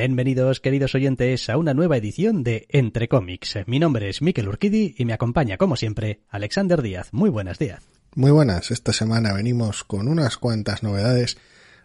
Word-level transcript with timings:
Bienvenidos, 0.00 0.60
queridos 0.60 0.94
oyentes, 0.94 1.50
a 1.50 1.56
una 1.56 1.74
nueva 1.74 1.96
edición 1.96 2.44
de 2.44 2.68
Entre 2.68 3.08
Cómics. 3.08 3.58
Mi 3.66 3.80
nombre 3.80 4.08
es 4.08 4.22
Miquel 4.22 4.46
Urquidi 4.46 4.94
y 4.96 5.04
me 5.04 5.12
acompaña, 5.12 5.56
como 5.56 5.74
siempre, 5.74 6.20
Alexander 6.28 6.82
Díaz. 6.82 7.08
Muy 7.10 7.30
buenas, 7.30 7.58
Díaz. 7.58 7.82
Muy 8.14 8.30
buenas. 8.30 8.70
Esta 8.70 8.92
semana 8.92 9.32
venimos 9.32 9.82
con 9.82 10.06
unas 10.06 10.36
cuantas 10.36 10.84
novedades, 10.84 11.36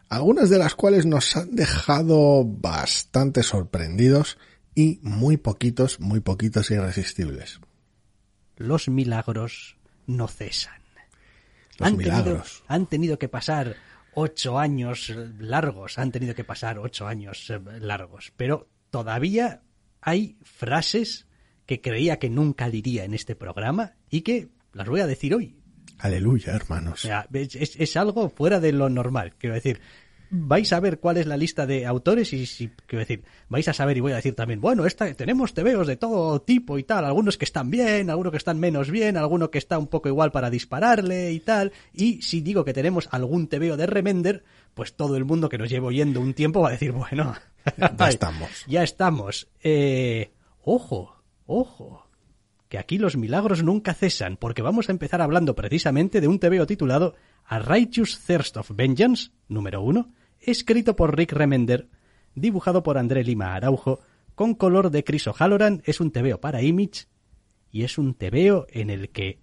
algunas 0.10 0.52
de 0.52 0.60
las 0.60 0.76
cuales 0.76 1.08
nos 1.08 1.36
han 1.36 1.56
dejado 1.56 2.46
bastante 2.46 3.42
sorprendidos 3.42 4.38
y 4.76 5.00
muy 5.02 5.38
poquitos, 5.38 6.00
muy 6.00 6.20
poquitos 6.20 6.70
irresistibles. 6.70 7.62
Los 8.58 8.90
milagros 8.90 9.78
no 10.06 10.28
cesan. 10.28 10.84
Los 11.80 11.88
han 11.88 11.98
milagros. 11.98 12.28
Tenido, 12.28 12.66
han 12.68 12.86
tenido 12.86 13.18
que 13.18 13.28
pasar 13.28 13.76
ocho 14.16 14.60
años 14.60 15.12
largos, 15.40 15.98
han 16.00 16.12
tenido 16.12 16.36
que 16.36 16.44
pasar 16.44 16.80
ocho 16.80 17.08
años 17.08 17.50
eh, 17.50 17.60
largos, 17.80 18.32
pero 18.38 18.70
todavía 18.90 19.62
hay 20.02 20.38
frases 20.44 21.28
que 21.66 21.82
creía 21.82 22.20
que 22.20 22.30
nunca 22.30 22.70
diría 22.70 23.06
en 23.06 23.14
este 23.14 23.36
programa 23.36 23.94
y 24.10 24.22
que 24.22 24.50
las 24.74 24.88
voy 24.88 25.00
a 25.02 25.08
decir 25.08 25.34
hoy. 25.34 25.56
Aleluya, 26.00 26.54
hermanos. 26.54 27.06
O 27.06 27.08
sea, 27.08 27.28
es, 27.32 27.56
es- 27.56 27.76
es 27.80 27.96
algo 27.98 28.30
fuera 28.30 28.60
de 28.60 28.72
lo 28.74 28.90
normal. 28.90 29.36
Quiero 29.38 29.54
decir, 29.56 29.80
vais 30.36 30.74
a 30.74 30.80
ver 30.80 31.00
cuál 31.00 31.18
es 31.18 31.28
la 31.28 31.38
lista 31.38 31.68
de 31.68 31.86
autores 31.86 32.34
y 32.34 32.48
si, 32.48 32.70
quiero 32.88 33.02
decir, 33.02 33.24
vais 33.50 33.68
a 33.68 33.74
saber 33.74 33.98
y 33.98 34.00
voy 34.00 34.14
a 34.14 34.16
decir 34.16 34.34
también, 34.34 34.60
bueno, 34.60 34.88
esta, 34.88 35.14
tenemos 35.14 35.54
tebeos 35.54 35.86
de 35.86 35.96
todo 35.96 36.42
tipo 36.42 36.80
y 36.80 36.84
tal, 36.84 37.06
algunos 37.06 37.38
que 37.38 37.46
están 37.46 37.70
bien, 37.70 38.10
algunos 38.10 38.32
que 38.32 38.38
están 38.38 38.60
menos 38.60 38.90
bien, 38.90 39.16
alguno 39.16 39.52
que 39.52 39.60
está 39.60 39.78
un 39.78 39.86
poco 39.86 40.10
igual 40.10 40.32
para 40.32 40.50
dispararle 40.50 41.32
y 41.34 41.40
tal. 41.40 41.72
Y 41.94 42.24
si 42.24 42.42
digo 42.42 42.66
que 42.66 42.74
tenemos 42.74 43.08
algún 43.12 43.48
tebeo 43.48 43.78
de 43.78 43.86
Remender, 43.86 44.44
pues 44.74 44.96
todo 44.96 45.18
el 45.18 45.24
mundo 45.24 45.50
que 45.50 45.60
nos 45.60 45.70
lleva 45.70 45.88
oyendo 45.88 46.20
un 46.20 46.34
tiempo 46.34 46.62
va 46.62 46.70
a 46.70 46.72
decir, 46.72 46.94
bueno, 46.94 47.36
Ya 47.78 48.08
estamos. 48.10 48.50
ya 48.68 48.82
estamos. 48.82 49.48
Eh, 49.62 50.32
ojo, 50.64 51.16
ojo, 51.46 52.10
que 52.70 52.80
aquí 52.80 52.98
los 52.98 53.18
milagros 53.18 53.64
nunca 53.64 53.94
cesan, 53.94 54.36
porque 54.38 54.64
vamos 54.64 54.90
a 54.90 54.94
empezar 54.94 55.22
hablando 55.22 55.54
precisamente 55.54 56.22
de 56.22 56.28
un 56.28 56.40
TVO 56.40 56.66
titulado 56.66 57.14
A 57.46 57.60
Righteous 57.60 58.20
Thirst 58.26 58.58
of 58.58 58.72
Vengeance, 58.74 59.30
número 59.48 59.84
uno, 59.84 60.12
escrito 60.46 60.96
por 60.96 61.16
Rick 61.18 61.32
Remender, 61.34 61.90
dibujado 62.36 62.84
por 62.84 62.98
André 62.98 63.24
Lima 63.24 63.56
Araujo, 63.56 64.00
con 64.36 64.56
color 64.56 64.90
de 64.90 65.04
Chris 65.04 65.28
O'Halloran, 65.28 65.82
es 65.86 66.00
un 66.00 66.12
TVO 66.12 66.40
para 66.40 66.62
Image, 66.62 67.06
y 67.72 67.84
es 67.84 67.98
un 67.98 68.14
TVO 68.16 68.66
en 68.70 68.90
el 68.90 69.10
que 69.10 69.40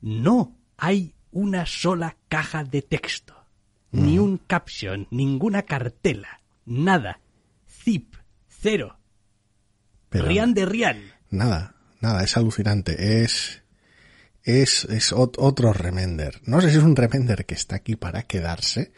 no 0.00 0.56
hay 0.76 1.14
una 1.30 1.66
sola 1.66 2.16
caja 2.28 2.64
de 2.64 2.82
texto, 2.82 3.34
ni 3.92 4.18
un 4.18 4.38
caption, 4.38 5.06
ninguna 5.10 5.62
cartela, 5.62 6.40
nada, 6.64 7.20
zip, 7.68 8.14
cero, 8.48 8.98
Pero 10.08 10.26
rian 10.26 10.54
de 10.54 10.66
rian. 10.66 11.00
nada, 11.30 11.74
nada, 12.00 12.22
es 12.24 12.36
alucinante. 12.36 13.22
Es, 13.24 13.62
es, 14.42 14.84
es 14.86 15.12
ot- 15.12 15.36
otro 15.38 15.72
remender. 15.72 16.40
No 16.44 16.60
sé 16.60 16.70
si 16.70 16.76
es 16.78 16.82
un 16.82 16.96
remender 16.96 17.46
que 17.46 17.54
está 17.54 17.76
aquí 17.76 17.96
para 17.96 18.22
quedarse. 18.24 18.92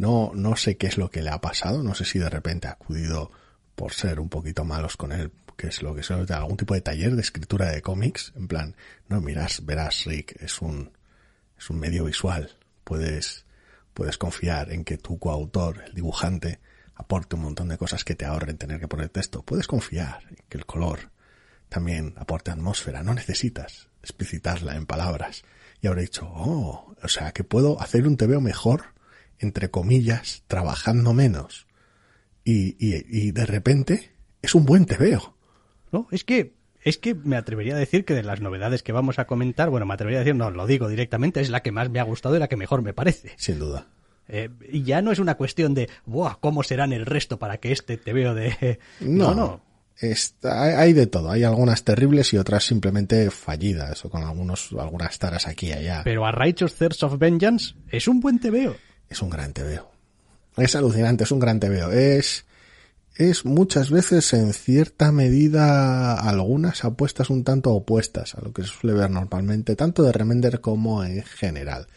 No, 0.00 0.32
no 0.34 0.56
sé 0.56 0.78
qué 0.78 0.86
es 0.86 0.96
lo 0.96 1.10
que 1.10 1.20
le 1.20 1.28
ha 1.28 1.42
pasado. 1.42 1.82
No 1.82 1.94
sé 1.94 2.06
si 2.06 2.18
de 2.18 2.30
repente 2.30 2.68
ha 2.68 2.70
acudido 2.70 3.30
por 3.74 3.92
ser 3.92 4.18
un 4.18 4.30
poquito 4.30 4.64
malos 4.64 4.96
con 4.96 5.12
él, 5.12 5.30
que 5.58 5.66
es 5.66 5.82
lo 5.82 5.94
que 5.94 6.00
es 6.00 6.10
algún 6.10 6.56
tipo 6.56 6.72
de 6.72 6.80
taller 6.80 7.14
de 7.14 7.20
escritura 7.20 7.70
de 7.70 7.82
cómics. 7.82 8.32
En 8.34 8.48
plan, 8.48 8.74
no, 9.10 9.20
miras, 9.20 9.62
verás, 9.66 10.06
Rick, 10.06 10.40
es 10.40 10.62
un, 10.62 10.90
es 11.58 11.68
un 11.68 11.78
medio 11.78 12.06
visual. 12.06 12.56
Puedes, 12.82 13.44
puedes 13.92 14.16
confiar 14.16 14.72
en 14.72 14.84
que 14.84 14.96
tu 14.96 15.18
coautor, 15.18 15.84
el 15.86 15.92
dibujante, 15.92 16.60
aporte 16.94 17.36
un 17.36 17.42
montón 17.42 17.68
de 17.68 17.76
cosas 17.76 18.02
que 18.02 18.14
te 18.14 18.24
ahorren 18.24 18.56
tener 18.56 18.80
que 18.80 18.88
poner 18.88 19.10
texto. 19.10 19.42
Puedes 19.42 19.66
confiar 19.66 20.22
en 20.30 20.38
que 20.48 20.56
el 20.56 20.64
color 20.64 21.10
también 21.68 22.14
aporte 22.16 22.50
atmósfera. 22.50 23.02
No 23.02 23.12
necesitas 23.12 23.90
explicitarla 24.02 24.76
en 24.76 24.86
palabras. 24.86 25.44
Y 25.82 25.88
habré 25.88 26.02
dicho, 26.02 26.26
oh, 26.26 26.94
o 27.02 27.08
sea, 27.08 27.32
que 27.32 27.44
puedo 27.44 27.78
hacer 27.82 28.06
un 28.06 28.16
TVO 28.16 28.40
mejor, 28.40 28.98
entre 29.40 29.70
comillas, 29.70 30.44
trabajando 30.46 31.12
menos. 31.12 31.66
Y, 32.44 32.76
y, 32.78 33.04
y 33.08 33.32
de 33.32 33.46
repente 33.46 34.12
es 34.42 34.54
un 34.54 34.64
buen 34.64 34.86
TVO. 34.86 35.36
No, 35.92 36.06
es 36.12 36.24
que 36.24 36.54
es 36.82 36.96
que 36.96 37.14
me 37.14 37.36
atrevería 37.36 37.74
a 37.74 37.78
decir 37.78 38.04
que 38.06 38.14
de 38.14 38.22
las 38.22 38.40
novedades 38.40 38.82
que 38.82 38.92
vamos 38.92 39.18
a 39.18 39.26
comentar, 39.26 39.68
bueno, 39.68 39.84
me 39.84 39.92
atrevería 39.92 40.20
a 40.20 40.24
decir, 40.24 40.34
no, 40.36 40.50
lo 40.50 40.66
digo 40.66 40.88
directamente, 40.88 41.40
es 41.42 41.50
la 41.50 41.62
que 41.62 41.72
más 41.72 41.90
me 41.90 42.00
ha 42.00 42.04
gustado 42.04 42.36
y 42.36 42.38
la 42.38 42.48
que 42.48 42.56
mejor 42.56 42.80
me 42.82 42.94
parece. 42.94 43.32
Sin 43.36 43.58
duda. 43.58 43.88
Eh, 44.28 44.48
y 44.70 44.84
ya 44.84 45.02
no 45.02 45.12
es 45.12 45.18
una 45.18 45.34
cuestión 45.36 45.74
de, 45.74 45.90
¡buah! 46.06 46.36
¿Cómo 46.40 46.62
serán 46.62 46.92
el 46.94 47.04
resto 47.04 47.38
para 47.38 47.58
que 47.58 47.72
este 47.72 47.96
te 47.98 48.12
veo 48.14 48.34
de.? 48.34 48.78
No, 49.00 49.30
no. 49.30 49.34
no. 49.34 49.70
Está, 50.00 50.62
hay- 50.62 50.72
hay 50.74 50.92
de 50.94 51.06
todo. 51.06 51.30
Hay 51.30 51.42
algunas 51.44 51.84
terribles 51.84 52.32
y 52.32 52.38
otras 52.38 52.64
simplemente 52.64 53.30
fallidas, 53.30 54.02
o 54.06 54.08
con 54.10 54.22
algunos, 54.22 54.72
algunas 54.78 55.18
taras 55.18 55.46
aquí 55.46 55.66
y 55.66 55.72
allá. 55.72 56.00
Pero 56.04 56.24
a 56.24 56.32
Righteous 56.32 56.74
Thirst 56.76 57.02
of 57.02 57.18
Vengeance 57.18 57.74
es 57.90 58.08
un 58.08 58.20
buen 58.20 58.38
tebeo. 58.38 58.76
Es 59.10 59.20
un 59.20 59.28
gran 59.28 59.52
TVO. 59.52 59.90
Es 60.56 60.74
alucinante, 60.76 61.24
es 61.24 61.32
un 61.32 61.40
gran 61.40 61.60
TVO. 61.60 61.90
Es, 61.90 62.46
es 63.16 63.44
muchas 63.44 63.90
veces 63.90 64.32
en 64.32 64.54
cierta 64.54 65.12
medida 65.12 66.14
algunas 66.14 66.84
apuestas 66.84 67.28
un 67.28 67.44
tanto 67.44 67.72
opuestas 67.72 68.34
a 68.36 68.40
lo 68.40 68.52
que 68.52 68.62
se 68.62 68.68
suele 68.68 68.96
ver 68.96 69.10
normalmente, 69.10 69.76
tanto 69.76 70.02
de 70.02 70.12
Remender 70.12 70.60
como 70.60 71.04
en 71.04 71.22
general. 71.22 71.88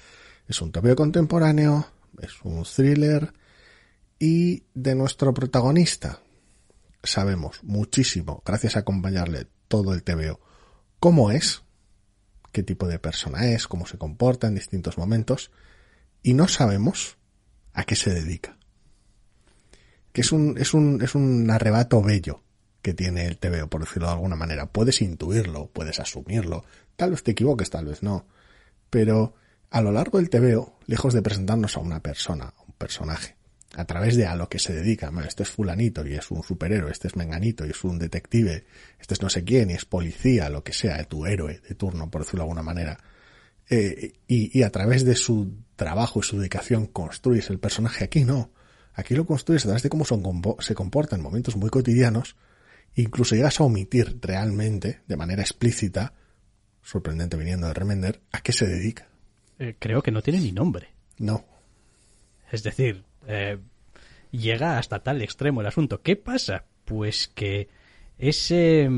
Es 0.48 0.62
un 0.62 0.72
TVO 0.72 0.96
contemporáneo, 0.96 1.88
es 2.22 2.42
un 2.44 2.64
thriller 2.64 3.32
y 4.20 4.64
de 4.74 4.96
nuestro 4.96 5.34
protagonista 5.34 6.20
sabemos 7.04 7.60
muchísimo, 7.64 8.42
gracias 8.46 8.76
a 8.76 8.80
acompañarle 8.80 9.48
todo 9.68 9.94
el 9.94 10.04
TVO, 10.04 10.40
cómo 11.00 11.32
es, 11.32 11.64
qué 12.52 12.64
tipo 12.64 12.88
de 12.88 13.00
persona 13.00 13.48
es, 13.48 13.68
cómo 13.68 13.86
se 13.86 13.98
comporta 13.98 14.48
en 14.48 14.56
distintos 14.56 14.98
momentos, 14.98 15.52
y 16.24 16.34
no 16.34 16.48
sabemos 16.48 17.18
a 17.74 17.84
qué 17.84 17.96
se 17.96 18.12
dedica. 18.12 18.58
Que 20.12 20.22
es 20.22 20.32
un, 20.32 20.58
es 20.58 20.74
un, 20.74 21.02
es 21.02 21.16
un 21.16 21.50
arrebato 21.52 22.02
bello 22.02 22.44
que 22.82 22.94
tiene 22.94 23.28
el 23.28 23.38
TVO, 23.38 23.70
por 23.70 23.82
decirlo 23.82 24.08
de 24.08 24.14
alguna 24.14 24.36
manera. 24.36 24.66
Puedes 24.68 25.02
intuirlo, 25.02 25.70
puedes 25.72 26.00
asumirlo, 26.00 26.66
tal 26.96 27.12
vez 27.12 27.24
te 27.24 27.32
equivoques, 27.32 27.70
tal 27.70 27.86
vez 27.86 28.04
no. 28.04 28.28
Pero 28.90 29.36
a 29.70 29.82
lo 29.82 29.92
largo 29.92 30.20
del 30.20 30.30
TVO, 30.30 30.80
lejos 30.86 31.14
de 31.14 31.22
presentarnos 31.22 31.78
a 31.78 31.80
una 31.80 32.02
persona, 32.02 32.54
a 32.56 32.62
un 32.62 32.74
personaje, 32.74 33.36
a 33.76 33.86
través 33.86 34.16
de 34.16 34.28
a 34.28 34.36
lo 34.36 34.50
que 34.50 34.60
se 34.60 34.74
dedica, 34.74 35.10
bueno, 35.10 35.28
este 35.28 35.44
es 35.44 35.50
fulanito 35.50 36.06
y 36.06 36.14
es 36.14 36.30
un 36.30 36.44
superhéroe, 36.44 36.92
este 36.92 37.08
es 37.08 37.16
menganito 37.16 37.66
y 37.66 37.72
es 37.72 37.84
un 37.84 37.98
detective, 37.98 38.66
este 39.00 39.16
es 39.16 39.22
no 39.22 39.30
sé 39.30 39.44
quién 39.44 39.72
y 39.72 39.74
es 39.74 39.86
policía, 39.86 40.50
lo 40.50 40.64
que 40.64 40.74
sea, 40.74 41.04
tu 41.06 41.26
héroe 41.26 41.60
de 41.68 41.76
turno, 41.76 42.12
por 42.12 42.22
decirlo 42.22 42.42
de 42.42 42.44
alguna 42.44 42.64
manera. 42.64 43.00
Eh, 43.70 44.14
y, 44.28 44.60
y 44.60 44.62
a 44.64 44.70
través 44.70 45.06
de 45.06 45.16
su 45.16 45.63
trabajo 45.76 46.20
y 46.20 46.24
su 46.24 46.38
dedicación 46.38 46.88
construyes 46.88 47.50
el 47.50 47.60
personaje. 47.60 48.04
Aquí 48.04 48.24
no. 48.24 48.52
Aquí 48.94 49.16
lo 49.16 49.26
construyes 49.26 49.64
a 49.66 49.70
través 49.70 49.84
de 49.84 49.90
cómo 49.90 50.06
son 50.06 50.24
se 50.60 50.76
comporta 50.76 51.16
en 51.16 51.22
momentos 51.22 51.56
muy 51.56 51.70
cotidianos. 51.70 52.36
Incluso 52.96 53.36
llegas 53.36 53.60
a 53.60 53.64
omitir 53.64 54.20
realmente, 54.22 55.02
de 55.08 55.18
manera 55.18 55.42
explícita, 55.42 56.14
sorprendente 56.84 57.38
viniendo 57.38 57.68
de 57.68 57.74
Remender, 57.74 58.22
a 58.32 58.42
qué 58.42 58.52
se 58.52 58.68
dedica. 58.68 59.08
Eh, 59.58 59.76
creo 59.80 60.02
que 60.04 60.12
no 60.12 60.22
tiene 60.22 60.40
ni 60.40 60.52
nombre. 60.52 60.90
No. 61.18 61.46
Es 62.52 62.62
decir, 62.62 63.04
eh, 63.28 63.58
llega 64.30 64.78
hasta 64.78 65.02
tal 65.02 65.22
extremo 65.22 65.62
el 65.62 65.68
asunto. 65.68 66.02
¿Qué 66.02 66.16
pasa? 66.16 66.66
Pues 66.86 67.28
que 67.28 67.70
ese, 68.20 68.90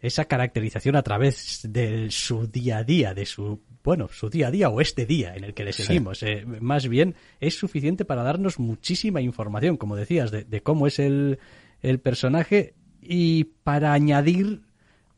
esa 0.00 0.24
caracterización 0.24 0.96
a 0.96 1.02
través 1.02 1.60
de 1.68 2.10
su 2.10 2.48
día 2.48 2.78
a 2.78 2.84
día, 2.84 3.14
de 3.14 3.26
su, 3.26 3.60
bueno, 3.84 4.08
su 4.10 4.30
día 4.30 4.48
a 4.48 4.50
día 4.50 4.68
o 4.70 4.80
este 4.80 5.04
día 5.06 5.36
en 5.36 5.44
el 5.44 5.54
que 5.54 5.62
le 5.64 5.72
Sí. 5.72 5.84
seguimos, 5.84 6.22
eh, 6.22 6.44
más 6.46 6.88
bien 6.88 7.14
es 7.38 7.56
suficiente 7.58 8.04
para 8.04 8.22
darnos 8.22 8.58
muchísima 8.58 9.20
información, 9.20 9.76
como 9.76 9.94
decías, 9.94 10.30
de, 10.30 10.44
de 10.44 10.62
cómo 10.62 10.86
es 10.86 10.98
el, 10.98 11.38
el 11.82 12.00
personaje 12.00 12.74
y 13.02 13.44
para 13.62 13.92
añadir 13.92 14.62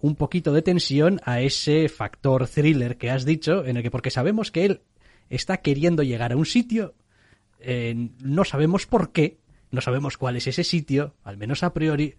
un 0.00 0.16
poquito 0.16 0.52
de 0.52 0.62
tensión 0.62 1.20
a 1.24 1.40
ese 1.40 1.88
factor 1.88 2.46
thriller 2.48 2.96
que 2.98 3.10
has 3.10 3.24
dicho, 3.24 3.64
en 3.64 3.76
el 3.76 3.82
que 3.82 3.90
porque 3.90 4.10
sabemos 4.10 4.50
que 4.50 4.64
él 4.66 4.80
está 5.30 5.58
queriendo 5.58 6.02
llegar 6.02 6.32
a 6.32 6.36
un 6.36 6.44
sitio, 6.46 6.94
eh, 7.60 8.10
no 8.20 8.44
sabemos 8.44 8.86
por 8.86 9.12
qué, 9.12 9.38
no 9.70 9.80
sabemos 9.80 10.16
cuál 10.18 10.36
es 10.36 10.46
ese 10.48 10.64
sitio, 10.64 11.14
al 11.24 11.36
menos 11.36 11.62
a 11.62 11.72
priori, 11.72 12.14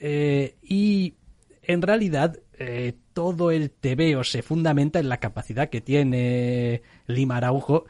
eh, 0.00 0.56
y 0.62 1.14
en 1.66 1.82
realidad 1.82 2.38
eh, 2.58 2.94
todo 3.12 3.50
el 3.50 3.70
tebeo 3.70 4.24
se 4.24 4.42
fundamenta 4.42 4.98
en 4.98 5.08
la 5.08 5.18
capacidad 5.18 5.68
que 5.68 5.80
tiene 5.80 6.82
Lima 7.06 7.36
Araujo 7.36 7.84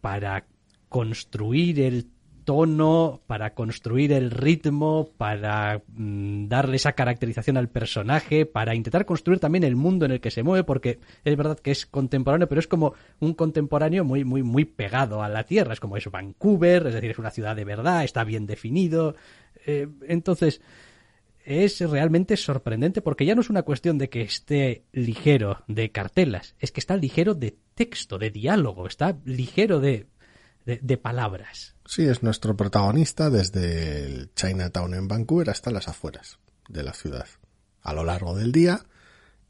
para 0.00 0.46
construir 0.88 1.80
el 1.80 2.08
tono, 2.44 3.22
para 3.26 3.54
construir 3.54 4.12
el 4.12 4.30
ritmo, 4.30 5.08
para 5.16 5.82
mm, 5.88 6.46
darle 6.48 6.76
esa 6.76 6.92
caracterización 6.92 7.56
al 7.56 7.68
personaje, 7.68 8.46
para 8.46 8.74
intentar 8.74 9.06
construir 9.06 9.40
también 9.40 9.64
el 9.64 9.76
mundo 9.76 10.04
en 10.04 10.12
el 10.12 10.20
que 10.20 10.30
se 10.30 10.42
mueve, 10.42 10.64
porque 10.64 10.98
es 11.24 11.36
verdad 11.36 11.58
que 11.58 11.70
es 11.70 11.86
contemporáneo, 11.86 12.48
pero 12.48 12.58
es 12.58 12.68
como 12.68 12.94
un 13.20 13.34
contemporáneo 13.34 14.04
muy, 14.04 14.24
muy, 14.24 14.42
muy 14.42 14.64
pegado 14.64 15.22
a 15.22 15.28
la 15.28 15.44
tierra. 15.44 15.72
Es 15.72 15.80
como 15.80 15.96
es 15.96 16.10
Vancouver, 16.10 16.86
es 16.86 16.94
decir, 16.94 17.10
es 17.10 17.18
una 17.18 17.30
ciudad 17.30 17.56
de 17.56 17.64
verdad, 17.64 18.04
está 18.04 18.24
bien 18.24 18.46
definido. 18.46 19.16
Eh, 19.66 19.88
entonces, 20.08 20.60
es 21.44 21.78
realmente 21.80 22.36
sorprendente 22.36 23.02
porque 23.02 23.26
ya 23.26 23.34
no 23.34 23.42
es 23.42 23.50
una 23.50 23.62
cuestión 23.62 23.98
de 23.98 24.08
que 24.08 24.22
esté 24.22 24.86
ligero 24.92 25.62
de 25.68 25.92
cartelas, 25.92 26.54
es 26.58 26.72
que 26.72 26.80
está 26.80 26.96
ligero 26.96 27.34
de 27.34 27.58
texto, 27.74 28.18
de 28.18 28.30
diálogo, 28.30 28.86
está 28.86 29.18
ligero 29.24 29.78
de, 29.80 30.08
de, 30.64 30.96
palabras. 30.96 31.76
Sí, 31.84 32.06
es 32.06 32.22
nuestro 32.22 32.56
protagonista 32.56 33.28
desde 33.28 34.06
el 34.06 34.32
Chinatown 34.34 34.94
en 34.94 35.06
Vancouver 35.06 35.50
hasta 35.50 35.70
las 35.70 35.86
afueras 35.86 36.38
de 36.68 36.82
la 36.82 36.94
ciudad, 36.94 37.26
a 37.82 37.92
lo 37.92 38.04
largo 38.04 38.34
del 38.34 38.50
día 38.50 38.86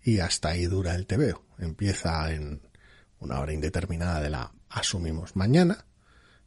y 0.02 0.18
hasta 0.18 0.48
ahí 0.48 0.66
dura 0.66 0.96
el 0.96 1.06
tebeo. 1.06 1.44
Empieza 1.58 2.32
en 2.32 2.60
una 3.20 3.38
hora 3.38 3.52
indeterminada 3.52 4.20
de 4.20 4.30
la 4.30 4.52
asumimos 4.68 5.36
mañana 5.36 5.86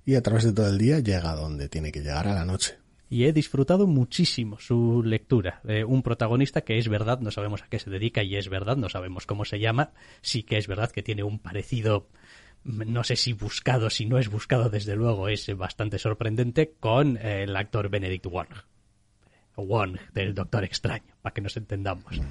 y 0.03 0.15
a 0.15 0.21
través 0.21 0.43
de 0.43 0.51
todo 0.51 0.67
el 0.67 0.77
día 0.77 0.99
llega 0.99 1.35
donde 1.35 1.69
tiene 1.69 1.93
que 1.93 2.01
llegar 2.01 2.27
a 2.27 2.33
la 2.33 2.43
noche 2.43 2.77
y 3.09 3.25
he 3.25 3.33
disfrutado 3.33 3.87
muchísimo 3.87 4.59
su 4.59 5.01
lectura. 5.03 5.61
un 5.87 6.03
protagonista 6.03 6.61
que 6.61 6.77
es 6.77 6.89
verdad, 6.89 7.19
no 7.19 7.31
sabemos 7.31 7.63
a 7.63 7.67
qué 7.67 7.79
se 7.79 7.89
dedica 7.89 8.23
y 8.23 8.35
es 8.35 8.49
verdad, 8.49 8.77
no 8.77 8.89
sabemos 8.89 9.25
cómo 9.25 9.45
se 9.45 9.59
llama. 9.59 9.91
Sí 10.21 10.43
que 10.43 10.57
es 10.57 10.67
verdad 10.67 10.91
que 10.91 11.03
tiene 11.03 11.23
un 11.23 11.39
parecido, 11.39 12.09
no 12.63 13.03
sé 13.03 13.15
si 13.15 13.33
buscado, 13.33 13.89
si 13.89 14.05
no 14.05 14.17
es 14.17 14.29
buscado, 14.29 14.69
desde 14.69 14.95
luego 14.95 15.29
es 15.29 15.55
bastante 15.55 15.99
sorprendente, 15.99 16.73
con 16.79 17.17
el 17.17 17.55
actor 17.55 17.89
Benedict 17.89 18.25
Wong. 18.25 18.49
Wong, 19.55 19.97
del 20.13 20.35
Doctor 20.35 20.63
Extraño, 20.63 21.15
para 21.21 21.33
que 21.33 21.41
nos 21.41 21.57
entendamos. 21.57 22.21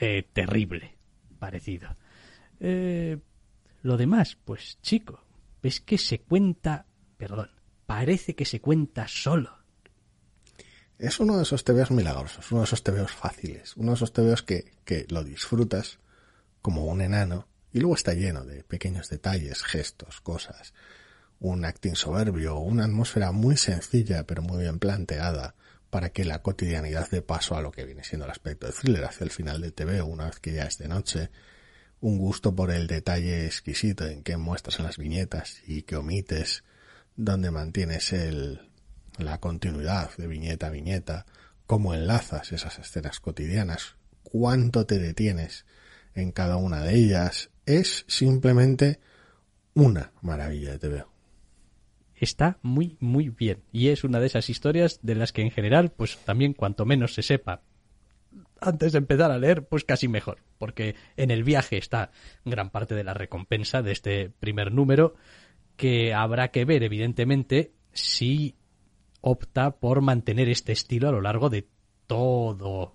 Eh, 0.00 0.24
terrible, 0.32 0.96
parecido. 1.38 1.96
Eh, 2.60 3.18
lo 3.82 3.96
demás, 3.96 4.36
pues 4.44 4.78
chico, 4.82 5.24
ves 5.62 5.80
que 5.80 5.96
se 5.96 6.20
cuenta, 6.20 6.86
perdón, 7.16 7.50
parece 7.86 8.34
que 8.34 8.44
se 8.44 8.60
cuenta 8.60 9.08
solo 9.08 9.61
es 11.02 11.18
uno 11.18 11.36
de 11.36 11.42
esos 11.42 11.64
tebeos 11.64 11.90
milagrosos, 11.90 12.52
uno 12.52 12.60
de 12.60 12.66
esos 12.66 12.84
tebeos 12.84 13.10
fáciles, 13.10 13.76
uno 13.76 13.90
de 13.90 13.96
esos 13.96 14.12
tebeos 14.12 14.44
que, 14.44 14.72
que 14.84 15.04
lo 15.08 15.24
disfrutas 15.24 15.98
como 16.62 16.86
un 16.86 17.00
enano 17.00 17.48
y 17.72 17.80
luego 17.80 17.96
está 17.96 18.14
lleno 18.14 18.44
de 18.44 18.62
pequeños 18.62 19.08
detalles, 19.08 19.64
gestos, 19.64 20.20
cosas, 20.20 20.74
un 21.40 21.64
acting 21.64 21.96
soberbio, 21.96 22.58
una 22.58 22.84
atmósfera 22.84 23.32
muy 23.32 23.56
sencilla 23.56 24.24
pero 24.28 24.42
muy 24.42 24.62
bien 24.62 24.78
planteada 24.78 25.56
para 25.90 26.10
que 26.10 26.24
la 26.24 26.40
cotidianidad 26.40 27.10
dé 27.10 27.20
paso 27.20 27.56
a 27.56 27.62
lo 27.62 27.72
que 27.72 27.84
viene 27.84 28.04
siendo 28.04 28.26
el 28.26 28.30
aspecto 28.30 28.68
de 28.68 28.72
thriller 28.72 29.04
hacia 29.04 29.24
el 29.24 29.30
final 29.30 29.60
del 29.60 29.72
TVO 29.72 30.06
una 30.06 30.26
vez 30.26 30.38
que 30.38 30.52
ya 30.52 30.66
es 30.66 30.78
de 30.78 30.86
noche, 30.86 31.30
un 32.00 32.16
gusto 32.16 32.54
por 32.54 32.70
el 32.70 32.86
detalle 32.86 33.44
exquisito 33.46 34.06
en 34.06 34.22
que 34.22 34.36
muestras 34.36 34.78
en 34.78 34.84
las 34.84 34.98
viñetas 34.98 35.62
y 35.66 35.82
que 35.82 35.96
omites, 35.96 36.62
donde 37.16 37.50
mantienes 37.50 38.12
el, 38.12 38.71
la 39.18 39.38
continuidad 39.38 40.10
de 40.16 40.26
viñeta 40.26 40.68
a 40.68 40.70
viñeta, 40.70 41.26
cómo 41.66 41.94
enlazas 41.94 42.52
esas 42.52 42.78
escenas 42.78 43.20
cotidianas, 43.20 43.96
cuánto 44.22 44.86
te 44.86 44.98
detienes 44.98 45.66
en 46.14 46.32
cada 46.32 46.56
una 46.56 46.82
de 46.82 46.94
ellas, 46.94 47.50
es 47.66 48.04
simplemente 48.08 49.00
una 49.74 50.12
maravilla 50.20 50.72
de 50.72 50.78
TV. 50.78 51.04
Está 52.14 52.58
muy, 52.62 52.96
muy 53.00 53.30
bien. 53.30 53.62
Y 53.72 53.88
es 53.88 54.04
una 54.04 54.20
de 54.20 54.26
esas 54.26 54.48
historias 54.48 55.00
de 55.02 55.14
las 55.14 55.32
que 55.32 55.42
en 55.42 55.50
general, 55.50 55.90
pues 55.90 56.18
también 56.18 56.52
cuanto 56.52 56.84
menos 56.84 57.14
se 57.14 57.22
sepa 57.22 57.62
antes 58.60 58.92
de 58.92 58.98
empezar 58.98 59.30
a 59.30 59.38
leer, 59.38 59.66
pues 59.66 59.84
casi 59.84 60.08
mejor. 60.08 60.38
Porque 60.58 60.94
en 61.16 61.30
el 61.30 61.42
viaje 61.42 61.78
está 61.78 62.12
gran 62.44 62.70
parte 62.70 62.94
de 62.94 63.04
la 63.04 63.14
recompensa 63.14 63.82
de 63.82 63.92
este 63.92 64.30
primer 64.30 64.72
número, 64.72 65.16
que 65.76 66.14
habrá 66.14 66.52
que 66.52 66.64
ver, 66.64 66.84
evidentemente, 66.84 67.72
si 67.92 68.54
opta 69.22 69.70
por 69.70 70.02
mantener 70.02 70.50
este 70.50 70.72
estilo 70.72 71.08
a 71.08 71.12
lo 71.12 71.22
largo 71.22 71.48
de 71.48 71.66
todo 72.06 72.94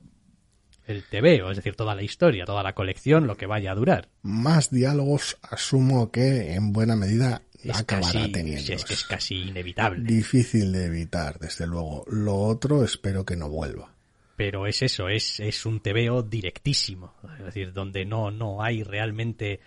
el 0.86 1.04
TVO, 1.04 1.50
es 1.52 1.58
decir, 1.58 1.76
toda 1.76 1.96
la 1.96 2.04
historia, 2.04 2.46
toda 2.46 2.64
la 2.64 2.74
colección, 2.74 3.28
lo 3.28 3.36
que 3.36 3.46
vaya 3.46 3.72
a 3.72 3.76
durar. 3.76 4.10
Más 4.22 4.70
diálogos 4.70 5.38
asumo 5.42 6.12
que 6.12 6.54
en 6.54 6.72
buena 6.72 6.96
medida 6.96 7.42
acabará 7.74 8.32
teniendo. 8.32 8.74
Es 8.74 8.86
que 8.86 8.94
es 8.94 9.04
casi 9.04 9.36
inevitable. 9.36 10.04
Difícil 10.04 10.72
de 10.72 10.86
evitar, 10.86 11.40
desde 11.40 11.68
luego. 11.68 12.06
Lo 12.08 12.36
otro 12.36 12.84
espero 12.84 13.26
que 13.26 13.36
no 13.36 13.50
vuelva. 13.50 13.94
Pero 14.38 14.68
es 14.68 14.82
eso, 14.82 15.10
es, 15.10 15.40
es 15.40 15.66
un 15.66 15.80
TVO 15.80 16.22
directísimo, 16.22 17.16
es 17.40 17.46
decir, 17.46 17.74
donde 17.74 18.06
no, 18.06 18.30
no 18.30 18.62
hay 18.62 18.84
realmente, 18.84 19.60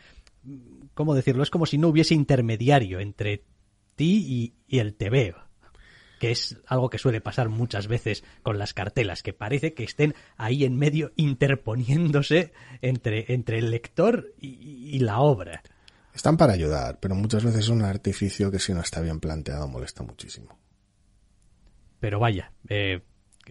¿cómo 0.95 1.15
decirlo? 1.17 1.43
Es 1.43 1.51
como 1.51 1.67
si 1.67 1.77
no 1.77 1.89
hubiese 1.89 2.15
intermediario 2.15 3.01
entre 3.01 3.43
ti 3.97 4.25
y, 4.29 4.55
y 4.69 4.79
el 4.79 4.95
TVO 4.95 5.50
que 6.21 6.31
es 6.31 6.59
algo 6.67 6.91
que 6.91 6.99
suele 6.99 7.23
pasar 7.23 7.49
muchas 7.49 7.89
veces 7.89 8.23
con 8.43 8.59
las 8.59 8.75
cartelas, 8.75 9.23
que 9.23 9.33
parece 9.33 9.73
que 9.73 9.85
estén 9.85 10.15
ahí 10.37 10.65
en 10.65 10.77
medio 10.77 11.13
interponiéndose 11.17 12.53
entre, 12.83 13.33
entre 13.33 13.59
el 13.59 13.71
lector 13.71 14.35
y, 14.39 14.99
la 15.01 15.21
obra. 15.21 15.63
Están 16.15 16.37
para 16.37 16.53
ayudar, 16.53 16.99
pero 17.01 17.15
muchas 17.15 17.43
veces 17.43 17.61
es 17.61 17.69
un 17.71 17.83
artificio 17.83 18.51
que 18.51 18.59
si 18.59 18.75
no 18.75 18.81
está 18.81 19.01
bien 19.01 19.19
planteado 19.19 19.67
molesta 19.67 20.03
muchísimo. 20.03 20.59
Pero 22.01 22.21
vaya, 22.21 22.53
eh, 22.69 23.01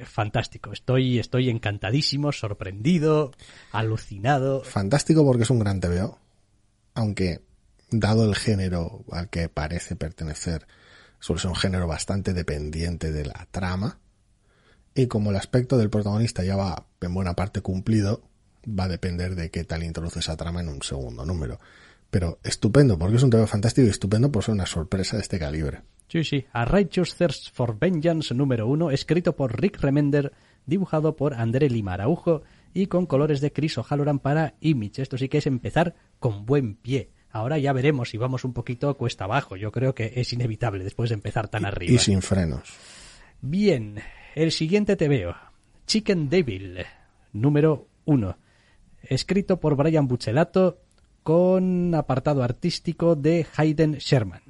fantástico. 0.03 0.71
Estoy, 0.71 1.17
estoy 1.17 1.49
encantadísimo, 1.49 2.31
sorprendido, 2.31 3.31
alucinado. 3.71 4.63
Fantástico 4.63 5.25
porque 5.25 5.43
es 5.43 5.49
un 5.49 5.59
gran 5.59 5.79
TVO. 5.79 6.19
Aunque, 6.93 7.41
dado 7.89 8.29
el 8.29 8.35
género 8.35 9.05
al 9.11 9.29
que 9.29 9.49
parece 9.49 9.95
pertenecer, 9.95 10.67
suele 11.19 11.41
ser 11.41 11.49
un 11.49 11.55
género 11.55 11.87
bastante 11.87 12.33
dependiente 12.33 13.11
de 13.11 13.25
la 13.25 13.47
trama. 13.51 13.99
Y 14.95 15.07
como 15.07 15.29
el 15.29 15.37
aspecto 15.37 15.77
del 15.77 15.89
protagonista 15.89 16.43
ya 16.43 16.55
va 16.55 16.87
en 17.01 17.13
buena 17.13 17.35
parte 17.35 17.61
cumplido, 17.61 18.23
va 18.67 18.85
a 18.85 18.89
depender 18.89 19.35
de 19.35 19.51
qué 19.51 19.63
tal 19.63 19.83
introduce 19.83 20.19
esa 20.19 20.35
trama 20.35 20.61
en 20.61 20.69
un 20.69 20.81
segundo 20.81 21.25
número. 21.25 21.59
Pero 22.09 22.39
estupendo, 22.43 22.97
porque 22.97 23.17
es 23.17 23.23
un 23.23 23.29
tema 23.29 23.47
fantástico 23.47 23.87
y 23.87 23.91
estupendo 23.91 24.31
por 24.31 24.43
ser 24.43 24.55
una 24.55 24.65
sorpresa 24.65 25.15
de 25.15 25.21
este 25.21 25.39
calibre. 25.39 25.81
Sí, 26.07 26.23
sí. 26.23 26.45
A 26.51 26.65
Righteous 26.65 27.15
Thirst 27.15 27.53
for 27.53 27.77
Vengeance 27.77 28.33
número 28.33 28.67
uno, 28.67 28.89
escrito 28.89 29.35
por 29.35 29.61
Rick 29.61 29.79
Remender, 29.79 30.33
dibujado 30.65 31.15
por 31.15 31.35
André 31.35 31.69
Lima 31.69 31.93
Araujo 31.93 32.41
y 32.73 32.87
con 32.87 33.05
colores 33.05 33.41
de 33.41 33.51
Chris 33.51 33.77
O'Halloran 33.77 34.19
para 34.19 34.55
Image. 34.59 35.03
Esto 35.03 35.17
sí 35.17 35.29
que 35.29 35.37
es 35.37 35.45
empezar 35.45 35.95
con 36.19 36.45
buen 36.47 36.75
pie. 36.75 37.11
Ahora 37.31 37.57
ya 37.57 37.73
veremos 37.73 38.09
si 38.09 38.17
vamos 38.17 38.43
un 38.43 38.53
poquito 38.53 38.95
cuesta 38.97 39.25
abajo. 39.25 39.55
Yo 39.55 39.71
creo 39.71 39.93
que 39.93 40.13
es 40.15 40.33
inevitable 40.33 40.83
después 40.83 41.09
de 41.09 41.15
empezar 41.15 41.47
tan 41.47 41.65
arriba. 41.65 41.93
Y 41.93 41.97
sin 41.99 42.21
frenos. 42.21 42.73
Bien, 43.41 43.99
el 44.35 44.51
siguiente 44.51 44.95
te 44.95 45.07
veo. 45.07 45.35
Chicken 45.85 46.29
Devil, 46.29 46.85
número 47.33 47.87
uno. 48.05 48.37
Escrito 49.01 49.59
por 49.59 49.75
Brian 49.75 50.07
Buccellato 50.07 50.81
con 51.23 51.93
apartado 51.93 52.43
artístico 52.43 53.15
de 53.15 53.45
Hayden 53.55 53.93
Sherman. 53.93 54.41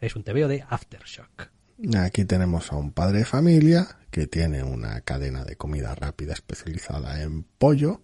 Es 0.00 0.16
un 0.16 0.24
tebeo 0.24 0.48
de 0.48 0.64
Aftershock. 0.68 1.50
Aquí 1.98 2.24
tenemos 2.24 2.72
a 2.72 2.76
un 2.76 2.92
padre 2.92 3.18
de 3.18 3.24
familia 3.24 3.98
que 4.10 4.26
tiene 4.26 4.62
una 4.62 5.00
cadena 5.00 5.44
de 5.44 5.56
comida 5.56 5.94
rápida 5.94 6.32
especializada 6.32 7.22
en 7.22 7.44
pollo 7.44 8.02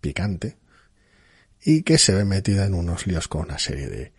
picante 0.00 0.56
y 1.64 1.82
que 1.82 1.96
se 1.98 2.14
ve 2.14 2.24
metida 2.24 2.66
en 2.66 2.74
unos 2.74 3.06
líos 3.06 3.26
con 3.26 3.46
una 3.46 3.58
serie 3.58 3.88
de 3.88 4.12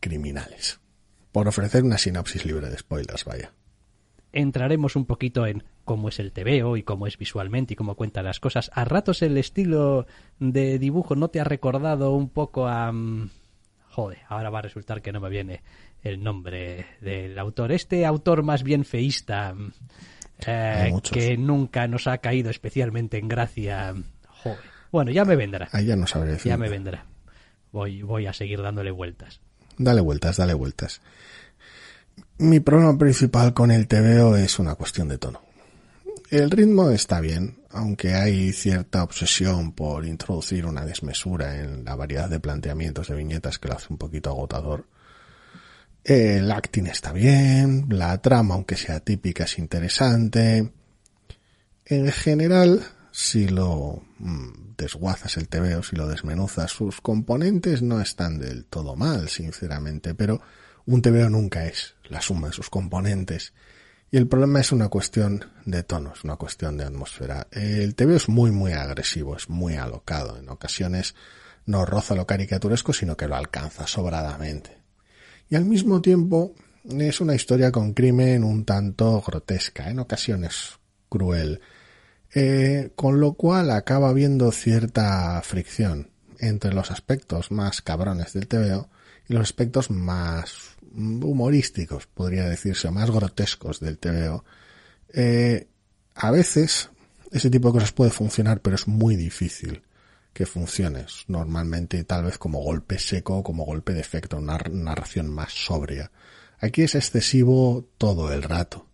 criminales. 0.00 0.80
Por 1.32 1.48
ofrecer 1.48 1.82
una 1.82 1.98
sinopsis 1.98 2.44
libre 2.44 2.68
de 2.68 2.76
spoilers, 2.76 3.24
vaya. 3.24 3.52
Entraremos 4.32 4.94
un 4.94 5.06
poquito 5.06 5.46
en 5.46 5.64
cómo 5.84 6.08
es 6.08 6.18
el 6.18 6.32
TVO 6.32 6.76
y 6.76 6.82
cómo 6.82 7.06
es 7.06 7.16
visualmente 7.16 7.72
y 7.72 7.76
cómo 7.76 7.94
cuenta 7.94 8.22
las 8.22 8.38
cosas. 8.38 8.70
A 8.74 8.84
ratos 8.84 9.22
el 9.22 9.38
estilo 9.38 10.06
de 10.38 10.78
dibujo 10.78 11.16
no 11.16 11.28
te 11.28 11.40
ha 11.40 11.44
recordado 11.44 12.12
un 12.12 12.28
poco 12.28 12.68
a... 12.68 12.92
Mm, 12.92 13.30
joder, 13.88 14.18
ahora 14.28 14.50
va 14.50 14.58
a 14.58 14.62
resultar 14.62 15.00
que 15.00 15.12
no 15.12 15.20
me 15.20 15.30
viene 15.30 15.62
el 16.02 16.22
nombre 16.22 16.86
del 17.00 17.38
autor. 17.38 17.72
Este 17.72 18.04
autor 18.04 18.42
más 18.42 18.62
bien 18.62 18.84
feísta, 18.84 19.54
mm, 19.54 19.72
eh, 20.46 20.92
que 21.10 21.38
nunca 21.38 21.88
nos 21.88 22.06
ha 22.08 22.18
caído 22.18 22.50
especialmente 22.50 23.18
en 23.18 23.28
gracia. 23.28 23.94
Joder 24.28 24.73
bueno, 24.94 25.10
ya 25.10 25.24
me 25.24 25.34
vendrá. 25.34 25.68
Ahí 25.72 25.86
ya 25.86 25.96
no 25.96 26.06
sabré 26.06 26.30
decir. 26.30 26.50
Ya 26.50 26.56
me 26.56 26.68
vendrá. 26.68 27.04
Voy, 27.72 28.02
voy 28.02 28.28
a 28.28 28.32
seguir 28.32 28.62
dándole 28.62 28.92
vueltas. 28.92 29.40
Dale 29.76 30.00
vueltas, 30.00 30.36
dale 30.36 30.54
vueltas. 30.54 31.00
Mi 32.38 32.60
problema 32.60 32.96
principal 32.96 33.52
con 33.52 33.72
el 33.72 33.88
TVO 33.88 34.36
es 34.36 34.60
una 34.60 34.76
cuestión 34.76 35.08
de 35.08 35.18
tono. 35.18 35.42
El 36.30 36.48
ritmo 36.48 36.90
está 36.90 37.18
bien, 37.18 37.58
aunque 37.70 38.14
hay 38.14 38.52
cierta 38.52 39.02
obsesión 39.02 39.72
por 39.72 40.06
introducir 40.06 40.64
una 40.64 40.86
desmesura 40.86 41.58
en 41.58 41.84
la 41.84 41.96
variedad 41.96 42.30
de 42.30 42.38
planteamientos 42.38 43.08
de 43.08 43.16
viñetas 43.16 43.58
que 43.58 43.66
lo 43.66 43.74
hace 43.74 43.88
un 43.90 43.98
poquito 43.98 44.30
agotador. 44.30 44.86
El 46.04 46.52
acting 46.52 46.86
está 46.86 47.12
bien, 47.12 47.86
la 47.88 48.16
trama, 48.22 48.54
aunque 48.54 48.76
sea 48.76 49.00
típica, 49.00 49.42
es 49.42 49.58
interesante. 49.58 50.72
En 51.84 52.12
general, 52.12 52.80
si 53.10 53.48
lo 53.48 54.04
mm, 54.18 54.63
desguazas 54.76 55.36
el 55.36 55.48
TVO, 55.48 55.82
si 55.82 55.96
lo 55.96 56.08
desmenuzas, 56.08 56.70
sus 56.70 57.00
componentes 57.00 57.82
no 57.82 58.00
están 58.00 58.38
del 58.38 58.64
todo 58.64 58.96
mal, 58.96 59.28
sinceramente, 59.28 60.14
pero 60.14 60.40
un 60.86 61.02
TVO 61.02 61.30
nunca 61.30 61.66
es 61.66 61.94
la 62.04 62.20
suma 62.20 62.48
de 62.48 62.52
sus 62.52 62.70
componentes. 62.70 63.52
Y 64.10 64.16
el 64.16 64.28
problema 64.28 64.60
es 64.60 64.70
una 64.70 64.88
cuestión 64.88 65.44
de 65.64 65.82
tonos, 65.82 66.22
una 66.24 66.36
cuestión 66.36 66.76
de 66.76 66.84
atmósfera. 66.84 67.48
El 67.50 67.94
TV 67.94 68.16
es 68.16 68.28
muy, 68.28 68.52
muy 68.52 68.72
agresivo, 68.72 69.36
es 69.36 69.48
muy 69.48 69.74
alocado. 69.74 70.36
En 70.38 70.48
ocasiones 70.48 71.14
no 71.66 71.84
roza 71.84 72.14
lo 72.14 72.26
caricaturesco, 72.26 72.92
sino 72.92 73.16
que 73.16 73.26
lo 73.26 73.34
alcanza 73.34 73.86
sobradamente. 73.86 74.78
Y 75.48 75.56
al 75.56 75.64
mismo 75.64 76.00
tiempo 76.00 76.54
es 76.84 77.20
una 77.20 77.34
historia 77.34 77.72
con 77.72 77.94
crimen 77.94 78.44
un 78.44 78.64
tanto 78.64 79.22
grotesca, 79.26 79.90
en 79.90 79.98
ocasiones 79.98 80.78
cruel, 81.08 81.60
eh, 82.34 82.90
con 82.96 83.20
lo 83.20 83.34
cual 83.34 83.70
acaba 83.70 84.08
habiendo 84.08 84.50
cierta 84.50 85.40
fricción 85.42 86.10
entre 86.40 86.74
los 86.74 86.90
aspectos 86.90 87.52
más 87.52 87.80
cabrones 87.80 88.32
del 88.32 88.48
TVO 88.48 88.90
y 89.28 89.34
los 89.34 89.42
aspectos 89.42 89.90
más 89.90 90.76
humorísticos, 90.92 92.06
podría 92.06 92.48
decirse, 92.48 92.90
más 92.90 93.10
grotescos 93.10 93.80
del 93.80 93.98
TVO. 93.98 94.44
Eh, 95.12 95.68
a 96.14 96.30
veces 96.30 96.90
ese 97.30 97.50
tipo 97.50 97.68
de 97.68 97.74
cosas 97.74 97.92
puede 97.92 98.10
funcionar, 98.10 98.60
pero 98.60 98.76
es 98.76 98.88
muy 98.88 99.16
difícil 99.16 99.82
que 100.32 100.46
funcione. 100.46 101.06
Normalmente 101.28 102.02
tal 102.04 102.24
vez 102.24 102.38
como 102.38 102.60
golpe 102.62 102.98
seco 102.98 103.42
como 103.42 103.64
golpe 103.64 103.92
de 103.92 104.00
efecto, 104.00 104.38
una 104.38 104.58
narración 104.70 105.30
más 105.30 105.52
sobria. 105.52 106.10
Aquí 106.58 106.82
es 106.82 106.94
excesivo 106.94 107.88
todo 107.96 108.32
el 108.32 108.42
rato. 108.42 108.86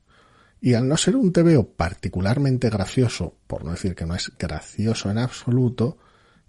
Y 0.60 0.74
al 0.74 0.86
no 0.86 0.96
ser 0.96 1.16
un 1.16 1.32
TVO 1.32 1.68
particularmente 1.72 2.68
gracioso, 2.68 3.34
por 3.46 3.64
no 3.64 3.72
decir 3.72 3.94
que 3.94 4.04
no 4.04 4.14
es 4.14 4.30
gracioso 4.38 5.10
en 5.10 5.18
absoluto, 5.18 5.98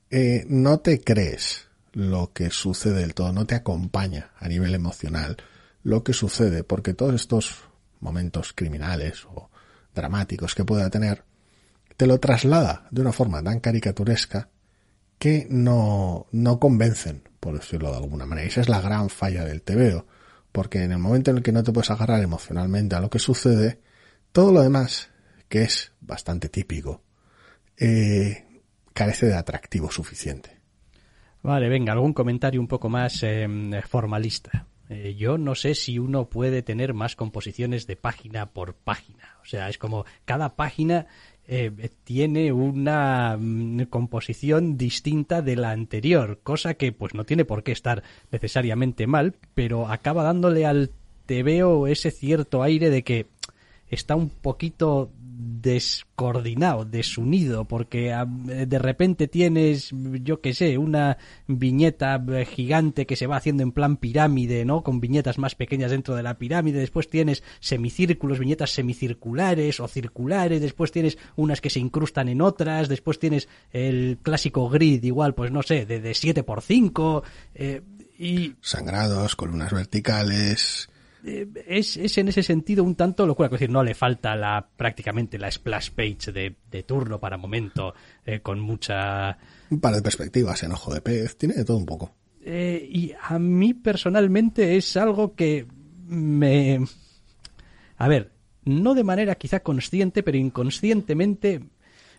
eh, 0.10 0.46
no 0.50 0.80
te 0.80 1.02
crees 1.02 1.68
lo 1.94 2.34
que 2.34 2.50
sucede 2.50 3.02
del 3.02 3.14
todo, 3.14 3.32
no 3.32 3.46
te 3.46 3.56
acompaña 3.56 4.32
a 4.38 4.48
nivel 4.48 4.76
emocional 4.76 5.38
lo 5.84 6.04
que 6.04 6.14
sucede, 6.14 6.64
porque 6.64 6.94
todos 6.94 7.16
estos 7.16 7.64
momentos 8.00 8.54
criminales 8.54 9.26
o 9.26 9.50
dramáticos 9.96 10.56
que 10.56 10.66
pueda 10.66 10.90
tener, 10.90 11.24
te 11.98 12.08
lo 12.08 12.20
traslada 12.20 12.88
de 12.92 13.02
una 13.02 13.12
forma 13.12 13.44
tan 13.44 13.60
caricaturesca 13.60 14.50
que 15.18 15.48
no, 15.50 16.28
no 16.32 16.60
convencen, 16.60 17.24
por 17.40 17.58
decirlo 17.58 17.92
de 17.92 17.98
alguna 17.98 18.26
manera. 18.26 18.46
Y 18.46 18.50
esa 18.50 18.62
es 18.62 18.70
la 18.70 18.82
gran 18.82 19.10
falla 19.10 19.46
del 19.46 19.62
TVO, 19.62 20.06
porque 20.52 20.84
en 20.84 20.92
el 20.92 20.98
momento 20.98 21.32
en 21.32 21.38
el 21.38 21.44
que 21.44 21.52
no 21.52 21.64
te 21.64 21.72
puedes 21.72 21.92
agarrar 21.92 22.22
emocionalmente 22.22 22.96
a 22.96 23.00
lo 23.00 23.10
que 23.10 23.20
sucede, 23.20 23.80
todo 24.32 24.52
lo 24.52 24.62
demás, 24.62 25.10
que 25.50 25.64
es 25.64 25.94
bastante 26.02 26.50
típico, 26.50 27.02
eh, 27.78 28.62
carece 28.94 29.28
de 29.28 29.36
atractivo 29.36 29.92
suficiente. 29.92 30.62
Vale, 31.44 31.70
venga, 31.70 31.94
algún 31.94 32.14
comentario 32.14 32.62
un 32.62 32.68
poco 32.68 32.90
más 32.90 33.24
em, 33.24 33.72
formalista. 33.82 34.68
Eh, 34.90 35.16
yo 35.16 35.38
no 35.38 35.56
sé 35.56 35.74
si 35.74 35.98
uno 35.98 36.30
puede 36.30 36.62
tener 36.62 36.94
más 36.94 37.16
composiciones 37.16 37.88
de 37.88 37.96
página 37.96 38.48
por 38.48 38.76
página. 38.76 39.38
O 39.42 39.46
sea, 39.46 39.70
es 39.70 39.78
como 39.78 40.06
cada 40.26 40.56
página 40.56 41.08
eh, 41.48 41.72
tiene 42.04 42.52
una 42.52 43.38
mm, 43.40 43.84
composición 43.84 44.78
distinta 44.78 45.42
de 45.42 45.56
la 45.56 45.72
anterior, 45.72 46.40
cosa 46.44 46.76
que 46.76 46.92
pues 46.92 47.14
no 47.16 47.24
tiene 47.24 47.46
por 47.46 47.64
qué 47.64 47.72
estar 47.72 48.04
necesariamente 48.32 49.08
mal, 49.08 49.36
pero 49.56 49.88
acaba 49.88 50.24
dándole 50.24 50.66
al 50.66 50.92
TVO 51.26 51.88
ese 51.88 52.12
cierto 52.12 52.62
aire 52.62 52.90
de 52.90 53.04
que 53.04 53.28
está 53.92 54.16
un 54.16 54.30
poquito 54.30 55.12
descoordinado, 55.62 56.86
desunido, 56.86 57.66
porque 57.66 58.14
ah, 58.14 58.26
de 58.28 58.80
repente 58.80 59.28
tienes, 59.28 59.92
yo 60.24 60.40
qué 60.40 60.54
sé, 60.54 60.78
una 60.78 61.18
viñeta 61.48 62.24
gigante 62.46 63.06
que 63.06 63.16
se 63.16 63.28
va 63.28 63.38
haciendo 63.38 63.64
en 63.64 63.72
plan 63.72 63.98
pirámide, 63.98 64.66
¿no? 64.66 64.84
Con 64.84 65.00
viñetas 65.00 65.38
más 65.38 65.56
pequeñas 65.56 65.92
dentro 65.92 66.16
de 66.16 66.24
la 66.24 66.38
pirámide, 66.38 66.80
después 66.80 67.10
tienes 67.10 67.44
semicírculos, 67.60 68.40
viñetas 68.40 68.72
semicirculares 68.72 69.80
o 69.80 69.88
circulares, 69.88 70.62
después 70.62 70.92
tienes 70.92 71.18
unas 71.36 71.62
que 71.62 71.70
se 71.70 71.80
incrustan 71.80 72.30
en 72.30 72.42
otras, 72.42 72.88
después 72.88 73.20
tienes 73.20 73.48
el 73.72 74.20
clásico 74.22 74.70
grid, 74.70 75.04
igual, 75.04 75.34
pues 75.34 75.52
no 75.52 75.64
sé, 75.64 75.86
de, 75.86 76.00
de 76.00 76.14
7 76.14 76.44
por 76.44 76.62
5 76.62 77.24
eh, 77.56 77.82
y... 78.18 78.54
Sangrados, 78.62 79.36
columnas 79.36 79.72
verticales, 79.72 80.91
es, 81.24 81.98
es, 81.98 82.18
en 82.18 82.28
ese 82.28 82.44
sentido 82.44 82.84
un 82.84 82.96
tanto 82.96 83.26
locura. 83.26 83.48
Es 83.48 83.52
decir, 83.52 83.70
no 83.70 83.84
le 83.84 83.94
falta 83.94 84.36
la 84.36 84.68
prácticamente 84.76 85.38
la 85.38 85.52
splash 85.52 85.92
page 85.92 86.32
de, 86.32 86.56
de 86.70 86.84
turno 86.84 87.20
para 87.20 87.38
momento, 87.38 87.94
eh, 88.26 88.40
con 88.42 88.60
mucha. 88.60 89.38
Un 89.70 89.80
par 89.80 89.96
de 89.96 90.02
perspectivas 90.02 90.64
en 90.64 90.72
ojo 90.72 90.94
de 90.94 91.02
pez, 91.02 91.38
tiene 91.38 91.56
de 91.56 91.66
todo 91.66 91.78
un 91.78 91.86
poco. 91.86 92.14
Eh, 92.44 92.88
y 92.92 93.14
a 93.22 93.38
mí 93.38 93.74
personalmente 93.74 94.76
es 94.78 94.98
algo 94.98 95.36
que 95.36 95.68
me. 96.08 96.80
A 97.98 98.08
ver, 98.08 98.32
no 98.66 98.94
de 98.94 99.04
manera 99.04 99.36
quizá 99.36 99.62
consciente, 99.62 100.24
pero 100.24 100.38
inconscientemente 100.38 101.62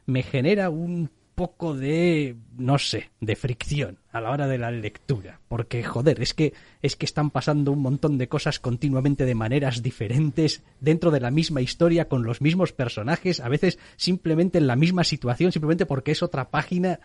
me 0.07 0.23
genera 0.23 0.71
un 0.71 1.11
poco 1.35 1.75
de, 1.75 2.37
no 2.57 2.79
sé, 2.79 3.11
de 3.21 3.37
fricción 3.37 3.99
a 4.13 4.21
la 4.21 4.31
hora 4.31 4.47
de 4.47 4.59
la 4.59 4.71
lectura, 4.71 5.41
porque 5.49 5.83
joder, 5.83 6.21
es 6.21 6.35
que 6.35 6.53
es 6.83 6.97
que 6.97 7.07
están 7.07 7.31
pasando 7.31 7.73
un 7.73 7.81
montón 7.81 8.19
de 8.19 8.29
cosas 8.29 8.59
continuamente 8.59 9.25
de 9.25 9.35
maneras 9.35 9.83
diferentes 9.83 10.63
dentro 10.81 11.11
de 11.11 11.21
la 11.21 11.31
misma 11.31 11.61
historia 11.61 12.09
con 12.09 12.23
los 12.23 12.41
mismos 12.41 12.73
personajes, 12.73 13.41
a 13.41 13.49
veces 13.49 13.79
simplemente 13.97 14.59
en 14.59 14.67
la 14.67 14.77
misma 14.77 15.05
situación, 15.05 15.53
simplemente 15.53 15.87
porque 15.87 16.13
es 16.13 16.23
otra 16.23 16.51
página. 16.51 17.01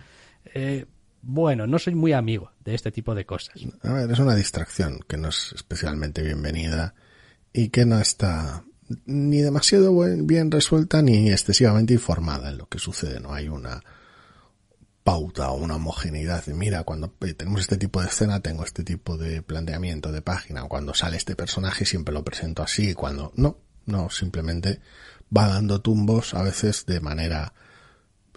Eh, 0.54 0.86
bueno, 1.22 1.68
no 1.68 1.80
soy 1.80 1.96
muy 1.96 2.14
amigo 2.14 2.52
de 2.64 2.76
este 2.76 2.92
tipo 2.92 3.16
de 3.16 3.26
cosas. 3.26 3.56
A 3.84 3.94
ver, 3.94 4.12
es 4.12 4.20
una 4.20 4.36
distracción 4.36 5.00
que 5.08 5.18
no 5.18 5.30
es 5.30 5.54
especialmente 5.56 6.22
bienvenida 6.22 6.94
y 7.54 7.70
que 7.70 7.86
no 7.86 8.00
está 8.00 8.64
ni 9.06 9.42
demasiado 9.42 9.94
bien 10.24 10.52
resuelta 10.52 11.02
ni 11.02 11.30
excesivamente 11.30 11.94
informada 11.94 12.50
en 12.50 12.58
lo 12.58 12.68
que 12.68 12.80
sucede. 12.80 13.20
No 13.20 13.34
hay 13.34 13.50
una 13.50 13.82
pauta 15.08 15.52
o 15.52 15.56
una 15.56 15.78
homogeneidad 15.78 16.44
de 16.44 16.54
mira, 16.54 16.84
cuando 16.84 17.10
tenemos 17.38 17.62
este 17.62 17.78
tipo 17.78 18.02
de 18.02 18.08
escena 18.08 18.42
tengo 18.42 18.66
este 18.66 18.84
tipo 18.84 19.18
de 19.18 19.42
planteamiento 19.42 20.12
de 20.12 20.22
página, 20.22 20.64
cuando 20.64 20.94
sale 20.94 21.16
este 21.16 21.34
personaje 21.34 21.86
siempre 21.86 22.14
lo 22.14 22.26
presento 22.26 22.62
así, 22.62 22.94
cuando 22.94 23.32
no, 23.38 23.58
no, 23.86 24.10
simplemente 24.10 24.82
va 25.36 25.48
dando 25.48 25.80
tumbos 25.80 26.34
a 26.34 26.44
veces 26.44 26.86
de 26.86 27.00
manera 27.00 27.54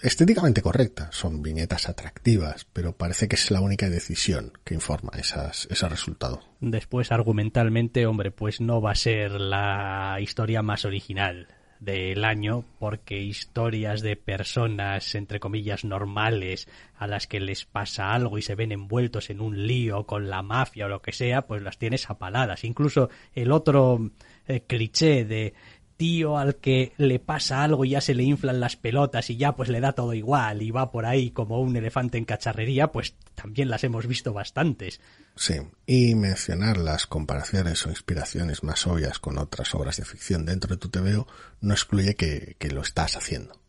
estéticamente 0.01 0.63
correcta, 0.63 1.09
son 1.11 1.43
viñetas 1.43 1.89
atractivas, 1.89 2.69
pero 2.73 2.97
parece 2.97 3.27
que 3.27 3.35
es 3.35 3.51
la 3.51 3.61
única 3.61 3.91
decisión 3.91 4.53
que 4.63 4.75
informa 4.75 5.11
esas, 5.19 5.67
ese 5.73 5.89
resultado. 5.89 6.41
Después, 6.61 7.11
argumentalmente, 7.11 8.07
hombre, 8.07 8.31
pues 8.31 8.61
no 8.61 8.81
va 8.81 8.93
a 8.93 8.95
ser 8.95 9.33
la 9.33 10.19
historia 10.21 10.63
más 10.63 10.85
original 10.85 11.49
del 11.81 12.27
año 12.27 12.65
porque 12.79 13.19
historias 13.19 14.03
de 14.03 14.15
personas 14.15 15.15
entre 15.15 15.41
comillas 15.41 15.85
normales 15.85 16.69
a 16.99 17.07
las 17.07 17.27
que 17.27 17.41
les 17.41 17.65
pasa 17.65 18.13
algo 18.13 18.37
y 18.37 18.43
se 18.43 18.55
ven 18.55 18.71
envueltos 18.71 19.31
en 19.31 19.41
un 19.41 19.67
lío 19.67 20.05
con 20.05 20.29
la 20.29 20.43
mafia 20.43 20.85
o 20.85 20.89
lo 20.89 21.01
que 21.01 21.13
sea 21.13 21.43
pues 21.43 21.63
las 21.63 21.79
tienes 21.79 22.11
apaladas. 22.11 22.65
Incluso 22.65 23.09
el 23.35 23.51
otro 23.51 24.11
eh, 24.47 24.61
cliché 24.67 25.25
de 25.25 25.55
tío 26.01 26.39
al 26.39 26.57
que 26.57 26.95
le 26.97 27.19
pasa 27.19 27.63
algo 27.63 27.85
y 27.85 27.91
ya 27.91 28.01
se 28.01 28.15
le 28.15 28.23
inflan 28.23 28.59
las 28.59 28.75
pelotas 28.75 29.29
y 29.29 29.37
ya 29.37 29.55
pues 29.55 29.69
le 29.69 29.81
da 29.81 29.93
todo 29.93 30.15
igual 30.15 30.63
y 30.63 30.71
va 30.71 30.91
por 30.91 31.05
ahí 31.05 31.31
como 31.31 31.61
un 31.61 31.77
elefante 31.77 32.17
en 32.17 32.25
cacharrería, 32.25 32.91
pues 32.91 33.17
también 33.35 33.69
las 33.69 33.85
hemos 33.85 34.07
visto 34.07 34.33
bastantes. 34.33 34.99
Sí, 35.37 35.57
y 35.85 36.15
mencionar 36.15 36.79
las 36.79 37.07
comparaciones 37.07 37.85
o 37.85 37.91
inspiraciones 37.91 38.63
más 38.63 38.87
obvias 38.87 39.19
con 39.19 39.37
otras 39.37 39.75
obras 39.75 39.99
de 39.99 40.07
ficción 40.07 40.47
dentro 40.47 40.75
de 40.75 40.79
tu 40.79 40.89
TVO 40.89 41.27
no 41.61 41.75
excluye 41.75 42.15
que, 42.15 42.57
que 42.59 42.71
lo 42.71 42.81
estás 42.81 43.19
haciendo. 43.19 43.61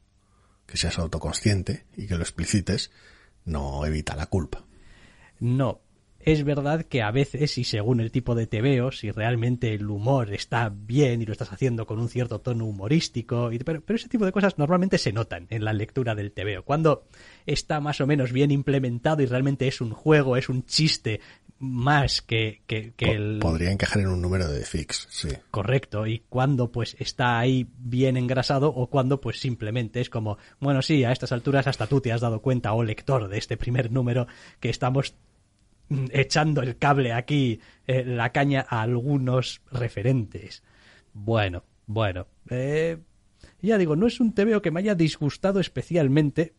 Que 0.66 0.78
seas 0.78 1.00
autoconsciente 1.00 1.86
y 1.98 2.08
que 2.08 2.16
lo 2.16 2.22
explicites 2.22 2.92
no 3.44 3.86
evita 3.86 4.16
la 4.16 4.28
culpa. 4.28 4.64
No, 5.42 5.82
es 6.26 6.44
verdad 6.44 6.86
que 6.86 7.02
a 7.02 7.12
veces, 7.12 7.58
y 7.58 7.64
según 7.64 8.00
el 8.00 8.12
tipo 8.12 8.36
de 8.36 8.48
TVO, 8.48 8.92
si 8.92 9.12
realmente 9.12 9.74
el 9.74 9.90
humor 9.90 10.34
está 10.34 10.70
bien 10.74 11.22
y 11.22 11.26
lo 11.26 11.32
estás 11.32 11.52
haciendo 11.52 11.86
con 11.86 12.00
un 12.00 12.10
cierto 12.10 12.40
tono 12.40 12.66
humorístico, 12.66 13.52
y, 13.52 13.60
pero, 13.60 13.82
ese 13.88 14.10
tipo 14.10 14.26
de 14.26 14.32
cosas 14.32 14.58
normalmente 14.58 14.98
se 14.98 15.12
notan 15.12 15.48
en 15.50 15.66
la 15.66 15.74
lectura 15.74 16.16
del 16.16 16.32
TVO. 16.32 16.64
Cuando 16.64 17.06
está 17.46 17.80
más 17.80 18.02
o 18.02 18.08
menos 18.08 18.32
bien 18.32 18.52
implementado 18.52 19.22
y 19.22 19.26
realmente 19.26 19.68
es 19.68 19.82
un 19.82 19.92
juego, 19.92 20.38
es 20.38 20.50
un 20.50 20.66
chiste 20.66 21.22
más 21.60 22.22
que, 22.22 22.64
que, 22.66 22.94
el... 23.00 23.38
Podría 23.40 23.72
encajar 23.72 24.02
en 24.02 24.08
un 24.08 24.22
número 24.22 24.48
de 24.48 24.66
fix, 24.66 25.08
sí. 25.12 25.30
Correcto, 25.52 26.08
y 26.08 26.24
cuando 26.28 26.72
pues 26.72 26.96
está 27.00 27.38
ahí 27.38 27.68
bien 27.78 28.18
engrasado 28.18 28.70
o 28.70 28.88
cuando 28.88 29.22
pues 29.22 29.40
simplemente 29.40 30.02
es 30.02 30.10
como, 30.10 30.38
bueno, 30.60 30.82
sí, 30.82 31.04
a 31.04 31.12
estas 31.12 31.32
alturas 31.32 31.68
hasta 31.68 31.88
tú 31.88 32.02
te 32.02 32.12
has 32.12 32.22
dado 32.22 32.42
cuenta, 32.42 32.74
o 32.74 32.84
lector 32.84 33.28
de 33.28 33.38
este 33.38 33.58
primer 33.58 33.92
número, 33.92 34.28
que 34.60 34.70
estamos 34.70 35.16
echando 36.12 36.62
el 36.62 36.78
cable 36.78 37.14
aquí, 37.14 37.60
eh, 37.88 38.04
la 38.06 38.32
caña 38.32 38.66
a 38.68 38.82
algunos 38.82 39.62
referentes. 39.72 40.64
Bueno, 41.14 41.64
bueno, 41.88 42.28
eh, 42.50 42.98
ya 43.62 43.78
digo, 43.78 43.96
no 43.96 44.08
es 44.08 44.20
un 44.20 44.34
TVO 44.34 44.62
que 44.62 44.72
me 44.72 44.80
haya 44.80 44.96
disgustado 44.96 45.60
especialmente, 45.60 46.54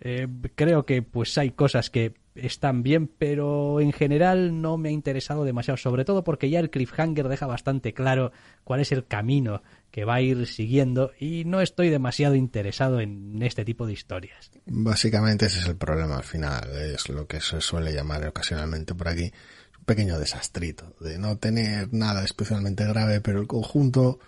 eh, 0.00 0.26
creo 0.54 0.84
que 0.84 1.02
pues 1.02 1.36
hay 1.38 1.50
cosas 1.52 1.90
que 1.90 2.14
están 2.34 2.82
bien, 2.82 3.08
pero 3.08 3.80
en 3.80 3.92
general 3.92 4.60
no 4.60 4.78
me 4.78 4.88
ha 4.88 4.92
interesado 4.92 5.44
demasiado, 5.44 5.76
sobre 5.76 6.04
todo 6.04 6.24
porque 6.24 6.50
ya 6.50 6.60
el 6.60 6.70
cliffhanger 6.70 7.28
deja 7.28 7.46
bastante 7.46 7.92
claro 7.92 8.32
cuál 8.64 8.80
es 8.80 8.92
el 8.92 9.06
camino 9.06 9.62
que 9.90 10.04
va 10.04 10.14
a 10.14 10.20
ir 10.22 10.46
siguiendo 10.46 11.12
y 11.18 11.44
no 11.44 11.60
estoy 11.60 11.90
demasiado 11.90 12.34
interesado 12.34 13.00
en 13.00 13.42
este 13.42 13.64
tipo 13.64 13.86
de 13.86 13.92
historias. 13.92 14.50
Básicamente 14.66 15.46
ese 15.46 15.58
es 15.58 15.68
el 15.68 15.76
problema 15.76 16.16
al 16.16 16.24
final, 16.24 16.70
es 16.72 17.08
lo 17.08 17.26
que 17.26 17.40
se 17.40 17.60
suele 17.60 17.92
llamar 17.92 18.26
ocasionalmente 18.26 18.94
por 18.94 19.08
aquí 19.08 19.32
un 19.78 19.84
pequeño 19.84 20.18
desastrito, 20.18 20.94
de 21.00 21.18
no 21.18 21.36
tener 21.38 21.92
nada 21.92 22.24
especialmente 22.24 22.86
grave, 22.86 23.20
pero 23.20 23.40
el 23.40 23.46
conjunto 23.46 24.18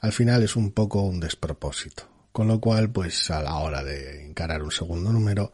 al 0.00 0.12
final 0.12 0.42
es 0.42 0.56
un 0.56 0.72
poco 0.72 1.02
un 1.02 1.20
despropósito. 1.20 2.08
Con 2.32 2.48
lo 2.48 2.60
cual, 2.60 2.90
pues 2.90 3.30
a 3.30 3.42
la 3.42 3.54
hora 3.58 3.84
de 3.84 4.26
encarar 4.26 4.62
un 4.62 4.72
segundo 4.72 5.12
número, 5.12 5.52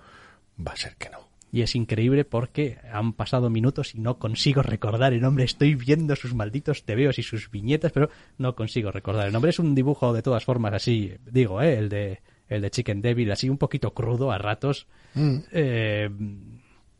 va 0.59 0.73
a 0.73 0.77
ser 0.77 0.97
que 0.97 1.11
no. 1.11 1.30
Y 1.53 1.63
es 1.63 1.75
increíble 1.75 2.25
porque 2.25 2.79
han 2.93 3.13
pasado 3.13 3.51
minutos 3.51 3.95
y 3.95 4.01
no 4.01 4.19
consigo 4.19 4.63
recordar 4.63 5.13
el 5.13 5.21
nombre. 5.21 5.45
Estoy 5.45 5.75
viendo 5.75 6.15
sus 6.17 6.35
malditos 6.35 6.85
tebeos 6.85 7.19
y 7.19 7.23
sus 7.23 7.51
viñetas, 7.51 7.91
pero 7.93 8.09
no 8.39 8.55
consigo 8.55 8.91
recordar 8.93 9.27
el 9.27 9.33
nombre. 9.33 9.51
Es 9.51 9.59
un 9.59 9.75
dibujo 9.75 10.13
de 10.13 10.23
todas 10.23 10.45
formas 10.45 10.73
así, 10.75 11.13
digo, 11.31 11.61
¿eh? 11.61 11.77
el 11.79 11.89
de 11.89 12.21
el 12.49 12.63
de 12.63 12.71
Chicken 12.71 13.01
Devil, 13.01 13.31
así 13.31 13.49
un 13.49 13.59
poquito 13.59 13.95
crudo 13.95 14.33
a 14.33 14.39
ratos. 14.39 14.87
Mm, 15.15 15.37
Eh, 15.53 16.11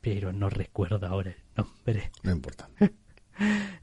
pero 0.01 0.33
no 0.33 0.49
recuerdo 0.49 1.07
ahora 1.07 1.31
el 1.31 1.37
nombre. 1.57 2.11
no 2.23 2.33
importa. 2.33 2.69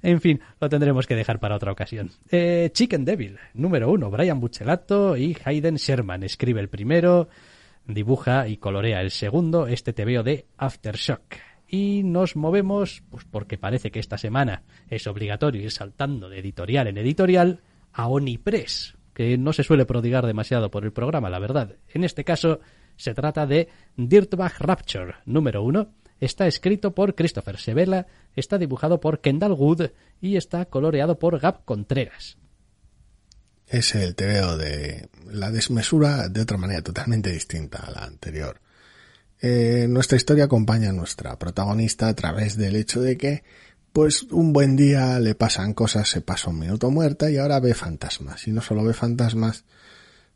En 0.04 0.22
fin, 0.22 0.40
lo 0.62 0.70
tendremos 0.70 1.08
que 1.08 1.16
dejar 1.16 1.40
para 1.40 1.56
otra 1.56 1.72
ocasión. 1.72 2.12
Eh, 2.30 2.70
Chicken 2.72 3.04
Devil, 3.06 3.40
número 3.56 3.90
uno, 3.90 4.12
Brian 4.12 4.40
Buccelato 4.40 5.18
y 5.18 5.36
Hayden 5.44 5.78
Sherman. 5.78 6.22
Escribe 6.22 6.62
el 6.62 6.70
primero, 6.70 7.28
dibuja 7.88 8.48
y 8.48 8.58
colorea 8.58 9.02
el 9.02 9.12
segundo, 9.12 9.68
este 9.68 9.94
TVO 9.94 10.24
de 10.24 10.46
Aftershock. 10.58 11.36
Y 11.68 12.04
nos 12.04 12.36
movemos, 12.36 13.04
pues 13.10 13.26
porque 13.26 13.58
parece 13.58 13.92
que 13.92 14.00
esta 14.00 14.18
semana 14.18 14.64
es 14.90 15.08
obligatorio 15.08 15.62
ir 15.62 15.72
saltando 15.72 16.30
de 16.30 16.40
editorial 16.40 16.88
en 16.88 16.98
editorial, 16.98 17.62
a 17.92 18.08
Onipress, 18.08 18.96
que 19.14 19.38
no 19.38 19.52
se 19.52 19.64
suele 19.64 19.86
prodigar 19.86 20.26
demasiado 20.26 20.70
por 20.70 20.86
el 20.86 20.94
programa, 20.94 21.30
la 21.30 21.40
verdad. 21.40 21.76
En 21.90 22.04
este 22.04 22.24
caso, 22.24 22.60
se 22.96 23.14
trata 23.14 23.46
de 23.46 23.70
Dirtbag 23.96 24.54
Rapture, 24.60 25.16
número 25.26 25.64
uno. 25.64 25.94
Está 26.20 26.48
escrito 26.48 26.96
por 26.96 27.16
Christopher 27.16 27.58
Sevela, 27.58 28.08
está 28.36 28.58
dibujado 28.58 29.00
por 29.00 29.20
Kendall 29.20 29.54
Wood 29.54 29.90
y 30.22 30.36
está 30.36 30.66
coloreado 30.66 31.20
por 31.20 31.40
Gab 31.40 31.64
Contreras. 31.66 32.38
Es 33.68 33.96
el 33.96 34.16
TVO 34.16 34.58
de 34.58 35.10
la 35.30 35.52
desmesura 35.52 36.30
de 36.30 36.42
otra 36.42 36.58
manera 36.58 36.82
totalmente 36.82 37.32
distinta 37.32 37.80
a 37.80 37.92
la 37.92 38.06
anterior. 38.06 38.62
Eh, 39.42 39.88
nuestra 39.90 40.16
historia 40.16 40.46
acompaña 40.46 40.90
a 40.90 40.94
nuestra 40.94 41.38
protagonista 41.38 42.08
a 42.08 42.16
través 42.16 42.56
del 42.56 42.78
hecho 42.78 43.02
de 43.02 43.18
que, 43.18 43.44
pues, 43.92 44.24
un 44.24 44.54
buen 44.54 44.78
día 44.78 45.20
le 45.20 45.36
pasan 45.36 45.74
cosas, 45.74 46.10
se 46.10 46.22
pasa 46.22 46.50
un 46.50 46.60
minuto 46.60 46.90
muerta 46.90 47.30
y 47.30 47.38
ahora 47.38 47.60
ve 47.60 47.74
fantasmas. 47.74 48.48
Y 48.48 48.52
no 48.52 48.62
solo 48.62 48.86
ve 48.86 48.94
fantasmas, 48.94 49.66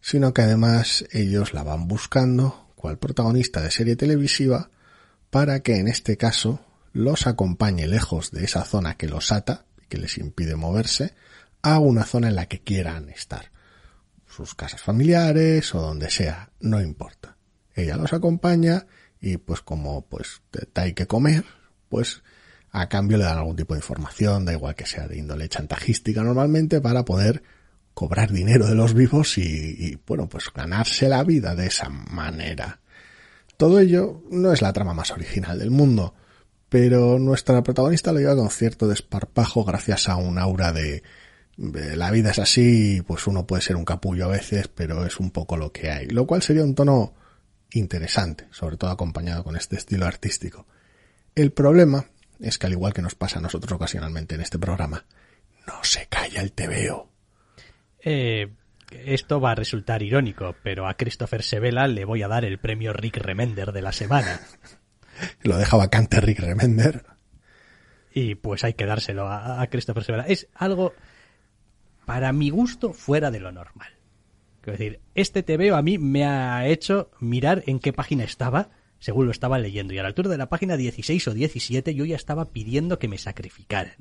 sino 0.01 0.33
que 0.33 0.41
además 0.41 1.05
ellos 1.11 1.53
la 1.53 1.63
van 1.63 1.87
buscando, 1.87 2.67
cual 2.75 2.97
protagonista 2.97 3.61
de 3.61 3.71
serie 3.71 3.95
televisiva, 3.95 4.69
para 5.29 5.61
que 5.61 5.77
en 5.77 5.87
este 5.87 6.17
caso 6.17 6.59
los 6.91 7.27
acompañe 7.27 7.87
lejos 7.87 8.31
de 8.31 8.43
esa 8.43 8.65
zona 8.65 8.97
que 8.97 9.07
los 9.07 9.31
ata, 9.31 9.65
que 9.87 9.97
les 9.97 10.17
impide 10.17 10.55
moverse, 10.55 11.13
a 11.61 11.79
una 11.79 12.05
zona 12.05 12.27
en 12.29 12.35
la 12.35 12.47
que 12.47 12.61
quieran 12.61 13.09
estar. 13.09 13.51
Sus 14.27 14.55
casas 14.55 14.81
familiares 14.81 15.73
o 15.75 15.81
donde 15.81 16.09
sea, 16.09 16.51
no 16.59 16.81
importa. 16.81 17.37
Ella 17.75 17.97
los 17.97 18.13
acompaña 18.13 18.85
y 19.19 19.37
pues 19.37 19.61
como 19.61 20.05
pues 20.07 20.41
hay 20.73 20.93
que 20.93 21.07
comer, 21.07 21.45
pues 21.89 22.23
a 22.71 22.87
cambio 22.87 23.17
le 23.17 23.25
dan 23.25 23.37
algún 23.37 23.55
tipo 23.55 23.73
de 23.73 23.79
información, 23.79 24.45
da 24.45 24.53
igual 24.53 24.75
que 24.75 24.85
sea 24.85 25.07
de 25.07 25.17
índole 25.17 25.49
chantajística 25.49 26.23
normalmente, 26.23 26.79
para 26.81 27.03
poder 27.03 27.43
cobrar 27.93 28.31
dinero 28.31 28.67
de 28.67 28.75
los 28.75 28.93
vivos 28.93 29.37
y, 29.37 29.41
y, 29.41 29.99
bueno, 30.07 30.29
pues 30.29 30.45
ganarse 30.53 31.09
la 31.09 31.23
vida 31.23 31.55
de 31.55 31.67
esa 31.67 31.89
manera. 31.89 32.79
Todo 33.57 33.79
ello 33.79 34.23
no 34.31 34.53
es 34.53 34.61
la 34.61 34.71
trama 34.73 34.93
más 34.93 35.11
original 35.11 35.59
del 35.59 35.69
mundo, 35.69 36.15
pero 36.69 37.19
nuestra 37.19 37.61
protagonista 37.61 38.13
lo 38.13 38.19
lleva 38.19 38.37
con 38.37 38.49
cierto 38.49 38.87
desparpajo 38.87 39.65
gracias 39.65 40.07
a 40.07 40.15
un 40.15 40.39
aura 40.39 40.71
de 40.71 41.03
la 41.57 42.11
vida 42.11 42.31
es 42.31 42.39
así, 42.39 43.01
pues 43.05 43.27
uno 43.27 43.45
puede 43.45 43.61
ser 43.61 43.75
un 43.75 43.85
capullo 43.85 44.25
a 44.25 44.29
veces, 44.29 44.67
pero 44.67 45.05
es 45.05 45.19
un 45.19 45.31
poco 45.31 45.57
lo 45.57 45.71
que 45.71 45.91
hay, 45.91 46.07
lo 46.07 46.25
cual 46.25 46.41
sería 46.41 46.63
un 46.63 46.75
tono 46.75 47.13
interesante, 47.73 48.47
sobre 48.51 48.77
todo 48.77 48.89
acompañado 48.89 49.43
con 49.43 49.55
este 49.55 49.75
estilo 49.75 50.05
artístico. 50.05 50.65
El 51.35 51.51
problema 51.51 52.05
es 52.39 52.57
que 52.57 52.67
al 52.67 52.73
igual 52.73 52.93
que 52.93 53.01
nos 53.01 53.15
pasa 53.15 53.39
a 53.39 53.41
nosotros 53.41 53.73
ocasionalmente 53.73 54.35
en 54.35 54.41
este 54.41 54.59
programa, 54.59 55.05
no 55.67 55.83
se 55.83 56.07
calla 56.07 56.41
el 56.41 56.51
tebeo. 56.51 57.09
Eh, 58.03 58.49
esto 58.91 59.39
va 59.39 59.51
a 59.51 59.55
resultar 59.55 60.01
irónico, 60.01 60.55
pero 60.63 60.87
a 60.87 60.95
Christopher 60.95 61.43
Sevela 61.43 61.87
le 61.87 62.03
voy 62.03 62.23
a 62.23 62.27
dar 62.27 62.43
el 62.43 62.59
premio 62.59 62.93
Rick 62.93 63.17
Remender 63.17 63.71
de 63.71 63.81
la 63.81 63.91
semana. 63.91 64.41
Lo 65.43 65.57
deja 65.57 65.77
vacante 65.77 66.19
Rick 66.19 66.39
Remender. 66.39 67.05
Y 68.13 68.35
pues 68.35 68.63
hay 68.63 68.73
que 68.73 68.85
dárselo 68.85 69.27
a, 69.27 69.61
a 69.61 69.67
Christopher 69.67 70.03
Sevela. 70.03 70.25
Es 70.27 70.47
algo, 70.55 70.93
para 72.05 72.31
mi 72.33 72.49
gusto, 72.49 72.93
fuera 72.93 73.31
de 73.31 73.39
lo 73.39 73.51
normal. 73.51 73.89
Quiero 74.61 74.77
decir, 74.77 74.99
este 75.15 75.43
TVO 75.43 75.75
a 75.75 75.81
mí 75.81 75.97
me 75.97 76.25
ha 76.25 76.67
hecho 76.67 77.09
mirar 77.19 77.63
en 77.65 77.79
qué 77.79 77.93
página 77.93 78.23
estaba, 78.23 78.69
según 78.99 79.25
lo 79.25 79.31
estaba 79.31 79.57
leyendo. 79.59 79.93
Y 79.93 79.97
a 79.97 80.03
la 80.03 80.09
altura 80.09 80.29
de 80.29 80.37
la 80.37 80.49
página 80.49 80.77
16 80.77 81.27
o 81.29 81.33
17 81.33 81.95
yo 81.95 82.05
ya 82.05 82.15
estaba 82.15 82.45
pidiendo 82.49 82.99
que 82.99 83.07
me 83.07 83.17
sacrificaran. 83.17 83.95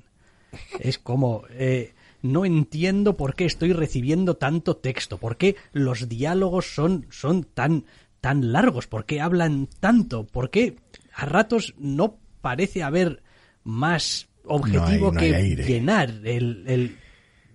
Es 0.80 0.98
como... 0.98 1.44
eh, 1.50 1.94
no 2.22 2.44
entiendo 2.44 3.16
por 3.16 3.34
qué 3.34 3.46
estoy 3.46 3.72
recibiendo 3.72 4.36
tanto 4.36 4.76
texto, 4.76 5.16
por 5.16 5.38
qué 5.38 5.56
los 5.72 6.06
diálogos 6.06 6.66
son, 6.74 7.06
son 7.08 7.44
tan, 7.44 7.86
tan 8.20 8.52
largos, 8.52 8.86
por 8.86 9.06
qué 9.06 9.22
hablan 9.22 9.68
tanto, 9.80 10.26
por 10.26 10.50
qué 10.50 10.76
a 11.14 11.24
ratos 11.24 11.72
no 11.78 12.18
parece 12.42 12.82
haber 12.82 13.22
más 13.64 14.28
objetivo 14.44 15.12
No 15.12 15.20
hay- 15.20 15.30
no 15.30 15.36
hay 15.38 15.56
que 15.56 15.62
llenar 15.64 16.10
el, 16.24 16.64
el, 16.66 16.98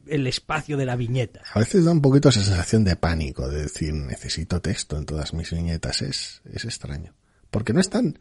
el 0.07 0.27
espacio 0.27 0.77
de 0.77 0.85
la 0.85 0.95
viñeta. 0.95 1.41
A 1.53 1.59
veces 1.59 1.85
da 1.85 1.91
un 1.91 2.01
poquito 2.01 2.29
esa 2.29 2.41
sensación 2.43 2.83
de 2.83 2.95
pánico, 2.95 3.47
de 3.49 3.63
decir, 3.63 3.93
necesito 3.93 4.61
texto 4.61 4.97
en 4.97 5.05
todas 5.05 5.33
mis 5.33 5.51
viñetas. 5.51 6.01
Es, 6.01 6.41
es 6.51 6.65
extraño. 6.65 7.13
Porque 7.51 7.73
no 7.73 7.79
están 7.79 8.19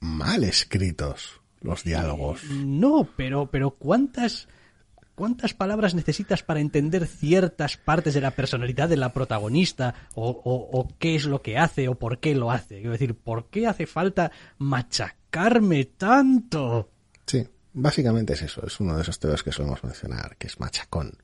mal 0.00 0.44
escritos 0.44 1.40
los 1.60 1.84
diálogos. 1.84 2.42
No, 2.50 3.08
pero, 3.16 3.50
pero 3.50 3.70
¿cuántas, 3.70 4.48
cuántas 5.14 5.54
palabras 5.54 5.94
necesitas 5.94 6.42
para 6.42 6.58
entender 6.60 7.06
ciertas 7.06 7.76
partes 7.76 8.14
de 8.14 8.20
la 8.20 8.32
personalidad 8.32 8.88
de 8.88 8.96
la 8.96 9.12
protagonista? 9.12 9.94
O, 10.14 10.28
o- 10.30 10.80
o 10.80 10.88
qué 10.98 11.14
es 11.14 11.24
lo 11.24 11.40
que 11.40 11.56
hace 11.58 11.88
o 11.88 11.94
por 11.94 12.18
qué 12.18 12.34
lo 12.34 12.50
hace. 12.50 12.76
Quiero 12.76 12.92
decir, 12.92 13.14
¿por 13.14 13.48
qué 13.48 13.66
hace 13.68 13.86
falta 13.86 14.32
machacarme 14.58 15.84
tanto? 15.84 16.90
Sí, 17.26 17.46
básicamente 17.72 18.34
es 18.34 18.42
eso. 18.42 18.66
Es 18.66 18.80
uno 18.80 18.96
de 18.96 19.02
esos 19.02 19.18
temas 19.18 19.42
que 19.42 19.52
solemos 19.52 19.82
mencionar, 19.84 20.36
que 20.36 20.46
es 20.46 20.60
machacón, 20.60 21.18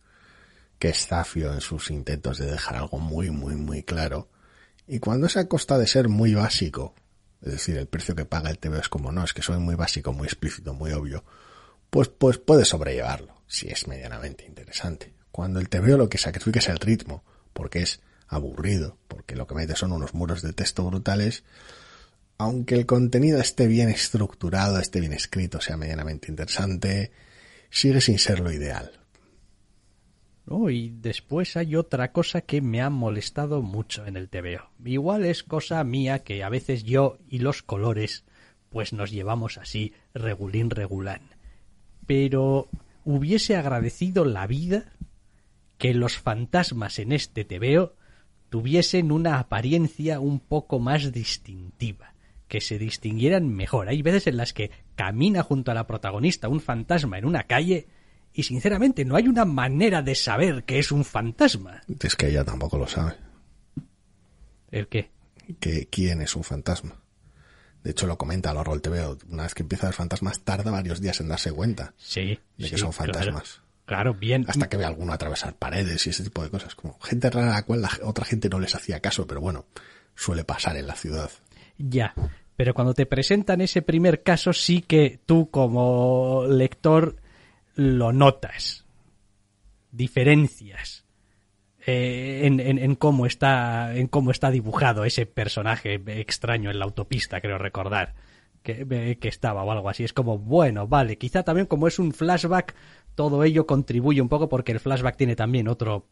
que 0.79 0.89
es 0.91 1.07
zafio 1.07 1.53
en 1.53 1.61
sus 1.61 1.91
intentos 1.91 2.39
de 2.39 2.51
dejar 2.51 2.77
algo 2.77 2.99
muy, 2.99 3.31
muy, 3.31 3.57
muy 3.57 3.83
claro. 3.83 4.29
Y 4.87 5.01
cuando 5.01 5.27
es 5.27 5.37
a 5.37 5.49
costa 5.49 5.79
de 5.79 5.87
ser 5.87 6.09
muy 6.09 6.35
básico, 6.35 6.95
es 7.43 7.53
decir, 7.53 7.77
el 7.77 7.87
precio 7.87 8.15
que 8.15 8.25
paga 8.25 8.51
el 8.51 8.59
TV 8.59 8.79
es 8.79 8.89
como 8.89 9.13
no, 9.13 9.25
es 9.25 9.33
que 9.33 9.43
soy 9.43 9.59
muy 9.59 9.75
básico, 9.75 10.13
muy 10.13 10.27
explícito, 10.27 10.75
muy 10.75 10.93
obvio, 10.93 11.25
pues, 11.91 12.09
pues 12.09 12.39
puede 12.39 12.65
sobrellevarlo, 12.65 13.43
si 13.47 13.69
es 13.69 13.87
medianamente 13.87 14.45
interesante. 14.45 15.15
Cuando 15.31 15.61
el 15.61 15.69
TVO 15.69 15.97
lo 15.97 16.09
que 16.09 16.19
sacrifica 16.19 16.59
es 16.59 16.69
el 16.69 16.79
ritmo, 16.79 17.23
porque 17.53 17.83
es 17.83 18.01
aburrido, 18.27 18.99
porque 19.09 19.37
lo 19.37 19.47
que 19.47 19.55
mete 19.55 19.77
son 19.77 19.93
unos 19.93 20.15
muros 20.15 20.43
de 20.43 20.53
texto 20.53 20.85
brutales, 20.85 21.45
aunque 22.39 22.77
el 22.77 22.87
contenido 22.87 23.41
esté 23.41 23.67
bien 23.67 23.89
estructurado, 23.89 24.79
esté 24.79 25.01
bien 25.01 25.13
escrito, 25.13 25.61
sea 25.61 25.77
medianamente 25.77 26.31
interesante, 26.31 27.11
sigue 27.69 28.01
sin 28.01 28.19
ser 28.19 28.41
lo 28.41 28.53
ideal. 28.53 28.93
¿no? 30.47 30.71
Y 30.71 30.91
después 30.91 31.57
hay 31.57 31.77
otra 31.77 32.13
cosa 32.13 32.41
que 32.41 32.61
me 32.63 32.81
ha 32.81 32.91
molestado 32.91 33.61
mucho 33.61 34.07
en 34.07 34.17
el 34.17 34.29
TVO. 34.29 34.71
Igual 34.85 35.25
es 35.25 35.43
cosa 35.43 35.83
mía 35.85 36.21
que 36.21 36.43
a 36.43 36.49
veces 36.49 36.85
yo 36.85 37.19
y 37.29 37.41
los 37.41 37.63
colores 37.63 38.25
pues 38.71 38.93
nos 38.93 39.11
llevamos 39.11 39.59
así 39.59 39.93
regulín 40.15 40.71
regulán. 40.71 41.23
Pero 42.07 42.69
hubiese 43.05 43.57
agradecido 43.57 44.25
la 44.25 44.47
vida 44.47 44.93
que 45.77 45.95
los 45.95 46.19
fantasmas 46.19 46.99
en 46.99 47.13
este 47.13 47.45
tebeo 47.45 47.95
tuviesen 48.49 49.13
una 49.13 49.39
apariencia 49.39 50.21
un 50.21 50.41
poco 50.41 50.79
más 50.79 51.13
distintiva, 51.13 52.15
que 52.49 52.61
se 52.61 52.79
distinguieran 52.79 53.49
mejor. 53.49 53.89
Hay 53.89 54.03
veces 54.03 54.27
en 54.27 54.37
las 54.37 54.53
que 54.53 54.71
camina 54.97 55.43
junto 55.43 55.71
a 55.71 55.75
la 55.75 55.87
protagonista 55.87 56.49
un 56.49 56.61
fantasma 56.61 57.19
en 57.19 57.25
una 57.27 57.45
calle 57.45 57.87
y 58.33 58.43
sinceramente 58.43 59.05
no 59.05 59.17
hay 59.17 59.29
una 59.29 59.45
manera 59.45 60.03
de 60.03 60.15
saber 60.15 60.65
que 60.65 60.79
es 60.79 60.91
un 60.91 61.05
fantasma. 61.05 61.83
Es 62.01 62.17
que 62.17 62.29
ella 62.29 62.45
tampoco 62.45 62.79
lo 62.79 62.87
sabe. 62.87 63.15
¿El 64.71 64.89
qué? 64.89 65.11
Que 65.61 65.87
quién 65.89 66.21
es 66.21 66.37
un 66.37 66.45
fantasma. 66.45 67.01
De 67.83 67.93
hecho, 67.93 68.07
lo 68.07 68.19
comenta 68.19 68.51
a 68.51 68.55
lo 68.55 68.65
rol 68.65 68.83
veo. 68.91 69.17
Una 69.29 69.45
vez 69.45 69.55
que 69.55 69.63
empieza 69.63 69.87
a 69.87 69.91
ver 69.91 69.95
fantasmas, 69.95 70.41
tarda 70.41 70.71
varios 70.71 71.01
días 71.01 71.21
en 71.21 71.29
darse 71.29 71.53
cuenta 71.53 71.95
Sí. 71.97 72.39
de 72.57 72.65
sí, 72.65 72.71
que 72.71 72.79
son 72.79 72.93
fantasmas. 72.93 73.61
Claro, 73.87 74.13
bien. 74.15 74.45
Hasta 74.47 74.69
que 74.69 74.77
ve 74.77 74.85
a 74.85 74.89
alguno 74.89 75.13
atravesar 75.15 75.55
paredes 75.55 76.07
y 76.07 76.11
ese 76.11 76.23
tipo 76.25 76.43
de 76.43 76.51
cosas. 76.51 76.75
Como 76.75 76.99
gente 77.01 77.31
rara 77.31 77.53
a 77.53 77.55
la 77.55 77.63
cual 77.65 77.81
la 77.81 77.91
otra 78.03 78.25
gente 78.27 78.51
no 78.51 78.61
les 78.61 78.75
hacía 78.75 79.01
caso, 79.01 79.27
pero 79.27 79.41
bueno, 79.41 79.65
suele 80.15 80.45
pasar 80.45 80.77
en 80.77 80.87
la 80.87 80.95
ciudad. 80.95 81.31
Ya. 81.79 82.15
Pero 82.57 82.75
cuando 82.75 82.93
te 82.95 83.07
presentan 83.07 83.61
ese 83.61 83.83
primer 83.83 84.23
caso, 84.23 84.53
sí 84.53 84.83
que 84.83 85.21
tú 85.25 85.49
como 85.51 86.45
lector 86.49 87.17
lo 87.77 88.13
notas. 88.13 88.85
Diferencias. 89.91 91.05
eh, 91.87 92.43
en, 92.45 92.61
en- 92.61 92.79
en 92.79 92.95
cómo 92.97 93.25
está 93.25 93.97
en 93.97 94.09
cómo 94.09 94.31
está 94.31 94.51
dibujado 94.51 95.05
ese 95.07 95.25
personaje 95.25 96.03
extraño 96.21 96.71
en 96.71 96.79
la 96.79 96.85
autopista, 96.85 97.41
creo 97.41 97.57
recordar 97.57 98.15
que, 98.63 98.85
eh, 98.91 99.17
que 99.19 99.29
estaba 99.29 99.63
o 99.65 99.71
algo 99.73 99.89
así. 99.89 100.05
Es 100.05 100.13
como, 100.13 100.37
bueno, 100.39 100.87
vale, 100.87 101.17
quizá 101.17 101.45
también 101.45 101.67
como 101.67 101.89
es 101.89 101.99
un 101.99 102.13
flashback, 102.13 102.75
todo 103.15 103.43
ello 103.45 103.67
contribuye 103.67 104.21
un 104.21 104.29
poco 104.29 104.49
porque 104.51 104.73
el 104.73 104.81
flashback 104.81 105.17
tiene 105.17 105.35
también 105.37 105.67
otro, 105.69 106.07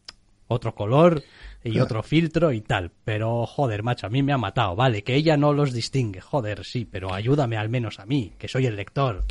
otro 0.47 0.73
color 0.75 1.23
y 1.63 1.71
Claro. 1.71 1.85
otro 1.85 2.03
filtro 2.03 2.51
y 2.51 2.61
tal. 2.61 2.91
Pero, 3.03 3.45
joder, 3.45 3.83
macho, 3.83 4.07
a 4.07 4.09
mí 4.09 4.23
me 4.23 4.33
ha 4.33 4.37
matado. 4.37 4.75
Vale, 4.75 5.03
que 5.03 5.15
ella 5.15 5.37
no 5.37 5.53
los 5.53 5.73
distingue. 5.73 6.21
Joder, 6.21 6.63
sí, 6.65 6.85
pero 6.85 7.13
ayúdame 7.13 7.57
al 7.57 7.69
menos 7.69 7.99
a 7.99 8.05
mí, 8.05 8.33
que 8.37 8.47
soy 8.47 8.65
el 8.65 8.75
lector. 8.75 9.25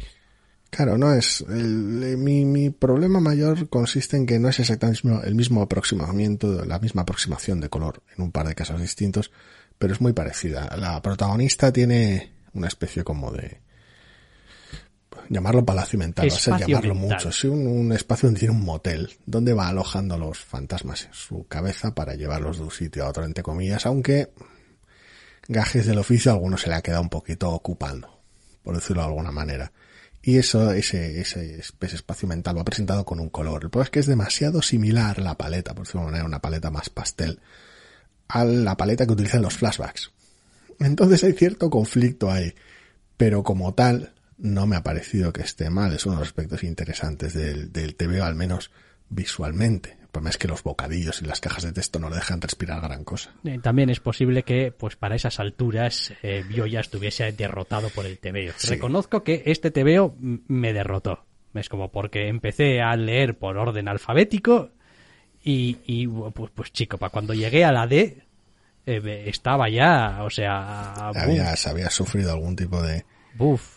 Claro, 0.71 0.99
no 0.99 1.13
es. 1.15 1.43
el- 1.49 2.03
eh, 2.03 2.17
mi, 2.17 2.45
mi 2.45 2.71
problema 2.71 3.21
mayor 3.21 3.69
consiste 3.69 4.17
en 4.17 4.27
que 4.27 4.39
no 4.39 4.49
es 4.49 4.59
exactamente 4.61 5.01
el 5.03 5.05
mismo, 5.11 5.23
el 5.25 5.35
mismo 5.35 5.63
aproximamiento, 5.63 6.65
la 6.65 6.79
misma 6.79 7.03
aproximación 7.03 7.61
de 7.61 7.69
color 7.71 8.03
en 8.17 8.25
un 8.25 8.33
par 8.33 8.47
de 8.49 8.55
casos 8.55 8.81
distintos, 8.81 9.31
pero 9.79 9.95
es 9.95 10.01
muy 10.01 10.13
parecida. 10.13 10.75
La 10.77 11.01
protagonista 11.03 11.73
tiene 11.73 12.33
una 12.53 12.67
especie 12.69 13.05
como 13.05 13.31
de. 13.31 13.61
Llamarlo 15.29 15.65
palacio 15.65 15.99
mental, 15.99 16.29
va 16.31 16.35
a 16.35 16.39
ser 16.39 16.57
llamarlo 16.59 16.95
mental. 16.95 17.17
mucho. 17.17 17.33
Sí, 17.33 17.47
un, 17.47 17.67
un 17.67 17.93
espacio 17.93 18.29
donde 18.29 18.41
tiene 18.41 18.55
un 18.55 18.65
motel, 18.65 19.11
donde 19.27 19.53
va 19.53 19.69
alojando 19.69 20.17
los 20.19 20.39
fantasmas 20.39 21.05
en 21.05 21.15
su 21.15 21.47
cabeza 21.47 21.95
para 21.95 22.15
llevarlos 22.15 22.59
de 22.59 22.65
un 22.65 22.71
sitio 22.71 23.05
a 23.05 23.09
otro, 23.09 23.25
entre 23.25 23.43
comillas, 23.43 23.87
aunque 23.87 24.31
gajes 25.49 25.87
del 25.87 25.99
oficio 25.99 26.31
a 26.31 26.35
alguno 26.35 26.57
se 26.57 26.69
le 26.69 26.75
ha 26.75 26.83
quedado 26.83 27.03
un 27.03 27.09
poquito 27.09 27.51
ocupando, 27.51 28.21
por 28.63 28.75
decirlo 28.75 29.03
de 29.03 29.09
alguna 29.09 29.33
manera. 29.33 29.73
Y 30.23 30.39
eso, 30.39 30.73
ese, 30.73 31.21
ese, 31.21 31.61
ese 31.61 31.95
espacio 31.95 32.27
mental 32.27 32.59
va 32.59 32.65
presentado 32.65 33.05
con 33.05 33.21
un 33.21 33.29
color. 33.29 33.63
El 33.63 33.71
problema 33.71 33.85
es 33.85 33.91
que 33.91 34.01
es 34.01 34.07
demasiado 34.07 34.61
similar 34.61 35.21
la 35.21 35.37
paleta, 35.37 35.73
por 35.73 35.85
decirlo 35.85 36.01
de 36.01 36.07
alguna 36.07 36.13
manera, 36.19 36.27
una 36.27 36.43
paleta 36.43 36.71
más 36.71 36.91
pastel, 36.91 37.39
a 38.27 38.45
la 38.45 38.77
paleta 38.77 39.07
que 39.07 39.13
utilizan 39.13 39.43
los 39.43 39.55
flashbacks. 39.55 40.11
Entonces 40.81 41.23
hay 41.23 41.33
cierto 41.33 41.71
conflicto 41.71 42.31
ahí, 42.31 42.55
pero 43.17 43.45
como 43.45 43.75
tal, 43.75 44.15
no 44.39 44.67
me 44.67 44.77
ha 44.77 44.83
parecido 44.83 45.33
que 45.33 45.43
esté 45.43 45.71
mal. 45.71 45.93
Es 45.93 46.07
uno 46.07 46.17
de 46.17 46.21
los 46.21 46.29
aspectos 46.29 46.63
interesantes 46.63 47.35
del, 47.35 47.73
del 47.73 47.95
TVO, 47.95 48.25
al 48.25 48.35
menos 48.35 48.71
visualmente. 49.09 49.97
El 50.01 50.09
problema 50.09 50.31
es 50.31 50.39
que 50.39 50.49
los 50.49 50.63
bocadillos 50.63 51.21
y 51.21 51.27
las 51.27 51.41
cajas 51.41 51.65
de 51.65 51.73
texto 51.73 51.99
no 51.99 52.09
le 52.09 52.17
dejan 52.17 52.41
respirar 52.41 52.81
gran 52.81 53.05
cosa. 53.05 53.35
Eh, 53.45 53.59
También 53.63 53.91
es 53.91 54.01
posible 54.01 54.43
que, 54.45 54.73
pues 54.73 54.97
para 54.97 55.15
esas 55.15 55.41
alturas, 55.41 56.13
eh, 56.23 56.45
yo 56.55 56.67
ya 56.67 56.81
estuviese 56.81 57.31
derrotado 57.33 57.91
por 57.91 58.07
el 58.07 58.19
TVO. 58.19 58.53
Sí. 58.57 58.69
Reconozco 58.69 59.23
que 59.23 59.43
este 59.47 59.71
TVO 59.71 60.15
me 60.19 60.73
derrotó. 60.73 61.25
Es 61.55 61.69
como 61.69 61.91
porque 61.91 62.29
empecé 62.29 62.81
a 62.83 62.97
leer 62.97 63.39
por 63.39 63.57
orden 63.57 63.89
alfabético 63.89 64.71
y, 65.43 65.79
y, 65.87 66.07
pues, 66.07 66.51
pues 66.55 66.73
chico, 66.73 66.99
para 66.99 67.11
cuando 67.11 67.35
llegué 67.35 67.65
a 67.65 67.73
la 67.73 67.87
D, 67.87 68.23
eh, 68.87 69.25
estaba 69.27 69.69
ya, 69.69 70.23
o 70.23 70.31
sea, 70.31 71.09
Habías, 71.09 71.67
habías 71.67 71.93
sufrido 71.95 72.33
algún 72.33 72.57
tipo 72.57 72.83
de... 72.83 73.05
buf, 73.35 73.76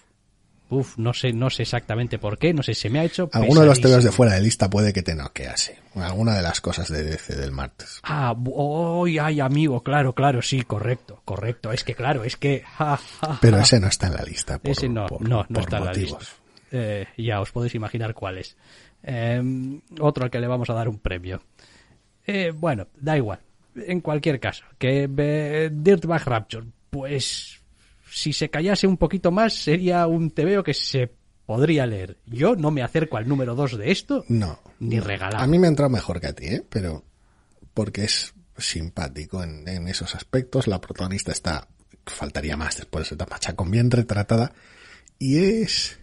no 0.98 1.14
sé, 1.14 1.34
no 1.34 1.50
sé 1.50 1.64
exactamente 1.64 2.20
por 2.20 2.38
qué, 2.38 2.54
no 2.54 2.62
sé, 2.64 2.74
se 2.74 2.90
me 2.90 3.00
ha 3.00 3.04
hecho 3.04 3.30
Alguno 3.34 3.62
de 3.62 3.68
los. 3.68 3.82
TVOs 3.82 4.04
de 4.04 4.12
fuera 4.12 4.34
de 4.34 4.42
lista 4.42 4.70
puede 4.70 4.94
que 4.94 5.02
te 5.02 5.16
noquease. 5.16 5.78
Alguna 5.96 6.36
de 6.36 6.42
las 6.42 6.62
cosas 6.62 6.90
de 6.90 7.04
DC 7.04 7.36
del 7.36 7.52
martes. 7.52 8.00
Ah, 8.04 8.34
bu- 8.38 9.06
ay, 9.08 9.18
ay, 9.18 9.40
amigo, 9.40 9.82
claro, 9.84 10.14
claro, 10.14 10.42
sí, 10.42 10.62
correcto, 10.62 11.22
correcto. 11.26 11.72
Es 11.72 11.84
que, 11.84 11.96
claro, 11.96 12.24
es 12.24 12.38
que... 12.38 12.62
ja, 12.62 12.98
ja, 12.98 13.38
Pero 13.42 13.58
ese 13.60 13.80
no 13.80 13.88
está 13.88 14.08
en 14.08 14.14
la 14.14 14.24
lista. 14.24 14.60
Por, 14.60 14.72
Ese 14.72 14.88
no, 14.88 15.08
por- 15.08 15.22
no, 15.22 15.46
no 15.50 15.56
por 15.56 15.60
está 15.64 15.78
en 15.80 15.86
la 15.86 15.94
lista. 15.94 16.18
Eh, 16.72 17.08
ya 17.18 17.42
os 17.42 17.52
podéis 17.52 17.74
imaginar 17.76 18.14
cuál 18.14 18.38
es. 18.38 18.56
Eh, 19.02 19.42
otro 20.00 20.24
al 20.26 20.30
que 20.32 20.40
le 20.40 20.48
vamos 20.48 20.70
a 20.70 20.74
dar 20.74 20.88
un 20.88 21.00
premio. 21.00 21.42
Eh, 22.28 22.52
bueno, 22.56 22.88
da 22.96 23.18
igual. 23.18 23.40
En 23.76 24.02
cualquier 24.02 24.40
caso, 24.40 24.66
que 24.78 25.08
Dirtbag 25.72 26.24
Rapture, 26.26 26.68
pues 26.90 27.59
si 28.12 28.34
se 28.34 28.50
callase 28.50 28.88
un 28.88 28.98
poquito 28.98 29.32
más 29.32 29.54
sería 29.54 30.08
un 30.08 30.32
tebeo 30.32 30.64
que 30.64 30.74
se 30.74 31.12
podría 31.46 31.86
leer. 31.86 32.18
Yo 32.26 32.56
no 32.56 32.72
me 32.72 32.84
acerco 32.84 33.18
al 33.18 33.28
número 33.28 33.56
2 33.56 33.78
de 33.78 33.92
esto, 33.92 34.24
No. 34.28 34.60
Ni 34.80 35.00
regalado. 35.00 35.44
A 35.44 35.48
mí 35.48 35.58
me 35.60 35.68
ha 35.68 35.70
entrado 35.70 35.90
mejor 35.90 36.22
que 36.22 36.28
a 36.28 36.34
ti, 36.34 36.46
¿eh? 36.46 36.66
Pero 36.70 37.04
porque 37.74 38.04
es 38.04 38.34
simpático 38.58 39.44
en, 39.44 39.68
en 39.68 39.88
esos 39.88 40.16
aspectos. 40.16 40.68
La 40.68 40.80
protagonista 40.80 41.32
está, 41.32 41.68
faltaría 42.06 42.56
más 42.56 42.78
después 42.78 43.10
de 43.10 43.18
ser 43.18 43.30
machacón 43.30 43.72
bien 43.72 43.90
retratada. 43.90 44.54
Y 45.18 45.38
es 45.38 46.00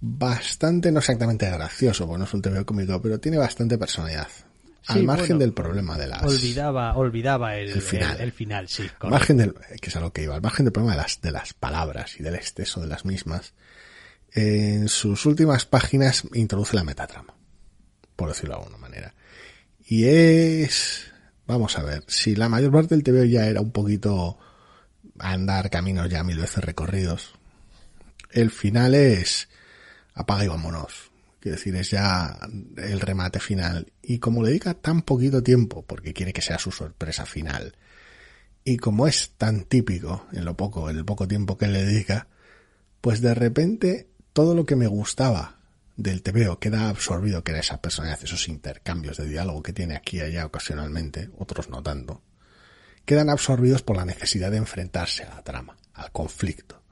bastante, 0.00 0.92
no 0.92 0.98
exactamente 0.98 1.50
gracioso, 1.50 2.06
porque 2.06 2.18
no 2.18 2.24
es 2.24 2.34
un 2.34 2.42
TV 2.42 2.64
cómico, 2.64 3.00
pero 3.00 3.18
tiene 3.18 3.38
bastante 3.38 3.78
personalidad. 3.78 4.28
Al 4.88 5.00
Sí, 5.00 5.06
margen 5.06 5.26
bueno, 5.26 5.38
del 5.40 5.52
problema 5.52 5.98
de 5.98 6.06
las... 6.06 6.22
olvidaba, 6.22 6.96
olvidaba 6.96 7.56
el, 7.56 7.70
El 7.70 7.82
final. 7.82 8.16
el- 8.16 8.22
el 8.22 8.32
final, 8.32 8.68
sí. 8.68 8.82
Al 8.82 8.88
correcto. 8.90 9.08
margen 9.10 9.36
del, 9.36 9.54
que 9.80 9.90
es 9.90 9.96
a 9.96 10.00
lo 10.00 10.12
que 10.12 10.22
iba, 10.22 10.34
al 10.34 10.42
margen 10.42 10.64
del 10.64 10.72
problema 10.72 10.94
de 10.94 11.02
las, 11.02 11.20
de 11.20 11.32
las 11.32 11.54
palabras 11.54 12.18
y 12.20 12.22
del 12.22 12.34
exceso 12.36 12.80
de 12.80 12.86
las 12.86 13.04
mismas, 13.04 13.54
en 14.32 14.88
sus 14.88 15.26
últimas 15.26 15.64
páginas 15.66 16.24
introduce 16.34 16.76
la 16.76 16.84
metatrama, 16.84 17.34
por 18.14 18.28
decirlo 18.28 18.54
de 18.56 18.60
alguna 18.62 18.78
manera. 18.78 19.14
Y 19.88 20.04
es, 20.04 21.06
vamos 21.46 21.78
a 21.78 21.82
ver, 21.82 22.04
si 22.06 22.36
la 22.36 22.48
mayor 22.48 22.70
parte 22.72 22.94
del 22.94 23.02
TV 23.04 23.28
ya 23.28 23.46
era 23.46 23.60
un 23.60 23.72
poquito 23.72 24.38
andar 25.18 25.70
caminos 25.70 26.08
ya 26.10 26.22
mil 26.22 26.38
veces 26.38 26.62
recorridos, 26.62 27.34
el 28.30 28.50
final 28.50 28.94
es 28.94 29.48
apaga 30.14 30.44
y 30.44 30.48
vámonos. 30.48 31.10
Quiero 31.46 31.58
decir, 31.58 31.76
es 31.76 31.90
ya 31.92 32.40
el 32.76 32.98
remate 32.98 33.38
final. 33.38 33.92
Y 34.02 34.18
como 34.18 34.42
le 34.42 34.48
dedica 34.48 34.74
tan 34.74 35.02
poquito 35.02 35.44
tiempo, 35.44 35.86
porque 35.86 36.12
quiere 36.12 36.32
que 36.32 36.42
sea 36.42 36.58
su 36.58 36.72
sorpresa 36.72 37.24
final, 37.24 37.76
y 38.64 38.78
como 38.78 39.06
es 39.06 39.34
tan 39.38 39.62
típico 39.62 40.26
en 40.32 40.44
lo 40.44 40.56
poco, 40.56 40.90
en 40.90 40.96
el 40.96 41.04
poco 41.04 41.28
tiempo 41.28 41.56
que 41.56 41.68
le 41.68 41.84
dedica, 41.84 42.26
pues 43.00 43.20
de 43.20 43.32
repente 43.32 44.08
todo 44.32 44.56
lo 44.56 44.66
que 44.66 44.74
me 44.74 44.88
gustaba 44.88 45.60
del 45.96 46.24
TVO 46.24 46.58
queda 46.58 46.88
absorbido, 46.88 47.44
que 47.44 47.52
era 47.52 47.60
esa 47.60 47.80
personalidad, 47.80 48.24
esos 48.24 48.48
intercambios 48.48 49.16
de 49.16 49.28
diálogo 49.28 49.62
que 49.62 49.72
tiene 49.72 49.94
aquí 49.94 50.16
y 50.16 50.22
allá 50.22 50.46
ocasionalmente, 50.46 51.30
otros 51.38 51.68
no 51.68 51.80
tanto, 51.80 52.24
quedan 53.04 53.30
absorbidos 53.30 53.82
por 53.82 53.96
la 53.96 54.04
necesidad 54.04 54.50
de 54.50 54.56
enfrentarse 54.56 55.22
a 55.22 55.36
la 55.36 55.44
trama, 55.44 55.76
al 55.94 56.10
conflicto. 56.10 56.82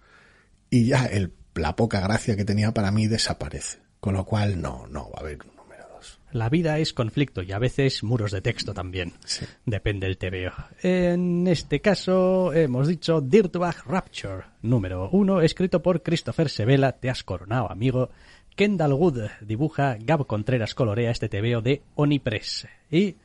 Y 0.70 0.86
ya 0.86 1.06
el, 1.06 1.34
la 1.56 1.74
poca 1.74 1.98
gracia 1.98 2.36
que 2.36 2.44
tenía 2.44 2.72
para 2.72 2.92
mí 2.92 3.08
desaparece. 3.08 3.82
Con 4.04 4.12
lo 4.12 4.26
cual 4.26 4.60
no, 4.60 4.86
no 4.90 5.10
va 5.10 5.16
a 5.16 5.20
haber 5.20 5.38
un 5.46 5.56
número 5.56 5.88
dos. 5.88 6.20
La 6.32 6.50
vida 6.50 6.78
es 6.78 6.92
conflicto 6.92 7.40
y 7.40 7.52
a 7.52 7.58
veces 7.58 8.02
muros 8.02 8.32
de 8.32 8.42
texto 8.42 8.74
también. 8.74 9.14
Sí. 9.24 9.46
Depende 9.64 10.06
del 10.06 10.18
TVO. 10.18 10.52
En 10.82 11.46
este 11.46 11.80
caso 11.80 12.52
hemos 12.52 12.86
dicho 12.86 13.22
Dirtbag 13.22 13.86
Rapture, 13.86 14.44
número 14.60 15.08
uno, 15.10 15.40
escrito 15.40 15.80
por 15.80 16.02
Christopher 16.02 16.50
Sevela, 16.50 16.92
te 16.92 17.08
has 17.08 17.24
coronado 17.24 17.72
amigo. 17.72 18.10
Kendall 18.54 18.92
Wood 18.92 19.20
dibuja, 19.40 19.96
Gab 19.98 20.26
Contreras 20.26 20.74
colorea 20.74 21.10
este 21.10 21.30
TVO 21.30 21.62
de 21.62 21.80
Onipress. 21.94 22.68
Y, 22.90 23.16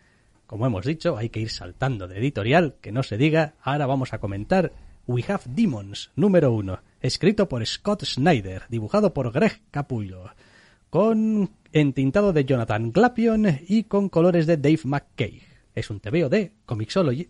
como 0.47 0.65
hemos 0.65 0.85
dicho, 0.85 1.17
hay 1.17 1.27
que 1.27 1.41
ir 1.41 1.49
saltando 1.49 2.07
de 2.07 2.19
editorial, 2.19 2.75
que 2.79 2.93
no 2.93 3.03
se 3.03 3.17
diga, 3.17 3.55
ahora 3.63 3.85
vamos 3.85 4.13
a 4.13 4.19
comentar 4.19 4.71
We 5.07 5.25
Have 5.27 5.43
Demons, 5.47 6.11
número 6.15 6.53
uno, 6.53 6.79
escrito 7.01 7.49
por 7.49 7.65
Scott 7.67 8.05
Snyder, 8.05 8.63
dibujado 8.69 9.13
por 9.13 9.29
Greg 9.33 9.59
Capullo 9.71 10.31
con 10.89 11.51
entintado 11.71 12.33
de 12.33 12.45
Jonathan 12.45 12.91
Glapion 12.91 13.59
y 13.67 13.83
con 13.83 14.09
colores 14.09 14.47
de 14.47 14.57
Dave 14.57 14.81
McKay. 14.83 15.41
Es 15.75 15.89
un 15.89 15.99
TVO 15.99 16.29
de 16.29 16.53
Comixology. 16.65 17.29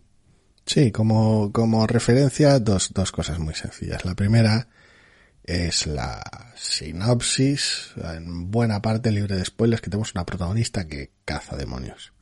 Sí, 0.66 0.92
como, 0.92 1.52
como 1.52 1.88
referencia, 1.88 2.60
dos, 2.60 2.94
dos 2.94 3.12
cosas 3.12 3.40
muy 3.40 3.54
sencillas. 3.56 4.06
La 4.06 4.16
primera, 4.16 4.68
es 5.50 5.88
la 5.88 6.22
sinopsis, 6.56 7.94
en 8.04 8.52
buena 8.52 8.84
parte 8.84 9.12
libre 9.12 9.36
de 9.36 9.46
spoilers, 9.46 9.82
que 9.82 9.90
tenemos 9.90 10.14
una 10.14 10.26
protagonista 10.26 10.88
que 10.88 11.12
caza 11.26 11.58
demonios. 11.58 12.14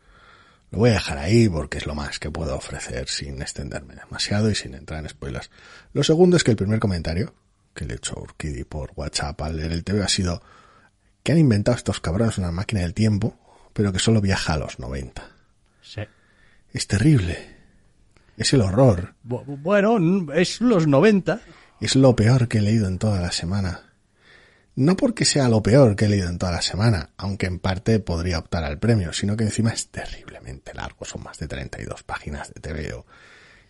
Lo 0.72 0.80
voy 0.80 0.92
a 0.92 0.94
dejar 0.94 1.18
ahí 1.18 1.50
porque 1.50 1.78
es 1.78 1.86
lo 1.86 1.94
más 1.94 2.20
que 2.20 2.32
puedo 2.32 2.56
ofrecer 2.56 3.10
sin 3.10 3.42
extenderme 3.42 3.96
demasiado 3.96 4.50
y 4.50 4.56
sin 4.56 4.76
entrar 4.76 5.02
en 5.02 5.10
spoilers. 5.10 5.50
Lo 5.92 6.04
segundo 6.04 6.38
es 6.38 6.46
que 6.46 6.52
el 6.52 6.58
primer 6.58 6.80
comentario 6.80 7.34
que 7.74 7.84
le 7.84 7.94
he 7.94 7.98
hecho 7.98 8.16
Urquidi 8.18 8.64
por 8.64 8.94
WhatsApp 8.96 9.42
al 9.42 9.58
leer 9.58 9.74
el 9.74 9.84
TV 9.84 10.04
ha 10.04 10.08
sido 10.08 10.42
que 11.28 11.34
han 11.34 11.40
inventado 11.40 11.76
estos 11.76 12.00
cabrones 12.00 12.38
una 12.38 12.54
máquina 12.54 12.80
del 12.84 12.94
tiempo, 12.94 13.36
pero 13.74 13.92
que 13.92 14.00
solo 14.00 14.22
viaja 14.22 14.54
a 14.54 14.58
los 14.58 14.80
90. 14.80 15.30
Sí. 15.82 16.00
Es 16.72 16.88
terrible. 16.88 17.38
Es 18.38 18.54
el 18.54 18.62
horror. 18.62 19.14
Bu- 19.28 19.44
Bueno, 19.62 20.32
es 20.34 20.62
los 20.62 20.88
90. 20.88 21.42
Es 21.82 21.98
lo 21.98 22.16
peor 22.16 22.48
que 22.48 22.60
he 22.60 22.62
leído 22.62 22.88
en 22.88 22.98
toda 22.98 23.20
la 23.20 23.34
semana. 23.34 23.92
No 24.76 24.96
porque 24.96 25.26
sea 25.26 25.50
lo 25.50 25.62
peor 25.62 25.98
que 25.98 26.06
he 26.06 26.10
leído 26.10 26.30
en 26.30 26.38
toda 26.38 26.54
la 26.54 26.62
semana, 26.62 27.10
aunque 27.18 27.48
en 27.48 27.60
parte 27.60 28.00
podría 28.00 28.40
optar 28.40 28.64
al 28.64 28.80
premio, 28.80 29.12
sino 29.12 29.36
que 29.36 29.44
encima 29.44 29.72
es 29.72 29.90
terriblemente 29.90 30.74
largo, 30.74 31.04
son 31.04 31.24
más 31.24 31.40
de 31.40 31.50
32 31.50 32.04
páginas 32.04 32.54
de 32.54 32.62
TVO. 32.62 33.06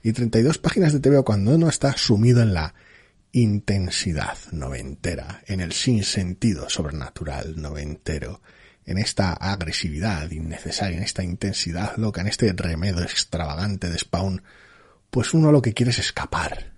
Y 0.04 0.14
32 0.14 0.60
páginas 0.60 0.94
de 0.94 1.00
TVO 1.00 1.26
cuando 1.26 1.56
uno 1.56 1.70
está 1.70 1.98
sumido 1.98 2.44
en 2.44 2.54
la 2.54 2.76
intensidad 3.42 4.38
noventera, 4.52 5.42
en 5.46 5.62
el 5.62 5.72
sinsentido 5.72 6.70
sobrenatural 6.70 7.62
noventero, 7.62 8.42
en 8.86 8.98
esta 8.98 9.34
agresividad 9.34 10.32
innecesaria, 10.32 10.98
en 10.98 11.04
esta 11.04 11.24
intensidad 11.24 11.98
loca, 11.98 12.22
en 12.22 12.28
este 12.28 12.52
remedo 12.54 13.04
extravagante 13.04 13.90
de 13.90 13.98
Spawn, 14.00 14.42
pues 15.12 15.34
uno 15.34 15.52
lo 15.52 15.62
que 15.62 15.74
quiere 15.74 15.92
es 15.92 16.00
escapar. 16.00 16.72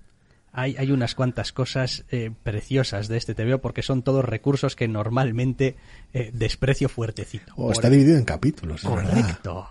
Hay, 0.51 0.75
hay 0.77 0.91
unas 0.91 1.15
cuantas 1.15 1.53
cosas 1.53 2.03
eh, 2.09 2.31
preciosas 2.43 3.07
de 3.07 3.17
este 3.17 3.35
TVO 3.35 3.59
porque 3.59 3.83
son 3.83 4.03
todos 4.03 4.25
recursos 4.25 4.75
que 4.75 4.87
normalmente 4.87 5.77
eh, 6.11 6.31
desprecio 6.33 6.89
fuertecito. 6.89 7.53
Oh, 7.55 7.71
está 7.71 7.89
dividido 7.89 8.17
en 8.17 8.25
capítulos, 8.25 8.83
verdad. 8.83 9.09
Correcto. 9.09 9.67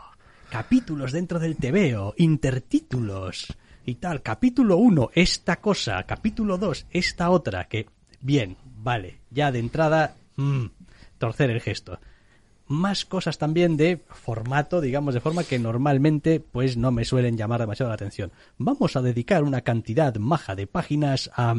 Capítulos 0.51 1.13
dentro 1.13 1.39
del 1.39 1.57
TVO, 1.57 2.15
intertítulos 2.17 3.55
y 3.89 3.95
tal. 3.95 4.21
Capítulo 4.21 4.77
1, 4.77 5.11
esta 5.15 5.63
cosa. 5.63 6.03
Capítulo 6.03 6.59
2, 6.59 6.89
esta 6.91 7.31
otra. 7.31 7.69
Que, 7.69 7.87
bien, 8.21 8.59
vale. 8.63 9.21
Ya 9.31 9.51
de 9.51 9.61
entrada, 9.61 10.15
mm, 10.37 10.67
torcer 11.17 11.49
el 11.49 11.63
gesto. 11.63 11.99
Más 12.67 13.07
cosas 13.07 13.39
también 13.39 13.79
de 13.79 14.05
formato, 14.11 14.83
digamos, 14.83 15.15
de 15.15 15.21
forma 15.21 15.43
que 15.43 15.59
normalmente 15.59 16.39
pues 16.39 16.77
no 16.77 16.91
me 16.91 17.07
suelen 17.07 17.39
llamar 17.39 17.61
demasiado 17.61 17.89
la 17.89 17.95
atención. 17.95 18.31
Vamos 18.59 18.95
a 18.95 19.01
dedicar 19.01 19.43
una 19.43 19.63
cantidad 19.63 20.15
maja 20.17 20.55
de 20.55 20.67
páginas 20.67 21.31
a 21.35 21.55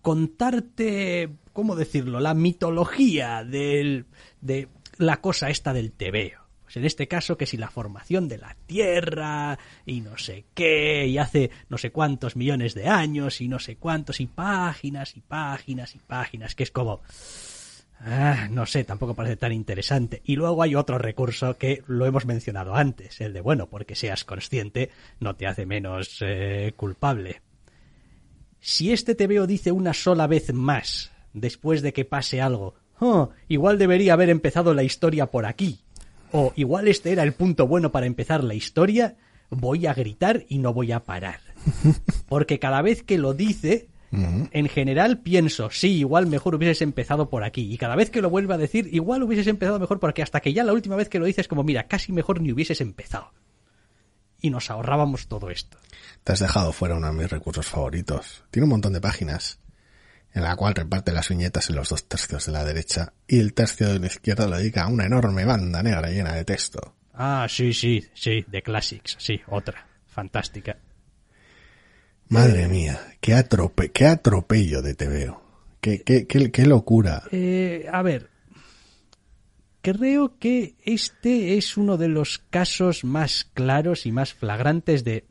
contarte, 0.00 1.36
¿cómo 1.52 1.76
decirlo? 1.76 2.20
La 2.20 2.32
mitología 2.32 3.44
del, 3.44 4.06
de 4.40 4.68
la 4.96 5.20
cosa 5.20 5.50
esta 5.50 5.74
del 5.74 5.92
tebeo. 5.92 6.45
Pues 6.66 6.78
en 6.78 6.84
este 6.84 7.06
caso, 7.06 7.38
que 7.38 7.46
si 7.46 7.56
la 7.56 7.70
formación 7.70 8.26
de 8.26 8.38
la 8.38 8.56
Tierra 8.66 9.56
y 9.86 10.00
no 10.00 10.18
sé 10.18 10.46
qué, 10.52 11.06
y 11.06 11.16
hace 11.16 11.52
no 11.68 11.78
sé 11.78 11.92
cuántos 11.92 12.34
millones 12.34 12.74
de 12.74 12.88
años 12.88 13.40
y 13.40 13.46
no 13.46 13.60
sé 13.60 13.76
cuántos, 13.76 14.20
y 14.20 14.26
páginas 14.26 15.16
y 15.16 15.20
páginas 15.20 15.94
y 15.94 15.98
páginas, 16.00 16.56
que 16.56 16.64
es 16.64 16.72
como... 16.72 17.02
Ah, 18.00 18.48
no 18.50 18.66
sé, 18.66 18.82
tampoco 18.82 19.14
parece 19.14 19.36
tan 19.36 19.52
interesante. 19.52 20.22
Y 20.24 20.34
luego 20.34 20.60
hay 20.64 20.74
otro 20.74 20.98
recurso 20.98 21.56
que 21.56 21.84
lo 21.86 22.04
hemos 22.04 22.26
mencionado 22.26 22.74
antes, 22.74 23.20
el 23.20 23.32
de, 23.32 23.40
bueno, 23.40 23.68
porque 23.68 23.94
seas 23.94 24.24
consciente 24.24 24.90
no 25.20 25.36
te 25.36 25.46
hace 25.46 25.66
menos 25.66 26.18
eh, 26.20 26.74
culpable. 26.76 27.42
Si 28.58 28.92
este 28.92 29.14
TVO 29.14 29.46
dice 29.46 29.70
una 29.70 29.94
sola 29.94 30.26
vez 30.26 30.52
más, 30.52 31.12
después 31.32 31.80
de 31.80 31.92
que 31.92 32.04
pase 32.04 32.40
algo, 32.42 32.74
"Oh, 32.98 33.30
igual 33.46 33.78
debería 33.78 34.14
haber 34.14 34.30
empezado 34.30 34.74
la 34.74 34.82
historia 34.82 35.26
por 35.30 35.46
aquí, 35.46 35.80
o 36.36 36.52
igual 36.54 36.86
este 36.86 37.12
era 37.12 37.22
el 37.22 37.32
punto 37.32 37.66
bueno 37.66 37.90
para 37.90 38.04
empezar 38.04 38.44
la 38.44 38.52
historia, 38.52 39.16
voy 39.48 39.86
a 39.86 39.94
gritar 39.94 40.44
y 40.48 40.58
no 40.58 40.74
voy 40.74 40.92
a 40.92 41.00
parar. 41.00 41.40
Porque 42.28 42.58
cada 42.58 42.82
vez 42.82 43.02
que 43.02 43.16
lo 43.16 43.32
dice, 43.32 43.88
en 44.12 44.68
general 44.68 45.20
pienso, 45.20 45.70
sí, 45.70 45.98
igual 45.98 46.26
mejor 46.26 46.54
hubieses 46.54 46.82
empezado 46.82 47.30
por 47.30 47.42
aquí. 47.42 47.72
Y 47.72 47.78
cada 47.78 47.96
vez 47.96 48.10
que 48.10 48.20
lo 48.20 48.28
vuelve 48.28 48.52
a 48.52 48.58
decir, 48.58 48.90
igual 48.92 49.22
hubieses 49.22 49.46
empezado 49.46 49.78
mejor 49.78 49.98
por 49.98 50.10
aquí. 50.10 50.20
Hasta 50.20 50.40
que 50.40 50.52
ya 50.52 50.62
la 50.62 50.74
última 50.74 50.96
vez 50.96 51.08
que 51.08 51.18
lo 51.18 51.24
dices, 51.24 51.48
como, 51.48 51.64
mira, 51.64 51.86
casi 51.86 52.12
mejor 52.12 52.42
ni 52.42 52.52
hubieses 52.52 52.82
empezado. 52.82 53.32
Y 54.42 54.50
nos 54.50 54.70
ahorrábamos 54.70 55.28
todo 55.28 55.48
esto. 55.48 55.78
Te 56.22 56.32
has 56.32 56.40
dejado 56.40 56.72
fuera 56.72 56.96
uno 56.96 57.06
de 57.06 57.14
mis 57.14 57.30
recursos 57.30 57.66
favoritos. 57.66 58.44
Tiene 58.50 58.64
un 58.64 58.70
montón 58.70 58.92
de 58.92 59.00
páginas 59.00 59.58
en 60.36 60.42
la 60.42 60.54
cual 60.54 60.74
reparte 60.74 61.12
las 61.12 61.30
viñetas 61.30 61.70
en 61.70 61.76
los 61.76 61.88
dos 61.88 62.06
tercios 62.06 62.44
de 62.44 62.52
la 62.52 62.62
derecha 62.62 63.14
y 63.26 63.40
el 63.40 63.54
tercio 63.54 63.88
de 63.88 63.98
la 63.98 64.06
izquierda 64.06 64.46
lo 64.46 64.58
dedica 64.58 64.82
a 64.82 64.88
una 64.88 65.06
enorme 65.06 65.46
banda 65.46 65.82
negra 65.82 66.10
llena 66.10 66.34
de 66.34 66.44
texto. 66.44 66.94
Ah, 67.14 67.46
sí, 67.48 67.72
sí, 67.72 68.04
sí, 68.12 68.44
de 68.46 68.60
Classics, 68.60 69.16
sí, 69.18 69.40
otra. 69.46 69.86
Fantástica. 70.06 70.76
Madre 72.28 72.68
mía, 72.68 73.00
qué, 73.18 73.32
atrope 73.32 73.90
qué 73.92 74.06
atropello 74.06 74.82
de 74.82 74.94
TVO. 74.94 75.42
Qué, 75.80 76.02
qué, 76.02 76.26
qué, 76.26 76.50
qué 76.50 76.66
locura. 76.66 77.22
Eh, 77.32 77.86
a 77.90 78.02
ver, 78.02 78.28
creo 79.80 80.38
que 80.38 80.74
este 80.84 81.56
es 81.56 81.78
uno 81.78 81.96
de 81.96 82.08
los 82.08 82.40
casos 82.50 83.04
más 83.04 83.48
claros 83.54 84.04
y 84.04 84.12
más 84.12 84.34
flagrantes 84.34 85.02
de 85.02 85.24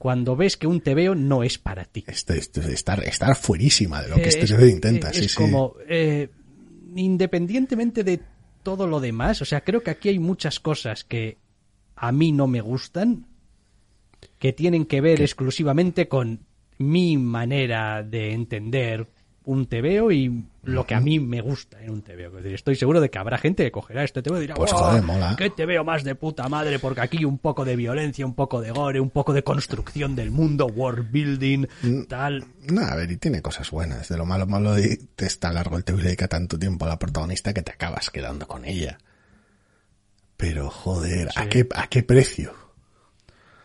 cuando 0.00 0.34
ves 0.34 0.56
que 0.56 0.66
un 0.66 0.80
TVO 0.80 1.14
no 1.14 1.42
es 1.42 1.58
para 1.58 1.84
ti. 1.84 2.04
Este, 2.06 2.38
este- 2.38 2.72
estar, 2.72 3.04
estar 3.04 3.36
fuerísima 3.36 4.00
de 4.00 4.08
lo 4.08 4.14
que 4.16 4.22
Eh, 4.22 4.28
este 4.28 4.44
es- 4.46 4.50
TVO 4.50 4.66
intenta, 4.66 5.10
eh, 5.10 5.12
sí, 5.12 5.24
es 5.26 5.32
sí. 5.32 5.36
como, 5.36 5.74
eh, 5.86 6.30
independientemente 6.96 8.02
de 8.02 8.18
todo 8.62 8.86
lo 8.86 8.98
demás, 9.00 9.42
o 9.42 9.44
sea, 9.44 9.60
creo 9.62 9.82
que 9.82 9.90
aquí 9.90 10.08
hay 10.08 10.18
muchas 10.18 10.58
cosas 10.58 11.04
que 11.04 11.36
a 11.96 12.12
mí 12.12 12.32
no 12.32 12.46
me 12.46 12.62
gustan, 12.62 13.26
que 14.38 14.54
tienen 14.54 14.86
que 14.86 15.02
ver 15.02 15.20
exclusivamente 15.20 16.08
con 16.08 16.46
mi 16.78 17.18
manera 17.18 18.02
de 18.02 18.32
entender 18.32 19.06
un 19.44 19.66
TVO 19.66 20.12
y 20.12 20.44
lo 20.64 20.86
que 20.86 20.94
a 20.94 21.00
mí 21.00 21.18
me 21.18 21.40
gusta 21.40 21.82
en 21.82 21.90
un 21.90 22.02
TVO. 22.02 22.28
Es 22.38 22.44
decir, 22.44 22.54
estoy 22.54 22.76
seguro 22.76 23.00
de 23.00 23.10
que 23.10 23.18
habrá 23.18 23.38
gente 23.38 23.64
que 23.64 23.70
cogerá 23.72 24.04
este 24.04 24.22
TVO 24.22 24.36
y 24.36 24.40
dirá, 24.42 24.54
Pues, 24.54 24.72
"Oh, 24.74 24.76
joder, 24.76 25.02
mola". 25.02 25.34
qué 25.36 25.50
más 25.82 26.04
de 26.04 26.14
puta 26.14 26.46
madre, 26.48 26.78
porque 26.78 27.00
aquí 27.00 27.24
un 27.24 27.38
poco 27.38 27.64
de 27.64 27.74
violencia, 27.74 28.26
un 28.26 28.34
poco 28.34 28.60
de 28.60 28.70
gore, 28.70 29.00
un 29.00 29.08
poco 29.10 29.32
de 29.32 29.42
construcción 29.42 30.14
del 30.14 30.30
mundo, 30.30 30.66
world 30.66 31.10
building, 31.10 31.66
Mm. 31.82 32.02
tal. 32.04 32.44
No, 32.70 32.82
a 32.82 32.94
ver, 32.94 33.10
y 33.10 33.16
tiene 33.16 33.40
cosas 33.40 33.70
buenas. 33.70 34.08
De 34.08 34.18
lo 34.18 34.26
malo 34.26 34.46
malo 34.46 34.74
de 34.74 34.98
te 35.16 35.24
está 35.26 35.52
largo 35.52 35.76
el 35.78 35.84
TV 35.84 36.00
y 36.00 36.04
dedica 36.04 36.28
tanto 36.28 36.58
tiempo 36.58 36.84
a 36.84 36.88
la 36.88 36.98
protagonista 36.98 37.54
que 37.54 37.62
te 37.62 37.72
acabas 37.72 38.10
quedando 38.10 38.46
con 38.46 38.64
ella. 38.66 38.98
Pero 40.36 40.70
joder, 40.70 41.28
¿a 41.36 41.48
qué, 41.48 41.66
a 41.74 41.86
qué 41.88 42.02
precio? 42.02 42.52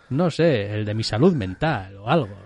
No 0.10 0.30
sé, 0.32 0.74
el 0.74 0.86
de 0.86 0.94
mi 0.94 1.04
salud 1.04 1.34
mental 1.36 1.98
o 1.98 2.10
algo. 2.10 2.45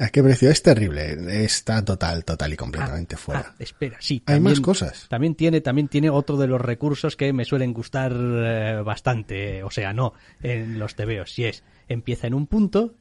¿A 0.00 0.08
qué 0.08 0.22
precio? 0.22 0.50
Es 0.50 0.62
terrible. 0.62 1.44
Está 1.44 1.84
total, 1.84 2.24
total 2.24 2.52
y 2.52 2.56
completamente 2.56 3.16
fuera. 3.16 3.46
Ah, 3.50 3.54
espera, 3.58 3.98
sí. 4.00 4.22
Hay 4.26 4.40
más 4.40 4.60
cosas. 4.60 5.06
También 5.08 5.34
tiene, 5.34 5.60
también 5.60 5.88
tiene 5.88 6.08
otro 6.10 6.36
de 6.38 6.46
los 6.46 6.60
recursos 6.60 7.16
que 7.16 7.32
me 7.32 7.44
suelen 7.44 7.72
gustar 7.74 8.12
eh, 8.16 8.82
bastante, 8.84 9.62
o 9.62 9.70
sea, 9.70 9.92
no, 9.92 10.14
en 10.42 10.78
los 10.78 10.94
tebeos. 10.94 11.32
Si 11.32 11.44
es, 11.44 11.62
empieza 11.88 12.26
en 12.26 12.34
un 12.34 12.46
punto 12.46 12.94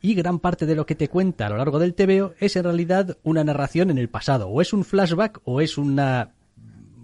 y 0.00 0.14
gran 0.14 0.38
parte 0.38 0.66
de 0.66 0.76
lo 0.76 0.86
que 0.86 0.94
te 0.94 1.08
cuenta 1.08 1.46
a 1.46 1.50
lo 1.50 1.56
largo 1.56 1.78
del 1.80 1.94
tebeo 1.94 2.34
es 2.38 2.54
en 2.54 2.62
realidad 2.64 3.18
una 3.24 3.42
narración 3.42 3.90
en 3.90 3.98
el 3.98 4.08
pasado. 4.08 4.48
O 4.48 4.62
es 4.62 4.72
un 4.72 4.84
flashback 4.84 5.40
o 5.44 5.60
es 5.60 5.76
una... 5.78 6.32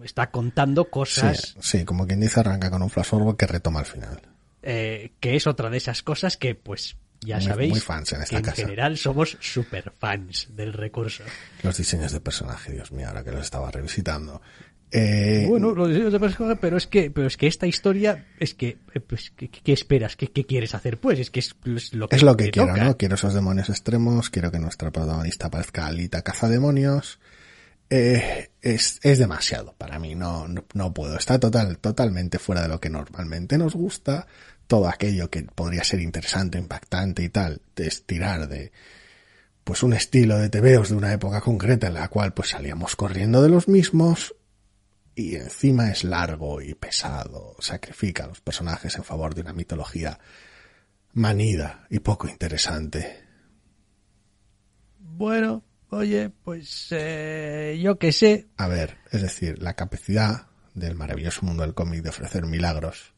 está 0.05 0.31
contando 0.31 0.85
Sí, 0.85 0.91
cosas 0.91 1.57
sí, 1.61 1.85
como 1.85 2.07
quien 2.07 2.21
dice, 2.21 2.39
arranca 2.41 2.71
con 2.71 2.83
un 2.83 2.91
flash 2.91 3.07
forward 3.07 3.37
que 3.37 3.47
retoma 3.49 3.81
al 3.81 3.87
final. 3.87 4.21
eh, 4.63 5.13
que 5.19 5.35
es 5.35 5.49
otra 5.49 5.69
de 5.69 5.79
esas 5.79 6.05
cosas 6.05 6.37
que, 6.37 6.55
pues, 6.55 6.97
ya 7.25 7.37
Muy- 7.37 7.45
sabéis 7.47 7.71
muy 7.71 7.81
fans 7.81 8.13
en 8.13 8.23
esta 8.23 8.31
que 8.31 8.37
en 8.39 8.43
casa. 8.45 8.63
general 8.63 8.97
somos 8.99 9.37
super 9.41 9.93
fans 9.99 10.49
del 10.55 10.73
recurso. 10.73 11.25
Los 11.63 11.77
diseños 11.77 12.13
de 12.13 12.21
personaje, 12.21 12.73
Dios 12.73 12.93
mío, 12.93 13.09
ahora 13.09 13.25
que 13.25 13.33
los 13.33 13.43
estaba 13.43 13.71
revisitando. 13.71 14.41
Eh, 14.95 15.47
Bueno, 15.49 15.73
los 15.75 15.89
diseños 15.89 16.13
de 16.13 16.21
personaje, 16.21 16.59
pero 16.61 16.77
es 16.77 16.87
que, 16.87 17.11
pero 17.11 17.27
es 17.27 17.39
que 17.39 17.47
esta 17.47 17.67
historia, 17.67 18.27
es 18.39 18.53
que, 18.53 18.77
pues, 19.09 19.31
¿qué, 19.35 19.49
qué 19.49 19.73
esperas? 19.73 20.17
¿Qué, 20.17 20.27
qué 20.29 20.45
quieres 20.45 20.75
hacer? 20.75 20.99
Pues 20.99 21.19
es 21.19 21.31
que 21.31 21.41
es, 21.41 21.55
es 21.65 21.95
lo 21.95 22.09
que, 22.09 22.17
es 22.17 22.23
lo 22.23 22.37
que 22.37 22.51
quiero, 22.51 22.69
toca. 22.69 22.85
¿no? 22.85 22.97
Quiero 22.99 23.15
esos 23.15 23.33
demonios 23.33 23.71
extremos, 23.71 24.29
quiero 24.29 24.51
que 24.53 24.59
nuestra 24.59 24.91
protagonista 24.91 25.51
parezca 25.51 25.87
Alita 25.87 26.21
cazademonios. 26.21 27.21
Eh, 27.89 28.51
es, 28.63 29.01
es 29.03 29.19
demasiado 29.19 29.75
para 29.77 29.99
mí, 29.99 30.15
no, 30.15 30.49
no, 30.49 30.65
no 30.73 30.95
puedo. 30.95 31.17
Está 31.17 31.39
total, 31.39 31.79
totalmente 31.79 32.39
fuera 32.39 32.63
de 32.63 32.69
lo 32.69 32.81
que 32.81 32.89
normalmente 32.91 33.59
nos 33.59 33.75
gusta. 33.75 34.27
Todo 34.67 34.89
aquello 34.89 35.31
que 35.31 35.43
podría 35.43 35.85
ser 35.85 36.01
interesante, 36.01 36.59
impactante 36.59 37.23
y 37.23 37.29
tal, 37.29 37.63
de 37.77 37.87
estirar 37.87 38.49
de 38.49 38.73
pues 39.65 39.83
un 39.83 39.93
estilo 39.93 40.39
de 40.39 40.49
tebeos 40.49 40.89
de 40.89 40.97
una 40.97 41.13
época 41.13 41.41
concreta 41.41 41.87
en 41.87 41.95
la 41.95 42.09
cual 42.09 42.35
pues 42.35 42.51
salíamos 42.51 42.97
corriendo 42.97 43.43
de 43.43 43.49
los 43.49 43.69
mismos 43.69 44.35
y 45.15 45.37
encima 45.37 45.91
es 45.91 46.05
largo 46.05 46.61
y 46.61 46.75
pesado, 46.75 47.55
sacrifica 47.61 48.25
a 48.25 48.29
los 48.29 48.41
personajes 48.41 48.97
en 48.97 49.05
favor 49.05 49.35
de 49.35 49.43
una 49.43 49.53
mitología 49.53 50.19
manida 51.13 51.87
y 51.91 52.01
poco 52.01 52.29
interesante. 52.29 53.23
Bueno, 54.99 55.63
Oye, 55.93 56.31
pues 56.31 56.87
eh, 56.91 57.79
yo 57.83 57.99
qué 57.99 58.13
sé. 58.13 58.49
A 58.57 58.67
ver, 58.67 58.97
es 59.11 59.21
decir, 59.21 59.63
la 59.63 59.75
capacidad 59.75 60.47
del 60.73 60.95
maravilloso 60.95 61.45
mundo 61.45 61.65
del 61.65 61.75
cómic 61.75 62.01
de 62.01 62.09
ofrecer 62.09 62.47
milagros 62.47 63.13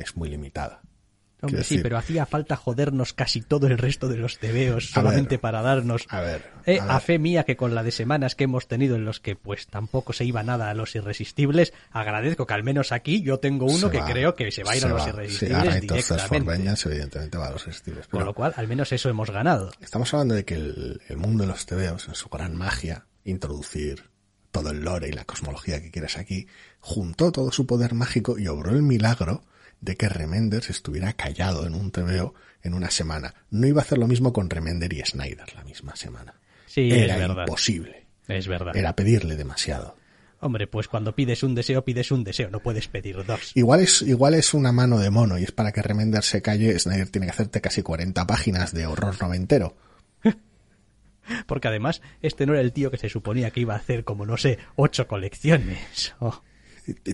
es 0.00 0.16
muy 0.16 0.28
limitada. 0.28 0.80
Hombre, 1.42 1.64
sí, 1.64 1.76
decir- 1.76 1.82
pero 1.82 1.96
hacía 1.96 2.26
falta 2.26 2.54
jodernos 2.54 3.14
casi 3.14 3.40
todo 3.40 3.66
el 3.66 3.78
resto 3.78 4.08
de 4.08 4.18
los 4.18 4.38
tebeos 4.38 4.90
solamente 4.90 5.36
ver, 5.36 5.40
para 5.40 5.62
darnos... 5.62 6.04
A 6.10 6.20
ver, 6.20 6.50
Eh, 6.66 6.78
a 6.78 6.96
a, 6.96 7.00
fe 7.00 7.18
mía 7.18 7.44
que 7.44 7.56
con 7.56 7.74
la 7.74 7.82
de 7.82 7.92
semanas 7.92 8.34
que 8.34 8.44
hemos 8.44 8.68
tenido 8.68 8.94
en 8.96 9.06
los 9.06 9.20
que 9.20 9.36
pues 9.36 9.66
tampoco 9.66 10.12
se 10.12 10.26
iba 10.26 10.42
nada 10.42 10.68
a 10.68 10.74
los 10.74 10.94
irresistibles, 10.94 11.72
agradezco 11.92 12.46
que 12.46 12.52
al 12.52 12.62
menos 12.62 12.92
aquí 12.92 13.22
yo 13.22 13.38
tengo 13.38 13.64
uno 13.64 13.86
Se 13.86 13.90
que 13.90 14.00
va, 14.00 14.06
creo 14.12 14.34
que 14.34 14.50
se 14.52 14.64
va 14.64 14.72
a 14.72 14.76
ir 14.76 14.84
a 14.84 14.88
los 14.88 15.00
va. 15.02 15.08
irresistibles 15.08 15.74
Sí, 15.74 15.80
directamente. 15.80 16.84
Evidentemente 16.90 17.38
va 17.38 17.46
a 17.46 17.50
los 17.52 17.62
irresistibles. 17.62 18.06
Con 18.08 18.24
lo 18.26 18.34
cual, 18.34 18.52
al 18.56 18.68
menos 18.68 18.92
eso 18.92 19.08
hemos 19.08 19.30
ganado. 19.30 19.70
Estamos 19.80 20.12
hablando 20.12 20.34
de 20.34 20.44
que 20.44 20.56
el, 20.56 21.00
el 21.08 21.16
mundo 21.16 21.44
de 21.44 21.48
los 21.48 21.64
tebeos, 21.64 22.06
en 22.06 22.16
su 22.16 22.28
gran 22.28 22.54
magia, 22.54 23.06
introducir 23.24 24.10
todo 24.50 24.72
el 24.72 24.80
lore 24.82 25.08
y 25.08 25.12
la 25.12 25.24
cosmología 25.24 25.80
que 25.80 25.90
quieras 25.90 26.18
aquí, 26.18 26.46
juntó 26.80 27.32
todo 27.32 27.50
su 27.50 27.66
poder 27.66 27.94
mágico 27.94 28.38
y 28.38 28.46
obró 28.46 28.72
el 28.72 28.82
milagro 28.82 29.42
de 29.80 29.96
que 29.96 30.08
Remenders 30.08 30.70
estuviera 30.70 31.12
callado 31.14 31.66
en 31.66 31.74
un 31.74 31.90
tebeo 31.90 32.34
en 32.62 32.74
una 32.74 32.90
semana. 32.90 33.34
No 33.50 33.66
iba 33.66 33.80
a 33.80 33.84
hacer 33.84 33.98
lo 33.98 34.06
mismo 34.06 34.32
con 34.32 34.50
Remender 34.50 34.92
y 34.92 35.02
Snyder 35.04 35.54
la 35.54 35.64
misma 35.64 35.96
semana. 35.96 36.34
Sí, 36.66 36.90
Era 36.90 37.14
es 37.14 37.20
verdad. 37.20 37.44
imposible. 37.46 38.06
Es 38.28 38.46
verdad. 38.46 38.76
Era 38.76 38.94
pedirle 38.94 39.36
demasiado. 39.36 39.96
Hombre, 40.42 40.66
pues 40.66 40.88
cuando 40.88 41.14
pides 41.14 41.42
un 41.42 41.54
deseo, 41.54 41.84
pides 41.84 42.10
un 42.12 42.24
deseo, 42.24 42.48
no 42.50 42.60
puedes 42.60 42.88
pedir 42.88 43.24
dos. 43.24 43.52
Igual 43.54 43.80
es, 43.80 44.00
igual 44.02 44.34
es 44.34 44.54
una 44.54 44.72
mano 44.72 44.98
de 44.98 45.10
mono 45.10 45.38
y 45.38 45.44
es 45.44 45.52
para 45.52 45.72
que 45.72 45.82
Remender 45.82 46.22
se 46.22 46.40
calle, 46.40 46.78
Snyder 46.78 47.08
tiene 47.10 47.26
que 47.26 47.32
hacerte 47.32 47.60
casi 47.60 47.82
40 47.82 48.26
páginas 48.26 48.72
de 48.72 48.86
horror 48.86 49.20
noventero. 49.20 49.76
Porque 51.46 51.68
además, 51.68 52.00
este 52.22 52.46
no 52.46 52.52
era 52.54 52.62
el 52.62 52.72
tío 52.72 52.90
que 52.90 52.96
se 52.96 53.08
suponía 53.08 53.50
que 53.50 53.60
iba 53.60 53.74
a 53.74 53.78
hacer 53.78 54.04
como, 54.04 54.24
no 54.26 54.36
sé, 54.36 54.58
ocho 54.76 55.06
colecciones. 55.06 56.14
Oh, 56.20 56.42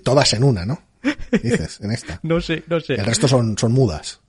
Todas 0.04 0.32
en 0.32 0.44
una, 0.44 0.64
¿no? 0.64 0.80
Dices, 1.42 1.80
en 1.80 1.92
esta. 1.92 2.18
no 2.22 2.40
sé, 2.40 2.64
no 2.66 2.80
sé. 2.80 2.94
El 2.94 3.04
resto 3.04 3.28
son, 3.28 3.56
son 3.58 3.72
mudas. 3.72 4.20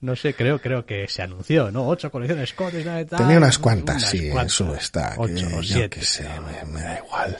No 0.00 0.14
sé, 0.14 0.34
creo, 0.34 0.60
creo 0.60 0.84
que 0.84 1.08
se 1.08 1.22
anunció, 1.22 1.70
¿no? 1.70 1.88
Ocho 1.88 2.10
colecciones 2.10 2.50
Scottish, 2.50 2.84
tal, 2.84 3.06
Tenía 3.06 3.38
unas 3.38 3.58
cuantas, 3.58 3.96
unas 3.96 4.10
sí, 4.10 4.28
cuantas. 4.30 4.52
su 4.52 4.74
stack. 4.76 5.18
Ocho 5.18 5.46
eh, 5.48 5.54
o 5.54 5.62
yo 5.62 5.74
siete. 5.74 6.00
qué 6.00 6.04
sé, 6.04 6.24
me, 6.40 6.72
me 6.72 6.82
da 6.82 6.98
igual. 6.98 7.38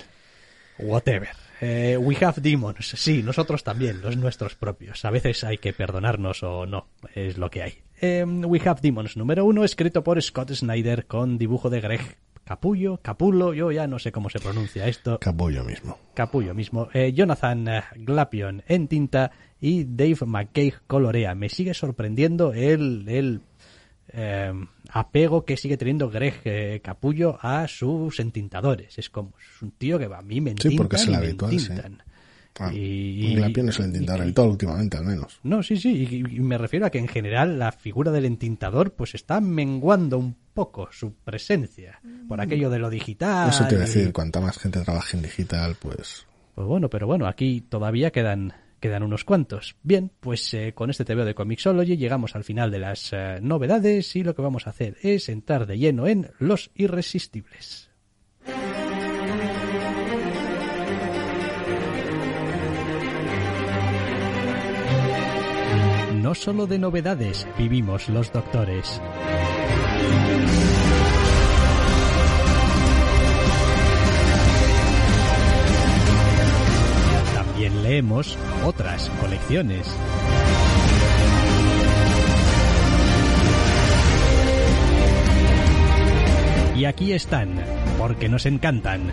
Whatever. 0.79 1.29
Eh, 1.61 1.96
we 1.99 2.16
have 2.20 2.40
demons. 2.40 2.94
Sí, 2.96 3.22
nosotros 3.22 3.64
también, 3.64 4.01
los 4.01 4.16
nuestros 4.16 4.55
propios. 4.55 5.05
A 5.05 5.11
veces 5.11 5.44
hay 5.44 5.59
que 5.59 5.72
perdonarnos 5.72 6.42
o 6.42 6.66
no. 6.66 6.88
Es 7.14 7.38
lo 7.38 7.51
que 7.51 7.62
hay. 7.62 7.83
Eh, 8.01 8.25
we 8.25 8.61
have 8.64 8.81
demons 8.83 9.16
número 9.16 9.44
uno, 9.44 9.64
escrito 9.64 10.05
por 10.05 10.20
Scott 10.22 10.53
Snyder 10.53 11.07
con 11.07 11.38
dibujo 11.38 11.70
de 11.70 11.81
Greg 11.81 12.16
Capullo, 12.46 13.00
Capullo, 13.02 13.52
yo 13.54 13.72
ya 13.72 13.88
no 13.88 13.98
sé 13.98 14.12
cómo 14.12 14.30
se 14.30 14.38
pronuncia 14.38 14.87
esto. 14.87 15.18
Capullo 15.18 15.64
mismo. 15.64 15.98
Capullo 16.14 16.54
mismo. 16.54 16.88
Eh, 16.94 17.12
Jonathan 17.12 17.66
eh, 17.66 17.82
Glapion 17.96 18.62
en 18.68 18.87
tinta 18.87 19.32
y 19.61 19.82
Dave 19.82 20.18
McKay 20.24 20.72
colorea. 20.87 21.35
Me 21.35 21.48
sigue 21.48 21.74
sorprendiendo 21.74 22.52
el, 22.52 23.04
el 23.09 23.40
eh, 24.12 24.52
apego 24.90 25.44
que 25.44 25.56
sigue 25.56 25.76
teniendo 25.76 26.09
Greg 26.09 26.35
eh, 26.44 26.80
Capullo 26.85 27.37
a 27.42 27.66
sus 27.66 28.20
entintadores. 28.20 28.96
Es 28.96 29.11
como, 29.11 29.32
es 29.40 29.61
un 29.62 29.72
tío 29.72 29.98
que 29.98 30.04
a 30.04 30.22
mí 30.22 30.40
me 30.40 30.50
entintan 30.52 30.70
Sí, 30.70 30.76
porque 30.78 30.96
es 30.96 31.09
el 31.09 31.14
habitual, 31.16 31.59
sí. 31.59 31.72
Ah, 32.61 32.72
Y- 32.72 32.78
y, 33.32 33.35
la 33.37 33.50
piel 33.50 33.68
es 33.70 33.78
el 33.80 33.87
entintador 33.87 34.22
habitual 34.22 34.50
últimamente, 34.50 34.96
al 34.96 35.04
menos. 35.04 35.40
No, 35.42 35.64
sí, 35.64 35.76
sí, 35.76 36.06
y, 36.09 36.37
y 36.37 36.40
me 36.40 36.56
refiero 36.59 36.87
a 36.87 36.90
que 36.90 36.98
en 37.00 37.09
general 37.09 37.59
la 37.59 37.72
figura 37.72 38.12
del 38.12 38.24
entintador 38.24 38.92
pues 38.94 39.16
está 39.16 39.40
menguando 39.40 40.16
un 40.18 40.37
poco 40.57 40.88
su 40.90 41.12
presencia 41.14 42.01
por 42.29 42.40
aquello 42.40 42.69
de 42.71 42.81
lo 42.81 42.90
digital. 42.90 43.51
Eso 43.51 43.64
te 43.69 43.75
iba 43.77 43.85
a 43.85 43.87
y- 43.87 43.88
decir, 43.88 44.12
cuanta 44.12 44.40
más 44.40 44.59
gente 44.59 44.81
trabaje 44.81 45.16
en 45.16 45.23
digital, 45.23 45.77
pues... 45.81 46.27
Pues 46.57 46.66
bueno, 46.66 46.88
pero 46.90 47.07
bueno, 47.07 47.27
aquí 47.29 47.61
todavía 47.61 48.11
quedan, 48.11 48.55
quedan 48.81 49.03
unos 49.03 49.25
cuantos. 49.25 49.77
Bien, 49.83 50.11
pues 50.21 50.53
eh, 50.55 50.73
con 50.75 50.88
este 50.88 51.05
TVO 51.05 51.27
de 51.27 51.35
Comixology 51.35 51.99
llegamos 51.99 52.35
al 52.35 52.45
final 52.45 52.71
de 52.71 52.79
las 52.79 53.11
eh, 53.12 53.38
novedades 53.42 54.16
y 54.16 54.25
lo 54.25 54.35
que 54.35 54.40
vamos 54.42 54.66
a 54.66 54.71
hacer 54.71 54.97
es 55.03 55.29
entrar 55.29 55.66
de 55.66 55.77
lleno 55.79 56.07
en 56.07 56.31
Los 56.38 56.71
Irresistibles. 56.75 57.90
No 66.14 66.35
solo 66.35 66.66
de 66.66 66.79
novedades 66.79 67.47
vivimos 67.57 68.09
los 68.09 68.33
doctores. 68.33 69.01
También 77.35 77.83
leemos 77.83 78.38
otras 78.64 79.11
colecciones. 79.21 79.87
Y 86.77 86.85
aquí 86.85 87.12
están, 87.12 87.55
porque 87.99 88.29
nos 88.29 88.45
encantan. 88.45 89.11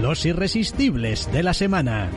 Los 0.00 0.26
irresistibles 0.26 1.30
de 1.32 1.44
la 1.44 1.54
semana. 1.54 2.10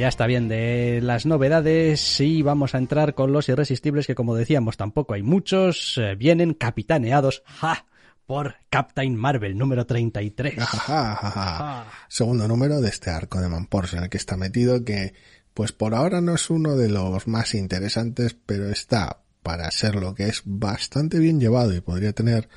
Ya 0.00 0.08
está 0.08 0.26
bien 0.26 0.48
de 0.48 1.00
las 1.02 1.26
novedades 1.26 2.20
y 2.20 2.40
vamos 2.40 2.74
a 2.74 2.78
entrar 2.78 3.14
con 3.14 3.32
los 3.32 3.50
irresistibles 3.50 4.06
que 4.06 4.14
como 4.14 4.34
decíamos 4.34 4.78
tampoco 4.78 5.12
hay 5.12 5.22
muchos. 5.22 5.98
Eh, 5.98 6.14
vienen 6.14 6.54
capitaneados 6.54 7.42
ja, 7.44 7.84
por 8.24 8.56
Captain 8.70 9.14
Marvel 9.14 9.58
número 9.58 9.84
33. 9.84 10.58
Ajajajaja. 10.58 11.84
Segundo 12.08 12.48
número 12.48 12.80
de 12.80 12.88
este 12.88 13.10
arco 13.10 13.42
de 13.42 13.50
Manpors 13.50 13.92
en 13.92 14.04
el 14.04 14.08
que 14.08 14.16
está 14.16 14.38
metido, 14.38 14.86
que 14.86 15.12
pues 15.52 15.72
por 15.72 15.94
ahora 15.94 16.22
no 16.22 16.34
es 16.34 16.48
uno 16.48 16.76
de 16.76 16.88
los 16.88 17.28
más 17.28 17.54
interesantes, 17.54 18.34
pero 18.46 18.70
está, 18.70 19.20
para 19.42 19.70
ser 19.70 19.96
lo 19.96 20.14
que 20.14 20.28
es, 20.28 20.40
bastante 20.46 21.18
bien 21.18 21.40
llevado 21.40 21.76
y 21.76 21.82
podría 21.82 22.14
tener 22.14 22.48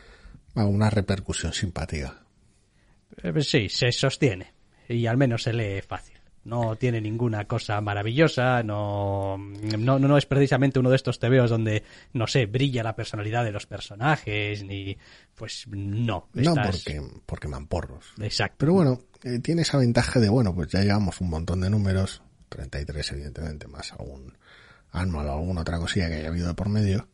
una 0.56 0.90
repercusión 0.90 1.52
simpática. 1.52 2.24
Eh, 3.22 3.34
pues 3.34 3.50
sí, 3.50 3.68
se 3.68 3.92
sostiene 3.92 4.54
y 4.88 5.08
al 5.08 5.18
menos 5.18 5.44
se 5.44 5.52
lee 5.52 5.82
fácil. 5.82 6.13
No 6.46 6.76
tiene 6.76 7.00
ninguna 7.00 7.46
cosa 7.46 7.80
maravillosa, 7.80 8.64
no, 8.64 9.38
no, 9.38 9.98
no 10.00 10.18
es 10.18 10.26
precisamente 10.26 10.78
uno 10.80 10.90
de 10.90 10.98
estos 10.98 11.18
tebeos 11.18 11.50
donde, 11.50 11.84
no 12.12 12.28
sé, 12.28 12.48
brilla 12.48 12.84
la 12.84 12.96
personalidad 12.98 13.46
de 13.46 13.52
los 13.54 13.66
personajes, 13.66 14.64
ni, 14.66 14.98
pues 15.36 15.66
no. 15.70 16.28
No 16.34 16.42
estás- 16.52 16.84
porque, 16.84 17.02
porque 17.26 17.48
Mamporros. 17.48 18.06
Exacto. 18.20 18.56
Pero 18.58 18.74
bueno, 18.74 19.00
eh, 19.24 19.40
tiene 19.40 19.62
esa 19.62 19.78
ventaja 19.78 20.20
de, 20.20 20.28
bueno, 20.28 20.54
pues 20.54 20.70
ya 20.70 20.82
llevamos 20.82 21.22
un 21.22 21.30
montón 21.30 21.62
de 21.62 21.70
números, 21.70 22.22
33 22.50 23.12
evidentemente, 23.14 23.68
más 23.68 23.94
algún 23.94 24.38
anual 24.92 25.28
o 25.30 25.34
alguna 25.34 25.62
otra 25.62 25.80
cosilla 25.80 26.10
que 26.10 26.16
haya 26.16 26.28
habido 26.28 26.48
de 26.48 26.54
por 26.56 26.68
medio. 26.70 27.08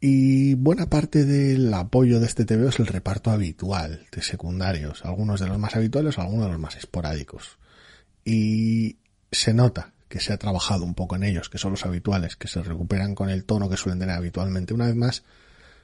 Y 0.00 0.54
buena 0.54 0.86
parte 0.86 1.24
del 1.24 1.72
apoyo 1.74 2.20
de 2.20 2.26
este 2.26 2.44
TVO 2.46 2.70
es 2.70 2.78
el 2.80 2.86
reparto 2.86 3.30
habitual 3.30 4.06
de 4.10 4.22
secundarios, 4.22 5.04
algunos 5.04 5.40
de 5.40 5.46
los 5.46 5.58
más 5.58 5.76
habituales, 5.76 6.18
algunos 6.18 6.46
de 6.46 6.52
los 6.52 6.60
más 6.60 6.76
esporádicos. 6.76 7.58
Y 8.24 8.98
se 9.30 9.54
nota 9.54 9.92
que 10.08 10.20
se 10.20 10.32
ha 10.32 10.38
trabajado 10.38 10.84
un 10.84 10.94
poco 10.94 11.16
en 11.16 11.22
ellos, 11.22 11.48
que 11.48 11.58
son 11.58 11.70
los 11.70 11.86
habituales, 11.86 12.36
que 12.36 12.48
se 12.48 12.62
recuperan 12.62 13.14
con 13.14 13.30
el 13.30 13.44
tono 13.44 13.70
que 13.70 13.76
suelen 13.76 14.00
tener 14.00 14.16
habitualmente. 14.16 14.74
Una 14.74 14.86
vez 14.86 14.96
más, 14.96 15.22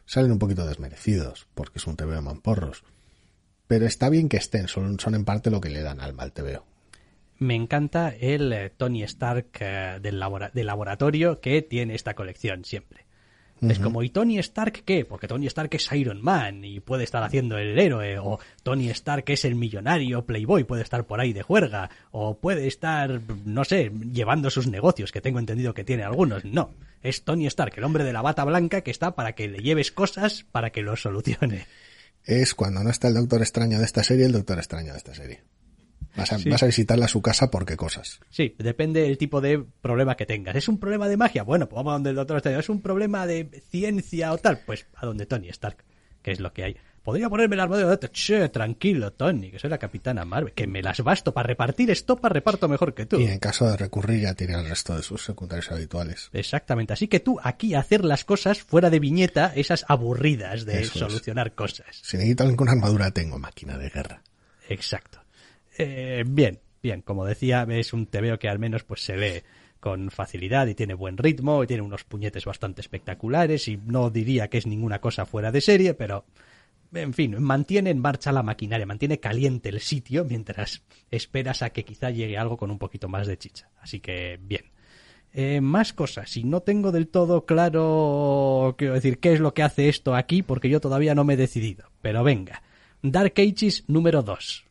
salen 0.05 0.33
un 0.33 0.39
poquito 0.39 0.67
desmerecidos, 0.67 1.47
porque 1.55 1.79
es 1.79 1.87
un 1.87 1.97
TVO 1.97 2.13
de 2.13 2.21
mamporros. 2.21 2.83
Pero 3.69 3.87
está 3.87 4.09
bien 4.09 4.29
que 4.29 4.37
estén, 4.37 4.69
son, 4.69 4.99
son 4.99 5.15
en 5.15 5.25
parte 5.25 5.51
lo 5.51 5.61
que 5.61 5.71
le 5.71 5.83
dan 5.83 6.01
alma 6.01 6.25
al 6.25 6.33
TVO. 6.33 6.67
Me 7.39 7.55
encanta 7.55 8.09
el 8.09 8.53
eh, 8.53 8.73
Tony 8.77 9.03
Stark 9.03 9.49
eh, 9.61 9.99
del, 10.01 10.23
del 10.55 10.67
laboratorio 10.67 11.41
que 11.41 11.63
tiene 11.63 11.95
esta 11.95 12.15
colección 12.15 12.65
siempre. 12.65 13.06
Es 13.63 13.79
como, 13.79 14.03
¿y 14.03 14.11
Tony 14.11 14.39
Stark 14.39 14.83
qué? 14.85 15.05
Porque 15.07 15.29
Tony 15.29 15.47
Stark 15.47 15.71
es 15.73 15.91
Iron 15.93 16.23
Man 16.23 16.63
y 16.65 16.81
puede 16.81 17.05
estar 17.05 17.23
haciendo 17.23 17.57
el 17.57 17.79
héroe, 17.79 18.19
o 18.19 18.39
Tony 18.63 18.91
Stark 18.91 19.25
es 19.29 19.47
el 19.47 19.55
millonario 19.55 20.27
Playboy, 20.27 20.65
puede 20.65 20.83
estar 20.83 21.07
por 21.07 21.21
ahí 21.21 21.33
de 21.33 21.43
juerga, 21.43 21.89
o 22.11 22.39
puede 22.39 22.67
estar, 22.67 23.21
no 23.45 23.65
sé, 23.65 23.91
llevando 24.13 24.51
sus 24.51 24.67
negocios, 24.67 25.11
que 25.11 25.23
tengo 25.23 25.39
entendido 25.39 25.73
que 25.73 25.85
tiene 25.85 26.03
algunos. 26.03 26.45
No, 26.45 26.75
es 27.03 27.25
Tony 27.25 27.47
Stark, 27.47 27.73
el 27.77 27.85
hombre 27.85 28.05
de 28.05 28.13
la 28.13 28.23
bata 28.23 28.45
blanca 28.45 28.83
que 28.83 28.91
está 28.91 29.15
para 29.15 29.33
que 29.35 29.49
le 29.49 29.61
lleves 29.61 29.91
cosas 29.91 30.45
para 30.53 30.71
que 30.71 30.83
lo 30.83 30.97
solucione. 30.97 31.67
Es 32.25 32.55
cuando 32.55 32.85
no 32.85 32.91
está 32.91 33.09
el 33.09 33.15
Doctor 33.15 33.41
Extraño 33.41 33.79
de 33.79 33.85
esta 33.85 34.03
serie, 34.03 34.27
el 34.27 34.33
Doctor 34.33 34.59
Extraño 34.59 34.93
de 34.93 34.99
esta 34.99 35.15
serie. 35.15 35.43
Vas 36.17 36.33
a, 36.33 36.39
Sí. 36.39 36.49
vas 36.49 36.63
a 36.63 36.67
visitarla 36.67 37.05
a 37.05 37.09
su 37.09 37.21
casa 37.23 37.51
por 37.51 37.67
qué 37.67 37.77
cosas. 37.77 38.21
Sí, 38.31 38.55
depende 38.59 39.03
del 39.03 39.19
tipo 39.19 39.41
de 39.41 39.65
problema 39.81 40.17
que 40.17 40.27
tengas. 40.27 40.57
¿Es 40.57 40.69
un 40.69 40.79
problema 40.79 41.09
de 41.09 41.17
magia? 41.17 41.43
Bueno, 41.43 41.69
pues 41.69 41.77
vamos 41.77 41.91
a 41.91 41.95
donde 41.95 42.11
el 42.11 42.17
doctor 42.17 42.39
Strange. 42.39 42.61
¿Es 42.61 42.69
un 42.69 42.81
problema 42.83 43.27
de 43.27 43.63
ciencia 43.71 44.33
o 44.33 44.39
tal? 44.39 44.61
Pues 44.67 44.87
a 44.95 45.07
donde 45.07 45.27
Tony 45.27 45.49
Stark, 45.51 45.85
que 46.23 46.33
es 46.33 46.41
lo 46.41 46.53
que 46.53 46.65
hay. 46.65 46.77
Podría 47.03 47.29
ponerme 47.31 47.55
la 47.55 47.63
armadura 47.63 47.87
de 47.87 47.93
otro. 47.95 48.11
Che, 48.13 48.49
tranquilo, 48.49 49.13
Tony, 49.13 49.53
que 49.53 49.61
soy 49.61 49.71
la 49.71 49.79
capitana 49.79 50.25
Marvel. 50.25 50.53
Que 50.55 50.67
me 50.67 50.83
las 50.83 51.01
basto 51.03 51.33
para 51.33 51.47
repartir 51.47 51.89
estopa, 51.93 52.29
reparto 52.29 52.67
mejor 52.69 52.95
que 52.95 53.07
tú. 53.07 53.21
Y 53.21 53.27
en 53.29 53.39
caso 53.39 53.71
de 53.71 53.77
recurrir 53.77 54.23
ya 54.23 54.35
tiene 54.35 54.55
el 54.55 54.69
resto 54.69 54.97
de 54.97 55.05
sus 55.05 55.23
secundarios 55.25 55.71
habituales. 55.71 56.31
Exactamente. 56.33 56.95
Así 56.95 57.07
que 57.07 57.21
tú 57.21 57.39
aquí 57.41 57.75
hacer 57.77 58.05
las 58.05 58.25
cosas 58.25 58.61
fuera 58.61 58.91
de 58.91 58.99
viñeta, 58.99 59.53
esas 59.55 59.85
aburridas 59.87 60.65
de 60.65 60.81
Eso 60.81 60.95
es. 60.95 60.99
solucionar 60.99 61.55
cosas. 61.55 61.87
Si 62.03 62.17
necesito 62.17 62.43
alguna 62.43 62.73
armadura, 62.73 63.13
tengo 63.13 63.39
máquina 63.39 63.79
de 63.79 63.89
guerra. 63.89 64.23
Exacto. 64.69 65.21
Eh, 65.79 66.25
bien, 66.27 66.61
bien. 66.83 67.03
Como 67.03 67.25
decía, 67.25 67.67
es 67.69 67.93
un 67.93 68.07
TVO 68.07 68.39
que 68.39 68.49
al 68.49 68.59
menos 68.59 68.85
pues 68.85 69.03
se 69.03 69.17
lee 69.17 69.43
con 69.81 70.11
facilidad 70.11 70.67
y 70.67 70.75
tiene 70.75 70.95
buen 70.95 71.17
ritmo 71.17 71.63
y 71.63 71.67
tiene 71.67 71.83
unos 71.83 72.05
puñetes 72.05 72.45
bastante 72.45 72.81
espectaculares 72.81 73.69
y 73.69 73.77
no 73.77 74.11
diría 74.11 74.49
que 74.49 74.59
es 74.59 74.67
ninguna 74.67 75.01
cosa 75.01 75.27
fuera 75.27 75.53
de 75.53 75.61
serie, 75.61 75.95
pero 75.95 76.25
en 76.93 77.13
fin, 77.13 77.41
mantiene 77.43 77.91
en 77.91 77.99
marcha 77.99 78.33
la 78.33 78.43
maquinaria, 78.43 78.87
mantiene 78.87 79.21
caliente 79.21 79.69
el 79.69 79.81
sitio 79.81 80.25
mientras 80.25 80.83
esperas 81.11 81.63
a 81.63 81.71
que 81.71 81.85
quizá 81.85 82.11
llegue 82.11 82.39
algo 82.39 82.57
con 82.57 82.71
un 82.71 82.79
poquito 82.79 83.09
más 83.09 83.27
de 83.27 83.39
chicha. 83.39 83.69
Así 83.81 84.01
que 84.01 84.39
bien. 84.43 84.65
Eh, 85.33 85.61
más 85.61 85.93
cosas. 85.93 86.31
Si 86.31 86.45
no 86.45 86.63
tengo 86.63 86.93
del 86.93 87.09
todo 87.09 87.45
claro, 87.45 88.75
quiero 88.79 88.95
decir, 88.95 89.19
qué 89.19 89.35
es 89.35 89.41
lo 89.41 89.53
que 89.53 89.63
hace 89.63 89.89
esto 89.89 90.15
aquí, 90.15 90.43
porque 90.43 90.71
yo 90.71 90.81
todavía 90.81 91.15
no 91.15 91.25
me 91.25 91.35
he 91.35 91.37
decidido. 91.37 91.91
Pero 92.01 92.25
venga. 92.25 92.63
Dark 93.03 93.35
Ages 93.37 93.85
número 93.87 94.23
2. 94.23 94.66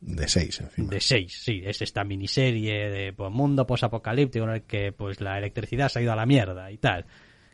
De 0.00 0.26
seis, 0.28 0.60
encima. 0.60 0.88
De 0.90 1.00
6, 1.00 1.42
sí. 1.44 1.62
Es 1.64 1.82
esta 1.82 2.04
miniserie 2.04 2.88
de 2.90 3.12
pues, 3.12 3.30
mundo 3.30 3.66
posapocalíptico 3.66 4.44
en 4.46 4.50
el 4.52 4.62
que 4.62 4.92
pues 4.92 5.20
la 5.20 5.36
electricidad 5.38 5.88
se 5.90 5.98
ha 5.98 6.02
ido 6.02 6.12
a 6.12 6.16
la 6.16 6.24
mierda 6.26 6.70
y 6.70 6.78
tal. 6.78 7.04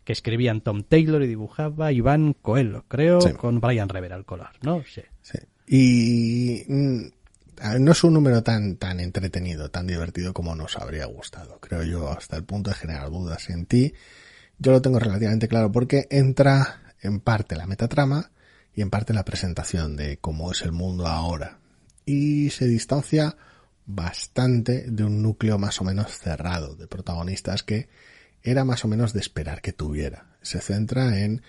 Que 0.05 0.13
escribían 0.13 0.61
Tom 0.61 0.85
Taylor 0.85 1.23
y 1.23 1.27
dibujaba 1.27 1.91
Iván 1.91 2.35
Coelho, 2.35 2.85
creo, 2.87 3.21
Sí. 3.21 3.33
con 3.33 3.61
Brian 3.61 3.89
Rever 3.89 4.13
al 4.13 4.25
color, 4.25 4.51
¿no? 4.63 4.83
Sí. 4.85 5.03
Sí. 5.23 5.39
Y 5.67 6.65
mm, 6.73 7.01
no 7.81 7.91
es 7.91 8.05
un 8.05 8.15
número 8.15 8.43
tan, 8.45 8.77
tan 8.77 9.01
entretenido, 9.01 9.69
tan 9.71 9.89
divertido 9.89 10.33
como 10.33 10.55
nos 10.55 10.77
habría 10.79 11.07
gustado, 11.07 11.59
creo 11.59 11.83
yo, 11.83 12.09
hasta 12.11 12.37
el 12.37 12.45
punto 12.45 12.71
de 12.71 12.77
generar 12.77 13.11
dudas 13.11 13.51
en 13.51 13.67
ti. 13.67 13.93
Yo 14.59 14.71
lo 14.71 14.81
tengo 14.81 15.01
relativamente 15.01 15.49
claro 15.49 15.73
porque 15.73 16.07
entra 16.11 16.83
en 17.03 17.19
parte 17.19 17.57
la 17.57 17.67
metatrama 17.67 18.31
y 18.73 18.83
en 18.83 18.91
parte 18.91 19.13
la 19.13 19.25
presentación 19.25 19.97
de 19.97 20.19
cómo 20.19 20.53
es 20.53 20.63
el 20.63 20.71
mundo 20.71 21.09
ahora. 21.09 21.59
Y 22.07 22.51
se 22.51 22.67
distancia 22.67 23.37
bastante 23.85 24.85
de 24.91 25.05
un 25.05 25.23
núcleo 25.23 25.59
más 25.59 25.81
o 25.81 25.85
menos 25.85 26.11
cerrado 26.19 26.75
de 26.77 26.87
protagonistas 26.87 27.63
que 27.63 27.89
era 28.43 28.65
más 28.65 28.85
o 28.85 28.89
menos 28.89 29.13
de 29.13 29.21
esperar 29.21 29.61
que 29.61 29.73
tuviera. 29.73 30.27
Se 30.43 30.61
centra 30.61 31.21
en 31.21 31.43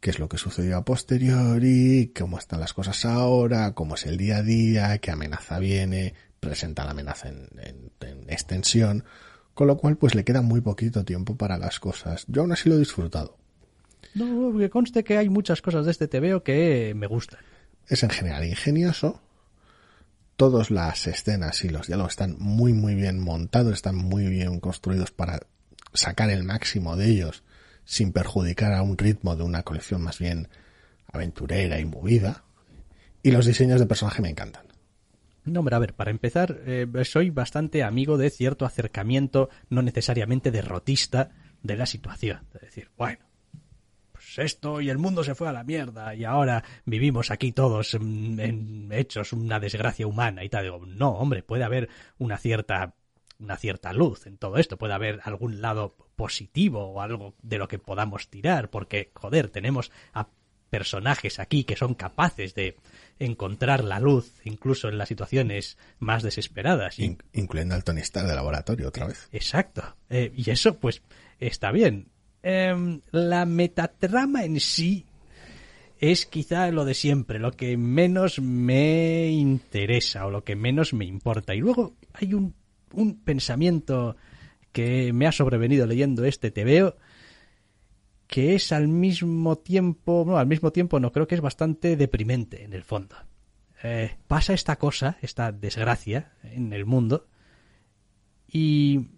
qué 0.00 0.10
es 0.10 0.18
lo 0.18 0.28
que 0.28 0.38
sucedió 0.38 0.78
a 0.78 0.84
posteriori, 0.84 2.12
cómo 2.18 2.38
están 2.38 2.60
las 2.60 2.72
cosas 2.72 3.04
ahora, 3.04 3.72
cómo 3.74 3.94
es 3.94 4.06
el 4.06 4.16
día 4.16 4.38
a 4.38 4.42
día, 4.42 4.98
qué 4.98 5.10
amenaza 5.10 5.58
viene, 5.58 6.14
presenta 6.40 6.84
la 6.84 6.92
amenaza 6.92 7.28
en, 7.28 7.48
en- 7.58 7.90
en 8.08 8.30
extensión, 8.30 9.04
con 9.52 9.66
lo 9.66 9.76
cual 9.76 9.96
pues 9.98 10.14
le 10.14 10.24
queda 10.24 10.40
muy 10.40 10.62
poquito 10.62 11.04
tiempo 11.04 11.36
para 11.36 11.58
las 11.58 11.78
cosas. 11.80 12.24
Yo 12.28 12.40
aún 12.42 12.52
así 12.52 12.68
lo 12.70 12.76
he 12.76 12.78
disfrutado. 12.78 13.36
No, 14.14 14.56
que 14.58 14.70
conste 14.70 15.04
que 15.04 15.18
hay 15.18 15.28
muchas 15.28 15.60
cosas 15.60 15.84
de 15.84 15.90
este 15.92 16.08
TVO 16.08 16.42
que 16.42 16.94
me 16.96 17.06
gustan. 17.06 17.40
Es 17.86 18.02
en 18.02 18.10
general 18.10 18.44
ingenioso. 18.46 19.20
Todas 20.40 20.70
las 20.70 21.06
escenas 21.06 21.62
y 21.66 21.68
los 21.68 21.88
diálogos 21.88 22.12
están 22.12 22.36
muy 22.38 22.72
muy 22.72 22.94
bien 22.94 23.20
montados, 23.20 23.74
están 23.74 23.96
muy 23.96 24.26
bien 24.26 24.58
construidos 24.58 25.10
para 25.10 25.40
sacar 25.92 26.30
el 26.30 26.44
máximo 26.44 26.96
de 26.96 27.10
ellos 27.10 27.44
sin 27.84 28.10
perjudicar 28.10 28.72
a 28.72 28.80
un 28.80 28.96
ritmo 28.96 29.36
de 29.36 29.42
una 29.42 29.64
colección 29.64 30.00
más 30.00 30.18
bien 30.18 30.48
aventurera 31.12 31.78
y 31.78 31.84
movida. 31.84 32.44
Y 33.22 33.32
los 33.32 33.44
diseños 33.44 33.80
de 33.80 33.86
personaje 33.86 34.22
me 34.22 34.30
encantan. 34.30 34.64
No, 35.44 35.60
hombre, 35.60 35.76
a 35.76 35.78
ver, 35.78 35.92
para 35.92 36.10
empezar, 36.10 36.58
eh, 36.64 36.86
soy 37.04 37.28
bastante 37.28 37.82
amigo 37.82 38.16
de 38.16 38.30
cierto 38.30 38.64
acercamiento, 38.64 39.50
no 39.68 39.82
necesariamente 39.82 40.50
derrotista, 40.50 41.32
de 41.62 41.76
la 41.76 41.84
situación. 41.84 42.46
Es 42.54 42.62
decir, 42.62 42.88
bueno, 42.96 43.18
pues 44.20 44.38
esto 44.38 44.80
y 44.80 44.90
el 44.90 44.98
mundo 44.98 45.24
se 45.24 45.34
fue 45.34 45.48
a 45.48 45.52
la 45.52 45.64
mierda 45.64 46.14
y 46.14 46.24
ahora 46.24 46.62
vivimos 46.84 47.30
aquí 47.30 47.52
todos 47.52 47.96
mm, 47.98 48.38
en 48.40 48.88
hechos 48.92 49.32
una 49.32 49.58
desgracia 49.58 50.06
humana 50.06 50.44
y 50.44 50.48
tal. 50.50 50.64
Digo, 50.64 50.84
no, 50.86 51.12
hombre, 51.12 51.42
puede 51.42 51.64
haber 51.64 51.88
una 52.18 52.36
cierta 52.36 52.94
una 53.38 53.56
cierta 53.56 53.94
luz 53.94 54.26
en 54.26 54.36
todo 54.36 54.58
esto, 54.58 54.76
puede 54.76 54.92
haber 54.92 55.20
algún 55.24 55.62
lado 55.62 55.96
positivo 56.14 56.84
o 56.92 57.00
algo 57.00 57.34
de 57.40 57.56
lo 57.56 57.68
que 57.68 57.78
podamos 57.78 58.28
tirar, 58.28 58.68
porque, 58.68 59.10
joder, 59.14 59.48
tenemos 59.48 59.90
a 60.12 60.28
personajes 60.68 61.38
aquí 61.38 61.64
que 61.64 61.74
son 61.74 61.94
capaces 61.94 62.54
de 62.54 62.76
encontrar 63.18 63.82
la 63.82 63.98
luz 63.98 64.34
incluso 64.44 64.88
en 64.88 64.98
las 64.98 65.08
situaciones 65.08 65.78
más 65.98 66.22
desesperadas. 66.22 66.98
In- 66.98 67.16
incluyendo 67.32 67.74
al 67.74 67.82
Tony 67.82 68.02
Stark 68.02 68.28
de 68.28 68.34
laboratorio 68.34 68.88
otra 68.88 69.06
vez. 69.06 69.28
Exacto. 69.32 69.96
Eh, 70.10 70.32
y 70.36 70.50
eso, 70.50 70.78
pues, 70.78 71.02
está 71.38 71.72
bien. 71.72 72.08
Em, 72.42 73.00
la 73.10 73.44
metatrama 73.44 74.44
en 74.44 74.60
sí 74.60 75.06
es 75.98 76.24
quizá 76.24 76.70
lo 76.70 76.84
de 76.84 76.94
siempre, 76.94 77.38
lo 77.38 77.52
que 77.52 77.76
menos 77.76 78.40
me 78.40 79.28
interesa 79.28 80.26
o 80.26 80.30
lo 80.30 80.44
que 80.44 80.56
menos 80.56 80.94
me 80.94 81.04
importa. 81.04 81.54
Y 81.54 81.60
luego 81.60 81.96
hay 82.14 82.32
un, 82.34 82.54
un 82.92 83.20
pensamiento 83.20 84.16
que 84.72 85.12
me 85.12 85.26
ha 85.26 85.32
sobrevenido 85.32 85.86
leyendo 85.86 86.24
este 86.24 86.50
TVO 86.50 86.96
que 88.30 88.54
es 88.54 88.70
al 88.70 88.86
mismo 88.86 89.58
tiempo, 89.58 90.24
no, 90.24 90.38
al 90.38 90.46
mismo 90.46 90.70
tiempo 90.70 91.00
no, 91.00 91.10
creo 91.10 91.26
que 91.26 91.34
es 91.34 91.40
bastante 91.40 91.96
deprimente 91.96 92.62
en 92.62 92.72
el 92.72 92.84
fondo. 92.84 93.16
Eh, 93.82 94.16
pasa 94.28 94.52
esta 94.52 94.76
cosa, 94.76 95.18
esta 95.20 95.50
desgracia 95.50 96.32
en 96.44 96.72
el 96.72 96.86
mundo 96.86 97.26
y 98.46 99.08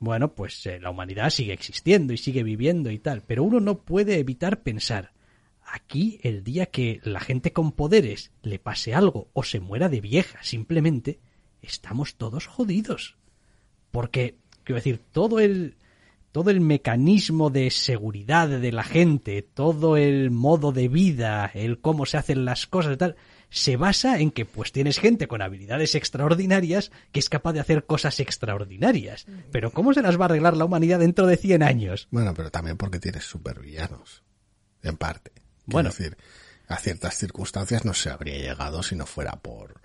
bueno, 0.00 0.34
pues 0.34 0.64
eh, 0.66 0.78
la 0.80 0.90
humanidad 0.90 1.30
sigue 1.30 1.52
existiendo 1.52 2.12
y 2.12 2.18
sigue 2.18 2.42
viviendo 2.42 2.90
y 2.90 2.98
tal, 2.98 3.22
pero 3.26 3.44
uno 3.44 3.60
no 3.60 3.80
puede 3.80 4.18
evitar 4.18 4.62
pensar, 4.62 5.12
aquí 5.64 6.20
el 6.22 6.44
día 6.44 6.66
que 6.66 7.00
la 7.02 7.20
gente 7.20 7.52
con 7.52 7.72
poderes 7.72 8.32
le 8.42 8.58
pase 8.58 8.94
algo 8.94 9.28
o 9.32 9.42
se 9.42 9.60
muera 9.60 9.88
de 9.88 10.00
vieja 10.00 10.42
simplemente, 10.42 11.20
estamos 11.62 12.16
todos 12.16 12.46
jodidos. 12.46 13.16
Porque, 13.90 14.36
quiero 14.64 14.76
decir, 14.76 14.98
todo 14.98 15.40
el 15.40 15.76
todo 16.30 16.50
el 16.50 16.60
mecanismo 16.60 17.50
de 17.50 17.70
seguridad 17.70 18.48
de 18.48 18.70
la 18.70 18.84
gente, 18.84 19.42
todo 19.42 19.96
el 19.96 20.30
modo 20.30 20.72
de 20.72 20.88
vida, 20.88 21.50
el 21.54 21.80
cómo 21.80 22.06
se 22.06 22.18
hacen 22.18 22.44
las 22.44 22.66
cosas 22.66 22.94
y 22.94 22.96
tal, 22.98 23.16
se 23.50 23.76
basa 23.76 24.18
en 24.18 24.30
que 24.30 24.44
pues 24.44 24.72
tienes 24.72 24.98
gente 24.98 25.26
con 25.28 25.40
habilidades 25.42 25.94
extraordinarias 25.94 26.90
que 27.12 27.20
es 27.20 27.28
capaz 27.28 27.52
de 27.54 27.60
hacer 27.60 27.84
cosas 27.86 28.20
extraordinarias. 28.20 29.26
Pero 29.50 29.70
¿cómo 29.70 29.94
se 29.94 30.02
las 30.02 30.18
va 30.18 30.24
a 30.24 30.26
arreglar 30.26 30.56
la 30.56 30.64
humanidad 30.66 30.98
dentro 30.98 31.26
de 31.26 31.36
100 31.36 31.62
años? 31.62 32.08
Bueno, 32.10 32.34
pero 32.34 32.50
también 32.50 32.76
porque 32.76 33.00
tienes 33.00 33.24
supervillanos. 33.24 34.22
En 34.82 34.96
parte. 34.96 35.32
Quiero 35.32 35.44
Bueno. 35.66 35.88
decir, 35.90 36.16
a 36.68 36.76
ciertas 36.76 37.16
circunstancias 37.16 37.84
no 37.84 37.94
se 37.94 38.10
habría 38.10 38.36
llegado 38.38 38.82
si 38.82 38.94
no 38.96 39.06
fuera 39.06 39.32
por, 39.32 39.80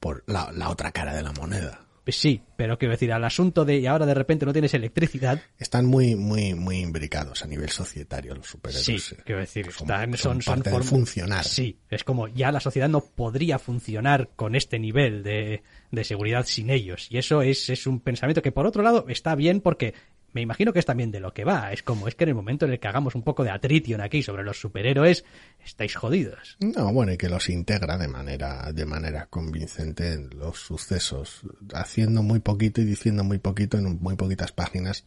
por 0.00 0.24
la, 0.26 0.50
la 0.52 0.68
otra 0.68 0.92
cara 0.92 1.14
de 1.14 1.22
la 1.22 1.32
moneda. 1.32 1.86
Pues 2.04 2.16
sí, 2.16 2.40
pero 2.56 2.78
quiero 2.78 2.92
decir, 2.92 3.12
al 3.12 3.22
asunto 3.24 3.64
de 3.64 3.78
y 3.78 3.86
ahora 3.86 4.06
de 4.06 4.14
repente 4.14 4.46
no 4.46 4.52
tienes 4.52 4.72
electricidad, 4.74 5.40
Están 5.58 5.86
muy, 5.86 6.14
muy, 6.16 6.54
muy 6.54 6.78
imbricados 6.78 7.42
a 7.44 7.46
nivel 7.46 7.68
societario 7.68 8.34
los 8.34 8.46
superhéroes. 8.46 8.84
sí, 8.84 9.14
eh. 9.14 9.22
quiero 9.24 9.40
decir, 9.40 9.70
Son- 9.70 9.82
están, 9.90 10.10
son 10.16 10.18
son, 10.18 10.42
son 10.42 10.62
parte 10.62 10.82
funcionar. 10.82 11.44
Sí, 11.44 11.78
es 11.90 12.02
como 12.02 12.26
ya 12.28 12.50
la 12.52 12.60
sociedad 12.60 12.88
no 12.88 13.00
podría 13.02 13.58
funcionar 13.58 14.30
con 14.34 14.54
este 14.54 14.78
nivel 14.78 15.22
de, 15.22 15.62
de 15.90 16.04
seguridad 16.04 16.46
sin 16.46 16.70
ellos. 16.70 17.06
Y 17.10 17.18
eso 17.18 17.42
es, 17.42 17.68
es 17.70 17.86
un 17.86 18.00
pensamiento 18.00 18.42
que 18.42 18.50
por 18.52 18.66
otro 18.66 18.82
lado 18.82 19.04
está 19.08 19.34
bien 19.34 19.60
porque 19.60 19.94
me 20.32 20.40
imagino 20.40 20.72
que 20.72 20.78
es 20.78 20.86
también 20.86 21.10
de 21.10 21.20
lo 21.20 21.32
que 21.32 21.44
va. 21.44 21.72
Es 21.72 21.82
como 21.82 22.08
es 22.08 22.14
que 22.14 22.24
en 22.24 22.30
el 22.30 22.34
momento 22.34 22.66
en 22.66 22.72
el 22.72 22.80
que 22.80 22.88
hagamos 22.88 23.14
un 23.14 23.22
poco 23.22 23.44
de 23.44 23.50
atrition 23.50 24.00
aquí 24.00 24.22
sobre 24.22 24.44
los 24.44 24.60
superhéroes, 24.60 25.24
estáis 25.64 25.96
jodidos. 25.96 26.56
No, 26.60 26.92
bueno, 26.92 27.12
y 27.12 27.16
que 27.16 27.28
los 27.28 27.48
integra 27.48 27.98
de 27.98 28.08
manera, 28.08 28.72
de 28.72 28.86
manera 28.86 29.26
convincente 29.26 30.12
en 30.12 30.30
los 30.38 30.58
sucesos, 30.58 31.42
haciendo 31.74 32.22
muy 32.22 32.40
poquito 32.40 32.80
y 32.80 32.84
diciendo 32.84 33.24
muy 33.24 33.38
poquito 33.38 33.78
en 33.78 33.98
muy 34.00 34.16
poquitas 34.16 34.52
páginas, 34.52 35.04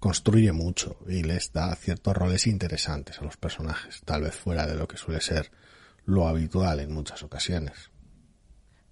construye 0.00 0.52
mucho 0.52 0.98
y 1.08 1.22
les 1.22 1.52
da 1.52 1.74
ciertos 1.74 2.16
roles 2.16 2.46
interesantes 2.46 3.18
a 3.20 3.24
los 3.24 3.36
personajes, 3.36 4.00
tal 4.04 4.22
vez 4.22 4.34
fuera 4.34 4.66
de 4.66 4.76
lo 4.76 4.86
que 4.86 4.96
suele 4.96 5.20
ser 5.20 5.50
lo 6.06 6.26
habitual 6.26 6.80
en 6.80 6.92
muchas 6.92 7.22
ocasiones. 7.22 7.90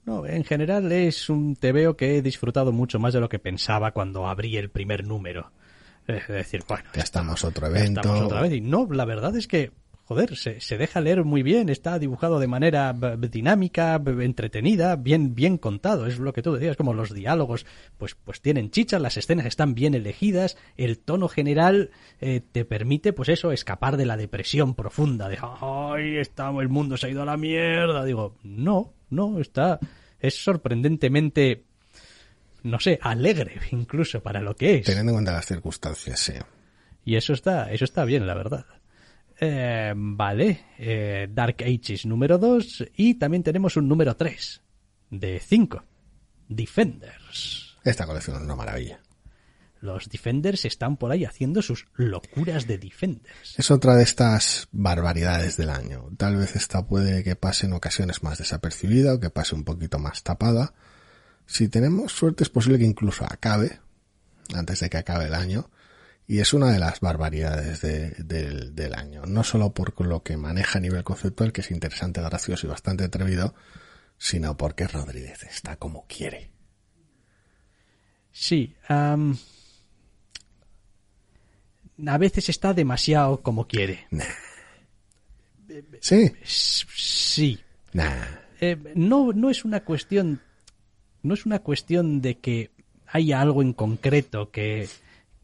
No, 0.07 0.25
en 0.25 0.45
general 0.45 0.91
es 0.93 1.29
un 1.29 1.57
TVO 1.57 1.97
que 1.97 2.17
he 2.17 2.23
disfrutado 2.23 2.73
mucho 2.73 2.99
más 2.99 3.13
de 3.13 3.21
lo 3.21 3.29
que 3.29 3.41
pensaba 3.41 3.91
cuando 3.91 4.29
abrí 4.29 4.57
el 4.57 4.71
primer 4.71 5.05
número. 5.05 5.51
Es 6.07 6.29
decir, 6.29 6.63
bueno, 6.69 6.85
Ya 6.95 7.03
estamos 7.03 7.45
otro 7.45 7.69
ya 7.69 7.77
evento. 7.77 8.01
estamos 8.01 8.23
otra 8.23 8.41
vez. 8.43 8.53
Y 8.53 8.61
no, 8.61 8.87
la 8.89 9.05
verdad 9.05 9.37
es 9.37 9.49
que, 9.49 9.73
joder, 10.05 10.37
se, 10.37 10.61
se, 10.61 10.79
deja 10.79 11.01
leer 11.01 11.25
muy 11.25 11.43
bien, 11.43 11.69
está 11.69 11.99
dibujado 11.99 12.39
de 12.39 12.47
manera 12.47 12.93
dinámica, 12.93 14.01
entretenida, 14.21 14.95
bien, 14.95 15.35
bien 15.35 15.59
contado, 15.59 16.07
es 16.07 16.21
lo 16.21 16.33
que 16.33 16.43
tú 16.43 16.53
decías, 16.55 16.77
como 16.77 16.95
los 16.95 17.13
diálogos, 17.13 17.67
pues, 17.99 18.15
pues 18.15 18.41
tienen 18.41 18.71
chicha, 18.71 19.01
las 19.01 19.17
escenas 19.17 19.47
están 19.47 19.75
bien 19.75 19.95
elegidas, 19.95 20.57
el 20.77 21.01
tono 21.01 21.27
general 21.27 21.91
eh, 22.21 22.41
te 22.53 22.65
permite, 22.65 23.13
pues 23.13 23.29
eso, 23.29 23.51
escapar 23.51 23.97
de 23.97 24.07
la 24.07 24.17
depresión 24.17 24.77
profunda, 24.77 25.29
de, 25.29 25.39
ay, 25.61 26.19
está, 26.19 26.51
el 26.51 26.69
mundo 26.69 26.97
se 26.97 27.09
ha 27.09 27.11
ido 27.11 27.23
a 27.23 27.27
la 27.27 27.37
mierda, 27.37 28.05
digo, 28.05 28.37
no, 28.45 28.93
no, 29.11 29.41
está, 29.41 29.79
es 30.19 30.43
sorprendentemente, 30.43 31.65
no 32.63 32.81
sé, 32.81 32.99
alegre 33.03 33.61
incluso 33.71 34.23
para 34.23 34.41
lo 34.41 34.55
que 34.57 34.77
es. 34.77 34.87
Teniendo 34.87 35.13
en 35.13 35.17
cuenta 35.17 35.33
las 35.33 35.47
circunstancias, 35.47 36.19
sí. 36.19 36.35
Y 37.05 37.17
eso 37.17 37.33
está, 37.33 37.71
eso 37.71 37.85
está 37.85 38.05
bien, 38.05 38.27
la 38.27 38.35
verdad. 38.35 38.67
Eh, 39.39 39.93
vale, 39.95 40.65
eh, 40.79 41.29
Dark 41.31 41.57
Ages 41.63 42.07
número 42.07 42.39
2 42.39 42.87
y 42.97 43.15
también 43.15 43.43
tenemos 43.43 43.77
un 43.77 43.87
número 43.87 44.17
3 44.17 44.63
de 45.11 45.41
5, 45.41 45.85
Defenders. 46.49 47.77
Esta 47.85 48.07
colección 48.07 48.37
es 48.37 48.43
una 48.43 48.57
maravilla. 48.57 48.99
Los 49.81 50.09
Defenders 50.09 50.65
están 50.65 50.97
por 50.97 51.13
ahí 51.13 51.25
haciendo 51.25 51.63
sus 51.63 51.87
locuras 51.95 52.67
de 52.67 52.79
Defenders. 52.79 53.59
Es 53.59 53.71
otra 53.71 53.95
de 53.95 54.03
estas 54.03 54.69
barbaridades 54.73 55.57
del 55.57 55.71
año. 55.71 56.11
Tal 56.17 56.37
vez 56.37 56.57
esta 56.57 56.87
puede 56.87 57.23
que 57.23 57.37
pase 57.37 57.67
en 57.67 57.75
ocasiones 57.75 58.23
más 58.23 58.39
desapercibida 58.39 59.15
o 59.15 59.21
que 59.21 59.31
pase 59.31 59.55
un 59.55 59.65
poquito 59.65 59.99
más 59.99 60.23
tapada. 60.23 60.75
Si 61.47 61.69
tenemos 61.69 62.13
suerte 62.13 62.43
es 62.43 62.51
posible 62.51 62.79
que 62.79 62.85
incluso 62.85 63.25
acabe, 63.25 63.81
antes 64.55 64.81
de 64.81 64.91
que 64.91 64.99
acabe 64.99 65.27
el 65.27 65.35
año, 65.35 65.71
y 66.27 66.41
es 66.41 66.53
una 66.55 66.73
de 66.73 66.81
las 66.81 67.01
barbaridades 67.01 67.81
del 67.83 68.95
año. 68.95 69.23
No 69.27 69.45
solo 69.45 69.73
por 69.73 70.05
lo 70.05 70.23
que 70.25 70.37
maneja 70.37 70.79
a 70.79 70.81
nivel 70.81 71.05
conceptual, 71.05 71.53
que 71.53 71.61
es 71.61 71.71
interesante, 71.71 72.21
gracioso 72.21 72.67
y 72.67 72.71
bastante 72.71 73.05
atrevido, 73.05 73.55
sino 74.19 74.57
porque 74.57 74.89
Rodríguez 74.89 75.45
está 75.45 75.77
como 75.77 76.05
quiere. 76.09 76.51
Sí. 78.33 78.75
A 82.05 82.19
veces 82.19 82.49
está 82.49 82.75
demasiado 82.75 83.43
como 83.43 83.67
quiere. 83.67 84.07
Sí. 86.01 86.33
Sí. 86.45 87.61
Nah. 87.93 88.11
Eh, 88.61 88.77
no, 88.95 89.33
no 89.33 89.51
es 89.51 89.65
una 89.65 89.81
cuestión. 89.85 90.41
No 91.23 91.35
es 91.35 91.47
una 91.47 91.59
cuestión 91.61 92.21
de 92.21 92.39
que 92.39 92.71
haya 93.07 93.41
algo 93.41 93.63
en 93.63 93.73
concreto 93.73 94.51
que, 94.51 94.89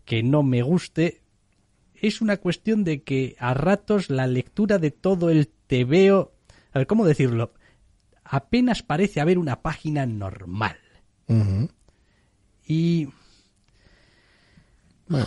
que 0.05 0.23
no 0.23 0.43
me 0.43 0.63
guste, 0.63 1.21
es 1.95 2.21
una 2.21 2.37
cuestión 2.37 2.85
de 2.85 3.03
que 3.03 3.37
a 3.39 3.55
ratos 3.55 4.11
la 4.11 4.27
lectura 4.27 4.79
de 4.79 4.91
todo 4.91 5.31
el 5.31 5.51
veo 5.87 6.33
a 6.73 6.79
ver, 6.79 6.87
¿cómo 6.87 7.07
decirlo? 7.07 7.53
Apenas 8.25 8.83
parece 8.83 9.21
haber 9.21 9.39
una 9.39 9.61
página 9.61 10.07
normal. 10.07 10.79
Y... 12.67 13.09
Bueno. 15.09 15.27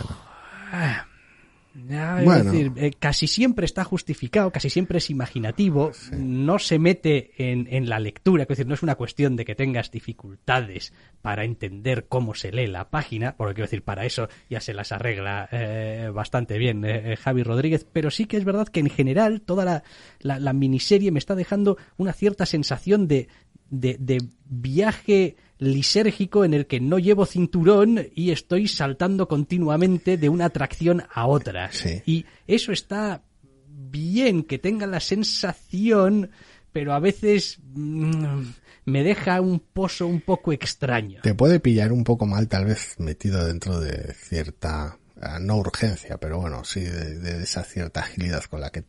Ah, 1.90 2.22
es 2.22 2.44
decir, 2.44 2.72
eh, 2.76 2.92
casi 2.98 3.26
siempre 3.26 3.66
está 3.66 3.84
justificado, 3.84 4.50
casi 4.50 4.70
siempre 4.70 4.98
es 4.98 5.10
imaginativo, 5.10 5.92
no 6.12 6.58
se 6.58 6.78
mete 6.78 7.32
en, 7.36 7.68
en, 7.70 7.88
la 7.88 7.98
lectura, 7.98 8.44
es 8.44 8.48
decir, 8.48 8.66
no 8.66 8.74
es 8.74 8.82
una 8.82 8.94
cuestión 8.94 9.36
de 9.36 9.44
que 9.44 9.54
tengas 9.54 9.90
dificultades 9.90 10.94
para 11.20 11.44
entender 11.44 12.06
cómo 12.08 12.34
se 12.34 12.50
lee 12.50 12.66
la 12.66 12.88
página, 12.88 13.36
porque 13.36 13.54
quiero 13.54 13.66
decir, 13.66 13.82
para 13.82 14.06
eso 14.06 14.28
ya 14.48 14.60
se 14.60 14.72
las 14.72 14.90
arregla 14.90 15.48
eh, 15.52 16.10
bastante 16.14 16.56
bien 16.56 16.84
eh, 16.84 17.16
Javi 17.16 17.42
Rodríguez, 17.42 17.86
pero 17.92 18.10
sí 18.10 18.24
que 18.24 18.38
es 18.38 18.44
verdad 18.44 18.68
que 18.68 18.80
en 18.80 18.88
general 18.88 19.42
toda 19.42 19.64
la, 19.64 19.82
la, 20.20 20.38
la 20.38 20.52
miniserie 20.54 21.12
me 21.12 21.18
está 21.18 21.34
dejando 21.34 21.76
una 21.98 22.14
cierta 22.14 22.46
sensación 22.46 23.06
de, 23.06 23.28
de, 23.68 23.96
de 23.98 24.22
viaje 24.46 25.36
lisérgico 25.58 26.44
en 26.44 26.54
el 26.54 26.66
que 26.66 26.80
no 26.80 26.98
llevo 26.98 27.26
cinturón 27.26 28.08
y 28.14 28.30
estoy 28.30 28.68
saltando 28.68 29.28
continuamente 29.28 30.16
de 30.16 30.28
una 30.28 30.46
atracción 30.46 31.04
a 31.12 31.26
otra. 31.26 31.70
Y 32.04 32.26
eso 32.46 32.72
está 32.72 33.22
bien, 33.68 34.42
que 34.42 34.58
tenga 34.58 34.86
la 34.86 35.00
sensación, 35.00 36.30
pero 36.72 36.92
a 36.92 37.00
veces 37.00 37.58
mm, 37.74 38.42
me 38.84 39.02
deja 39.02 39.40
un 39.40 39.60
pozo 39.60 40.06
un 40.06 40.20
poco 40.20 40.52
extraño. 40.52 41.20
Te 41.22 41.34
puede 41.34 41.60
pillar 41.60 41.92
un 41.92 42.04
poco 42.04 42.26
mal, 42.26 42.48
tal 42.48 42.66
vez 42.66 42.96
metido 42.98 43.46
dentro 43.46 43.80
de 43.80 44.12
cierta, 44.14 44.98
ah, 45.20 45.38
no 45.40 45.56
urgencia, 45.56 46.18
pero 46.18 46.38
bueno, 46.40 46.64
sí, 46.64 46.80
de, 46.80 47.18
de 47.18 47.42
esa 47.42 47.64
cierta 47.64 48.00
agilidad 48.00 48.44
con 48.44 48.60
la 48.60 48.70
que 48.70 48.84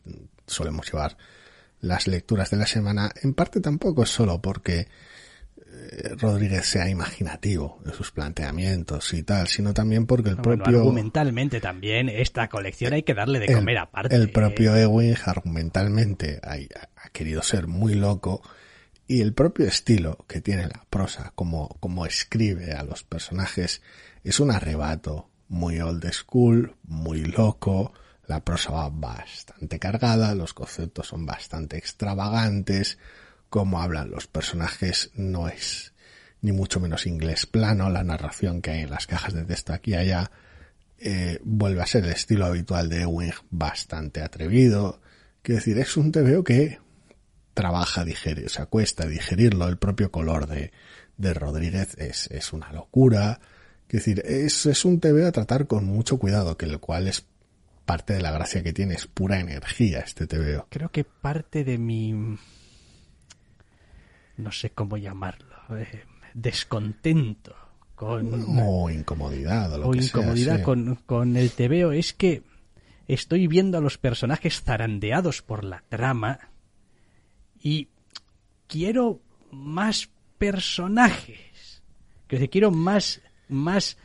solemos 0.46 0.90
llevar 0.90 1.16
las 1.80 2.06
lecturas 2.06 2.50
de 2.50 2.56
la 2.56 2.66
semana. 2.66 3.10
En 3.22 3.34
parte 3.34 3.60
tampoco 3.60 4.02
es 4.02 4.10
solo 4.10 4.40
porque 4.42 4.88
Rodríguez 6.18 6.66
sea 6.66 6.88
imaginativo 6.88 7.80
en 7.84 7.92
sus 7.92 8.10
planteamientos 8.10 9.12
y 9.14 9.22
tal, 9.22 9.48
sino 9.48 9.74
también 9.74 10.06
porque 10.06 10.30
el 10.30 10.36
propio... 10.36 10.78
argumentalmente 10.78 11.60
también, 11.60 12.08
esta 12.08 12.48
colección 12.48 12.92
hay 12.92 13.02
que 13.02 13.14
darle 13.14 13.40
de 13.40 13.52
comer 13.52 13.78
aparte. 13.78 14.14
El 14.14 14.30
propio 14.30 14.76
Ewing 14.76 15.16
argumentalmente 15.24 16.40
ha, 16.42 16.54
ha, 16.54 17.08
querido 17.10 17.42
ser 17.42 17.66
muy 17.66 17.94
loco 17.94 18.42
y 19.06 19.20
el 19.20 19.32
propio 19.32 19.66
estilo 19.66 20.24
que 20.28 20.40
tiene 20.40 20.66
la 20.66 20.84
prosa, 20.90 21.32
como, 21.34 21.68
como 21.80 22.06
escribe 22.06 22.72
a 22.72 22.82
los 22.82 23.02
personajes, 23.02 23.82
es 24.24 24.40
un 24.40 24.50
arrebato 24.50 25.30
muy 25.48 25.80
old 25.80 26.04
school, 26.12 26.76
muy 26.82 27.24
loco, 27.24 27.92
la 28.26 28.44
prosa 28.44 28.72
va 28.72 28.90
bastante 28.90 29.78
cargada, 29.78 30.34
los 30.34 30.52
conceptos 30.52 31.08
son 31.08 31.24
bastante 31.24 31.78
extravagantes, 31.78 32.98
cómo 33.48 33.80
hablan 33.80 34.10
los 34.10 34.26
personajes 34.26 35.10
no 35.14 35.48
es 35.48 35.92
ni 36.40 36.52
mucho 36.52 36.80
menos 36.80 37.06
inglés 37.06 37.46
plano, 37.46 37.90
la 37.90 38.04
narración 38.04 38.62
que 38.62 38.70
hay 38.70 38.80
en 38.82 38.90
las 38.90 39.06
cajas 39.06 39.34
de 39.34 39.44
texto 39.44 39.72
aquí 39.72 39.92
y 39.92 39.94
allá 39.94 40.30
eh, 40.98 41.38
vuelve 41.42 41.82
a 41.82 41.86
ser 41.86 42.04
el 42.04 42.12
estilo 42.12 42.46
habitual 42.46 42.88
de 42.88 43.02
Ewing 43.02 43.32
bastante 43.50 44.22
atrevido. 44.22 45.00
Quiero 45.42 45.58
decir, 45.58 45.78
es 45.78 45.96
un 45.96 46.12
TVO 46.12 46.44
que 46.44 46.78
trabaja 47.54 48.04
digerir, 48.04 48.50
se 48.50 48.62
acuesta 48.62 49.04
a 49.04 49.08
digerirlo, 49.08 49.68
el 49.68 49.78
propio 49.78 50.10
color 50.10 50.46
de, 50.46 50.72
de 51.16 51.34
Rodríguez 51.34 51.96
es, 51.98 52.28
es 52.30 52.52
una 52.52 52.72
locura. 52.72 53.40
Quiero 53.86 54.04
decir, 54.04 54.22
es, 54.24 54.66
es 54.66 54.84
un 54.84 55.00
TVO 55.00 55.26
a 55.26 55.32
tratar 55.32 55.66
con 55.66 55.84
mucho 55.84 56.18
cuidado, 56.18 56.56
que 56.56 56.66
el 56.66 56.78
cual 56.78 57.08
es 57.08 57.26
parte 57.84 58.12
de 58.12 58.20
la 58.20 58.32
gracia 58.32 58.62
que 58.62 58.72
tiene, 58.72 58.94
es 58.94 59.06
pura 59.06 59.40
energía 59.40 60.00
este 60.00 60.26
TVO. 60.26 60.66
Creo 60.68 60.90
que 60.90 61.04
parte 61.04 61.64
de 61.64 61.78
mi 61.78 62.36
no 64.38 64.52
sé 64.52 64.70
cómo 64.70 64.96
llamarlo, 64.96 65.56
eh, 65.76 66.04
descontento 66.34 67.54
con... 67.94 68.32
O 68.58 68.88
incomodidad 68.88 69.74
o 69.74 69.78
lo 69.78 69.90
que 69.90 69.98
incomodidad 69.98 70.56
sea, 70.56 70.64
con, 70.64 70.94
con 71.06 71.36
el 71.36 71.50
tebeo 71.50 71.92
es 71.92 72.12
que 72.12 72.42
estoy 73.08 73.46
viendo 73.46 73.76
a 73.76 73.80
los 73.80 73.98
personajes 73.98 74.62
zarandeados 74.62 75.42
por 75.42 75.64
la 75.64 75.82
trama 75.88 76.38
y 77.60 77.88
quiero 78.68 79.20
más 79.50 80.10
personajes. 80.38 81.82
Que 82.28 82.48
quiero 82.48 82.70
más, 82.70 83.20
más, 83.48 83.96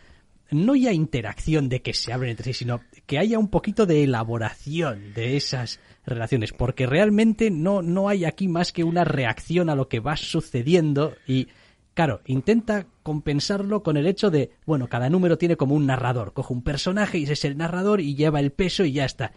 no 0.49 0.75
ya 0.75 0.91
interacción 0.91 1.69
de 1.69 1.81
que 1.81 1.93
se 1.93 2.13
abren 2.13 2.31
entre 2.31 2.53
sí, 2.53 2.59
sino 2.59 2.81
que 3.05 3.19
haya 3.19 3.37
un 3.37 3.49
poquito 3.49 3.85
de 3.85 4.03
elaboración 4.03 5.13
de 5.13 5.37
esas 5.37 5.79
relaciones, 6.05 6.53
porque 6.53 6.85
realmente 6.85 7.51
no, 7.51 7.81
no 7.81 8.09
hay 8.09 8.25
aquí 8.25 8.47
más 8.47 8.71
que 8.71 8.83
una 8.83 9.03
reacción 9.03 9.69
a 9.69 9.75
lo 9.75 9.87
que 9.87 9.99
va 9.99 10.17
sucediendo 10.17 11.15
y, 11.27 11.47
claro, 11.93 12.21
intenta 12.25 12.87
compensarlo 13.03 13.83
con 13.83 13.97
el 13.97 14.07
hecho 14.07 14.29
de, 14.29 14.51
bueno, 14.65 14.87
cada 14.87 15.09
número 15.09 15.37
tiene 15.37 15.57
como 15.57 15.75
un 15.75 15.85
narrador, 15.85 16.33
coge 16.33 16.53
un 16.53 16.63
personaje 16.63 17.17
y 17.17 17.23
ese 17.23 17.33
es 17.33 17.45
el 17.45 17.57
narrador 17.57 18.01
y 18.01 18.15
lleva 18.15 18.39
el 18.39 18.51
peso 18.51 18.83
y 18.85 18.93
ya 18.93 19.05
está. 19.05 19.31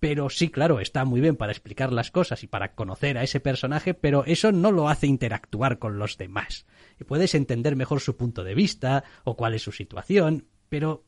Pero 0.00 0.28
sí, 0.28 0.50
claro, 0.50 0.80
está 0.80 1.06
muy 1.06 1.22
bien 1.22 1.36
para 1.36 1.52
explicar 1.52 1.90
las 1.90 2.10
cosas 2.10 2.42
y 2.42 2.46
para 2.46 2.74
conocer 2.74 3.16
a 3.16 3.22
ese 3.22 3.40
personaje, 3.40 3.94
pero 3.94 4.24
eso 4.26 4.52
no 4.52 4.70
lo 4.70 4.90
hace 4.90 5.06
interactuar 5.06 5.78
con 5.78 5.98
los 5.98 6.18
demás. 6.18 6.66
Y 7.00 7.04
puedes 7.04 7.34
entender 7.34 7.74
mejor 7.74 8.00
su 8.00 8.16
punto 8.16 8.44
de 8.44 8.54
vista 8.54 9.04
o 9.24 9.34
cuál 9.34 9.54
es 9.54 9.62
su 9.62 9.72
situación, 9.72 10.46
pero 10.68 11.04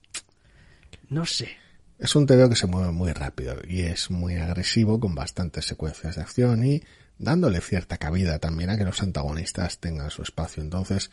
no 1.11 1.27
sé, 1.27 1.59
es 1.99 2.15
un 2.15 2.27
TVO 2.27 2.49
que 2.49 2.57
se 2.57 2.67
mueve 2.67 2.93
muy 2.93 3.13
rápido 3.13 3.57
y 3.67 3.83
es 3.83 4.11
muy 4.11 4.37
agresivo 4.37 5.01
con 5.01 5.15
bastantes 5.15 5.65
secuencias 5.65 6.17
de 6.17 6.23
acción 6.23 6.65
y 6.65 6.83
dándole 7.19 7.61
cierta 7.61 7.97
cabida 7.97 8.39
también 8.39 8.71
a 8.71 8.77
que 8.77 8.85
los 8.85 9.03
antagonistas 9.03 9.79
tengan 9.79 10.11
su 10.11 10.23
espacio. 10.23 10.63
Entonces, 10.63 11.11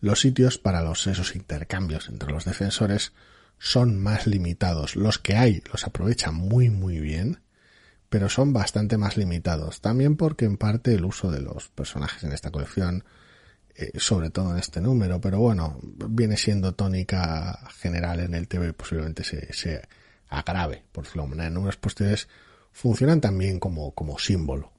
los 0.00 0.20
sitios 0.20 0.58
para 0.58 0.82
los 0.82 1.06
esos 1.06 1.36
intercambios 1.36 2.08
entre 2.08 2.32
los 2.32 2.44
defensores 2.44 3.12
son 3.58 4.02
más 4.02 4.26
limitados. 4.26 4.96
Los 4.96 5.18
que 5.18 5.36
hay 5.36 5.62
los 5.72 5.84
aprovechan 5.84 6.34
muy 6.34 6.68
muy 6.68 6.98
bien, 6.98 7.40
pero 8.08 8.28
son 8.28 8.52
bastante 8.52 8.98
más 8.98 9.16
limitados. 9.16 9.80
También 9.80 10.16
porque 10.16 10.46
en 10.46 10.56
parte 10.56 10.94
el 10.94 11.04
uso 11.04 11.30
de 11.30 11.40
los 11.40 11.68
personajes 11.68 12.24
en 12.24 12.32
esta 12.32 12.50
colección, 12.50 13.04
eh, 13.76 13.92
sobre 13.98 14.30
todo 14.30 14.50
en 14.50 14.58
este 14.58 14.80
número, 14.80 15.20
pero 15.20 15.38
bueno, 15.38 15.78
viene 15.82 16.36
siendo 16.36 16.74
tónica 16.74 17.60
general 17.80 18.18
en 18.18 18.34
el 18.34 18.48
TV 18.48 18.68
y 18.68 18.72
posiblemente 18.72 19.22
se, 19.22 19.52
se 19.52 19.82
agrave, 20.38 20.84
por 20.92 21.04
decirlo 21.04 21.24
de 21.24 21.28
manera. 21.30 21.48
En 21.48 21.54
números 21.54 21.76
posteriores 21.76 22.28
funcionan 22.72 23.20
también 23.20 23.58
como, 23.60 23.92
como 23.92 24.18
símbolo, 24.18 24.72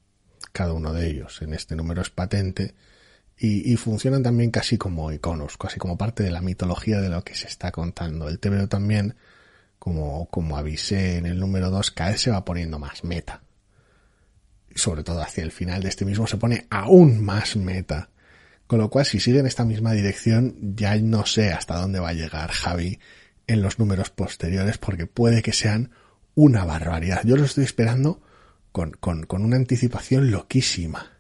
cada 0.51 0.73
uno 0.73 0.93
de 0.93 1.09
ellos. 1.09 1.41
En 1.41 1.53
este 1.53 1.75
número 1.75 2.01
es 2.01 2.09
patente 2.09 2.75
y, 3.37 3.75
funcionan 3.75 4.23
también 4.23 4.49
casi 4.49 4.77
como 4.77 5.11
iconos, 5.11 5.57
casi 5.57 5.77
como 5.77 5.97
parte 5.97 6.23
de 6.23 6.31
la 6.31 6.41
mitología 6.41 7.01
de 7.01 7.09
lo 7.09 7.23
que 7.23 7.35
se 7.35 7.47
está 7.47 7.71
contando. 7.71 8.29
El 8.29 8.39
TVO 8.39 8.67
también, 8.67 9.15
como, 9.77 10.27
como 10.29 10.57
avisé 10.57 11.17
en 11.17 11.25
el 11.25 11.39
número 11.39 11.69
2, 11.69 11.91
cada 11.91 12.11
vez 12.11 12.21
se 12.21 12.31
va 12.31 12.45
poniendo 12.45 12.79
más 12.79 13.03
meta. 13.03 13.41
Sobre 14.73 15.03
todo 15.03 15.21
hacia 15.21 15.43
el 15.43 15.51
final 15.51 15.83
de 15.83 15.89
este 15.89 16.05
mismo 16.05 16.27
se 16.27 16.37
pone 16.37 16.65
aún 16.69 17.23
más 17.23 17.57
meta. 17.57 18.09
Con 18.67 18.79
lo 18.79 18.89
cual, 18.89 19.05
si 19.05 19.19
sigue 19.19 19.39
en 19.39 19.45
esta 19.47 19.65
misma 19.65 19.91
dirección, 19.91 20.75
ya 20.75 20.95
no 20.97 21.25
sé 21.25 21.51
hasta 21.51 21.75
dónde 21.75 21.99
va 21.99 22.09
a 22.09 22.13
llegar 22.13 22.51
Javi 22.51 22.99
en 23.47 23.61
los 23.61 23.79
números 23.79 24.09
posteriores, 24.09 24.77
porque 24.77 25.07
puede 25.07 25.41
que 25.41 25.53
sean 25.53 25.91
una 26.35 26.65
barbaridad. 26.65 27.21
Yo 27.23 27.37
lo 27.37 27.45
estoy 27.45 27.63
esperando 27.63 28.21
con, 28.71 28.91
con, 28.91 29.23
con 29.23 29.43
una 29.43 29.55
anticipación 29.55 30.31
loquísima. 30.31 31.11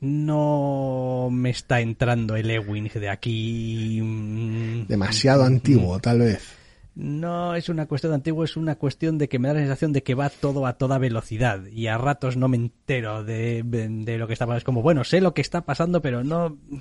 No 0.00 1.28
me 1.30 1.50
está 1.50 1.80
entrando 1.80 2.34
el 2.34 2.50
Ewing 2.50 2.90
de 2.92 3.08
aquí. 3.08 4.84
Demasiado 4.88 5.44
antiguo, 5.44 6.00
tal 6.00 6.18
vez. 6.18 6.56
No 6.94 7.54
es 7.54 7.68
una 7.68 7.86
cuestión 7.86 8.10
de 8.10 8.16
antiguo, 8.16 8.42
es 8.44 8.56
una 8.56 8.74
cuestión 8.74 9.16
de 9.16 9.28
que 9.28 9.38
me 9.38 9.48
da 9.48 9.54
la 9.54 9.60
sensación 9.60 9.92
de 9.92 10.02
que 10.02 10.14
va 10.14 10.28
todo 10.28 10.66
a 10.66 10.76
toda 10.76 10.98
velocidad 10.98 11.64
y 11.66 11.86
a 11.86 11.96
ratos 11.96 12.36
no 12.36 12.48
me 12.48 12.56
entero 12.56 13.22
de, 13.22 13.62
de, 13.64 13.88
de 13.88 14.18
lo 14.18 14.26
que 14.26 14.32
está 14.34 14.44
pasando. 14.44 14.58
Es 14.58 14.64
como, 14.64 14.82
bueno, 14.82 15.04
sé 15.04 15.20
lo 15.20 15.32
que 15.32 15.40
está 15.40 15.64
pasando, 15.64 16.02
pero 16.02 16.24
no. 16.24 16.46
O 16.46 16.80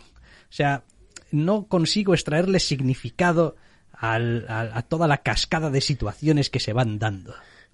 sea, 0.50 0.84
no 1.32 1.68
consigo 1.68 2.14
extraerle 2.14 2.60
significado 2.60 3.56
al, 4.02 4.46
a, 4.50 4.62
a 4.74 4.82
toda 4.82 5.08
la 5.08 5.20
cascada 5.20 5.70
de 5.70 5.80
situaciones 5.80 6.50
que 6.50 6.60
se 6.60 6.74
van 6.74 6.98
dando. 7.00 7.34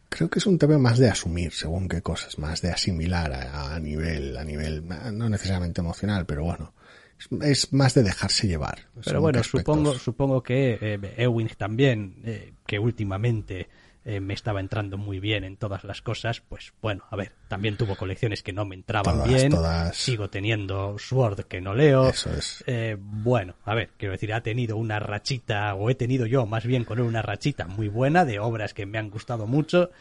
Creo 0.09 0.29
que 0.29 0.39
es 0.39 0.45
un 0.45 0.57
tema 0.59 0.77
más 0.77 0.99
de 0.99 1.09
asumir 1.09 1.53
según 1.53 1.87
qué 1.87 2.01
cosas, 2.01 2.37
más 2.37 2.61
de 2.61 2.71
asimilar 2.71 3.31
a, 3.33 3.75
a 3.75 3.79
nivel, 3.79 4.37
a 4.37 4.43
nivel, 4.43 4.83
no 5.13 5.29
necesariamente 5.29 5.81
emocional, 5.81 6.25
pero 6.25 6.43
bueno, 6.43 6.73
es, 7.17 7.29
es 7.41 7.73
más 7.73 7.93
de 7.93 8.03
dejarse 8.03 8.47
llevar. 8.47 8.79
Pero 9.03 9.21
bueno, 9.21 9.43
supongo, 9.43 9.93
supongo 9.93 10.43
que 10.43 10.77
eh, 10.81 11.13
Ewing 11.17 11.49
también, 11.57 12.21
eh, 12.25 12.53
que 12.65 12.77
últimamente 12.77 13.67
eh, 14.09 14.21
me 14.21 14.33
estaba 14.33 14.61
entrando 14.61 14.97
muy 14.97 15.19
bien 15.19 15.43
en 15.43 15.57
todas 15.57 15.83
las 15.83 16.01
cosas, 16.01 16.39
pues 16.39 16.71
bueno, 16.81 17.03
a 17.09 17.17
ver, 17.17 17.33
también 17.49 17.75
tuvo 17.75 17.97
colecciones 17.97 18.41
que 18.41 18.53
no 18.53 18.63
me 18.63 18.75
entraban 18.75 19.15
Todas, 19.15 19.27
bien, 19.27 19.49
todas. 19.51 19.97
sigo 19.97 20.29
teniendo 20.29 20.97
Sword 20.97 21.41
que 21.45 21.59
no 21.59 21.73
leo, 21.75 22.07
Eso 22.07 22.31
es. 22.33 22.63
Eh, 22.67 22.95
bueno, 22.97 23.55
a 23.65 23.75
ver, 23.75 23.89
quiero 23.97 24.13
decir, 24.13 24.31
ha 24.33 24.41
tenido 24.41 24.77
una 24.77 24.99
rachita, 24.99 25.75
o 25.75 25.89
he 25.89 25.95
tenido 25.95 26.25
yo 26.25 26.45
más 26.45 26.65
bien 26.65 26.85
con 26.85 26.99
él 26.99 27.03
una 27.03 27.21
rachita 27.21 27.67
muy 27.67 27.89
buena 27.89 28.23
de 28.23 28.39
obras 28.39 28.73
que 28.73 28.85
me 28.85 28.97
han 28.97 29.09
gustado 29.09 29.45
mucho, 29.45 29.91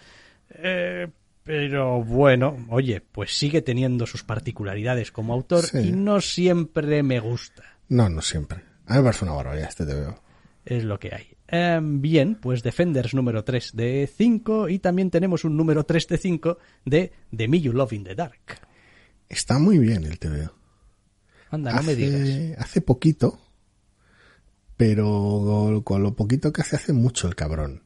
eh, 0.51 1.09
pero 1.43 2.03
bueno, 2.03 2.65
oye, 2.71 3.01
pues 3.01 3.37
sigue 3.37 3.61
teniendo 3.63 4.07
sus 4.07 4.23
particularidades 4.23 5.11
como 5.13 5.33
autor 5.35 5.65
Sí. 5.65 5.79
y 5.79 5.93
no 5.93 6.21
siempre 6.21 7.03
me 7.03 7.19
gusta. 7.21 7.63
No, 7.89 8.09
no 8.09 8.23
siempre. 8.23 8.59
A 8.87 8.93
mí 8.95 8.99
me 8.99 9.05
parece 9.05 9.25
una 9.25 9.35
barbaridad 9.35 9.69
este 9.69 9.85
te 9.85 9.95
veo. 9.95 10.21
Es 10.65 10.85
lo 10.85 10.99
que 10.99 11.15
hay. 11.15 11.36
Em, 11.49 12.01
bien, 12.01 12.35
pues 12.35 12.63
Defenders 12.63 13.15
número 13.15 13.45
3 13.45 13.77
de 13.77 14.11
5 14.17 14.69
y 14.69 14.79
también 14.81 15.11
tenemos 15.11 15.45
un 15.45 15.57
número 15.57 15.85
3 15.85 16.09
de 16.09 16.19
5 16.19 16.59
de 16.85 17.13
The 17.37 17.49
Me 17.49 17.61
You 17.61 17.73
Love 17.73 17.93
in 17.93 18.05
the 18.05 18.15
Dark. 18.15 18.41
Está 19.29 19.59
muy 19.59 19.79
bien 19.79 20.05
el 20.05 20.19
TVO. 20.19 20.53
Anda, 21.51 21.73
no 21.75 21.83
me 21.85 21.95
digas. 21.95 22.21
Hace, 22.21 22.57
hace 22.59 22.81
poquito, 22.81 23.39
pero 24.77 25.83
con 25.85 26.03
lo 26.03 26.15
poquito 26.15 26.53
que 26.53 26.63
hace, 26.63 26.77
hace 26.77 26.93
mucho 26.93 27.29
el 27.29 27.35
cabrón. 27.35 27.83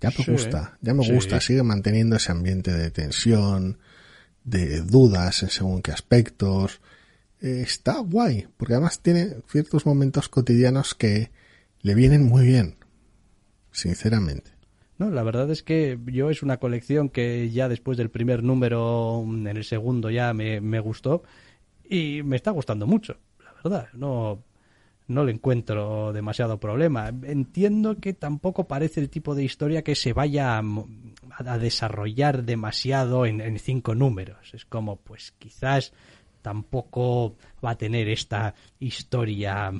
Ya 0.00 0.10
me 0.10 0.24
Sí, 0.24 0.30
gusta, 0.30 0.78
ya 0.80 0.94
me 0.94 1.04
sí. 1.04 1.12
gusta. 1.12 1.40
Sigue 1.40 1.62
manteniendo 1.62 2.16
ese 2.16 2.32
ambiente 2.32 2.72
de 2.72 2.90
tensión, 2.90 3.78
de 4.44 4.80
dudas 4.82 5.42
en 5.42 5.50
según 5.50 5.82
qué 5.82 5.92
aspectos. 5.92 6.80
Eh, 7.40 7.62
está 7.62 7.98
guay, 7.98 8.46
porque 8.56 8.74
además 8.74 9.00
tiene 9.00 9.36
ciertos 9.48 9.86
momentos 9.86 10.28
cotidianos 10.28 10.94
que 10.94 11.30
le 11.84 11.94
vienen 11.94 12.24
muy 12.24 12.46
bien. 12.46 12.76
Sinceramente. 13.70 14.50
No, 14.98 15.10
la 15.10 15.22
verdad 15.22 15.50
es 15.50 15.62
que 15.62 15.98
yo 16.06 16.30
es 16.30 16.42
una 16.42 16.56
colección 16.56 17.10
que 17.10 17.50
ya 17.50 17.68
después 17.68 17.98
del 17.98 18.10
primer 18.10 18.42
número, 18.42 19.22
en 19.22 19.46
el 19.46 19.64
segundo 19.64 20.10
ya 20.10 20.32
me, 20.32 20.60
me 20.60 20.80
gustó 20.80 21.24
y 21.88 22.22
me 22.22 22.36
está 22.36 22.52
gustando 22.52 22.86
mucho, 22.86 23.18
la 23.44 23.52
verdad. 23.52 23.88
No, 23.92 24.42
no 25.08 25.24
le 25.24 25.32
encuentro 25.32 26.12
demasiado 26.14 26.58
problema. 26.58 27.08
Entiendo 27.08 27.96
que 28.00 28.14
tampoco 28.14 28.66
parece 28.66 29.00
el 29.00 29.10
tipo 29.10 29.34
de 29.34 29.44
historia 29.44 29.82
que 29.84 29.94
se 29.94 30.14
vaya 30.14 30.62
a, 31.36 31.58
desarrollar 31.58 32.44
demasiado 32.44 33.26
en 33.26 33.58
cinco 33.58 33.94
números. 33.94 34.54
Es 34.54 34.64
como, 34.64 34.96
pues 34.96 35.32
quizás 35.32 35.92
tampoco 36.40 37.36
va 37.62 37.70
a 37.70 37.78
tener 37.78 38.08
esta 38.08 38.54
historia 38.78 39.72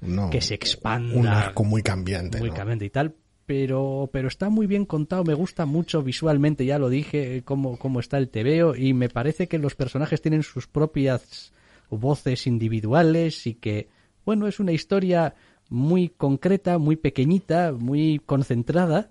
No, 0.00 0.30
que 0.30 0.40
se 0.40 0.54
expanda 0.54 1.14
Un 1.16 1.26
arco 1.26 1.64
muy 1.64 1.82
cambiante. 1.82 2.38
muy 2.38 2.50
¿no? 2.50 2.54
cambiante 2.54 2.84
y 2.84 2.90
tal, 2.90 3.14
pero, 3.46 4.10
pero 4.12 4.28
está 4.28 4.50
muy 4.50 4.66
bien 4.66 4.84
contado, 4.84 5.24
me 5.24 5.34
gusta 5.34 5.64
mucho 5.64 6.02
visualmente, 6.02 6.66
ya 6.66 6.78
lo 6.78 6.88
dije, 6.88 7.42
cómo, 7.44 7.78
cómo 7.78 7.98
está 7.98 8.18
el 8.18 8.28
tebeo, 8.28 8.76
y 8.76 8.92
me 8.92 9.08
parece 9.08 9.48
que 9.48 9.58
los 9.58 9.74
personajes 9.74 10.20
tienen 10.20 10.42
sus 10.42 10.66
propias 10.66 11.52
voces 11.88 12.46
individuales 12.46 13.46
y 13.46 13.54
que, 13.54 13.88
bueno, 14.26 14.46
es 14.46 14.60
una 14.60 14.72
historia 14.72 15.34
muy 15.70 16.10
concreta, 16.10 16.76
muy 16.76 16.96
pequeñita, 16.96 17.72
muy 17.72 18.20
concentrada, 18.24 19.10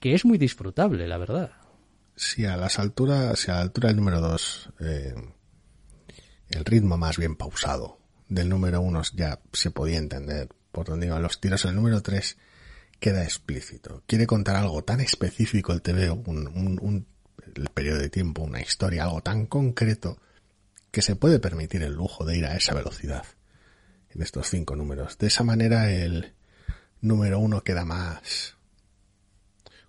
que 0.00 0.14
es 0.14 0.24
muy 0.24 0.38
disfrutable, 0.38 1.06
la 1.06 1.18
verdad. 1.18 1.50
Si 2.16 2.46
a 2.46 2.56
las 2.56 2.78
alturas, 2.78 3.38
si 3.38 3.50
a 3.50 3.56
la 3.56 3.60
altura 3.60 3.88
del 3.88 3.96
número 3.98 4.20
2, 4.20 4.70
el 6.48 6.64
ritmo 6.64 6.96
más 6.96 7.18
bien 7.18 7.36
pausado 7.36 8.03
del 8.28 8.48
número 8.48 8.80
1 8.80 9.02
ya 9.14 9.40
se 9.52 9.70
podía 9.70 9.98
entender. 9.98 10.48
Por 10.72 10.86
donde 10.86 11.06
iban 11.06 11.22
los 11.22 11.40
tiros, 11.40 11.64
el 11.64 11.74
número 11.74 12.02
3 12.02 12.36
queda 12.98 13.22
explícito. 13.22 14.02
Quiere 14.06 14.26
contar 14.26 14.56
algo 14.56 14.82
tan 14.82 15.00
específico 15.00 15.72
el 15.72 15.82
TVO, 15.82 16.22
un, 16.26 16.48
un, 16.48 16.78
un 16.80 17.06
el 17.54 17.68
periodo 17.68 17.98
de 17.98 18.08
tiempo, 18.08 18.42
una 18.42 18.60
historia, 18.60 19.04
algo 19.04 19.20
tan 19.20 19.46
concreto 19.46 20.18
que 20.90 21.02
se 21.02 21.16
puede 21.16 21.38
permitir 21.38 21.82
el 21.82 21.92
lujo 21.92 22.24
de 22.24 22.38
ir 22.38 22.46
a 22.46 22.56
esa 22.56 22.74
velocidad 22.74 23.24
en 24.10 24.22
estos 24.22 24.48
cinco 24.48 24.76
números. 24.76 25.18
De 25.18 25.26
esa 25.26 25.44
manera 25.44 25.90
el 25.90 26.34
número 27.00 27.38
uno 27.38 27.62
queda 27.62 27.84
más 27.84 28.54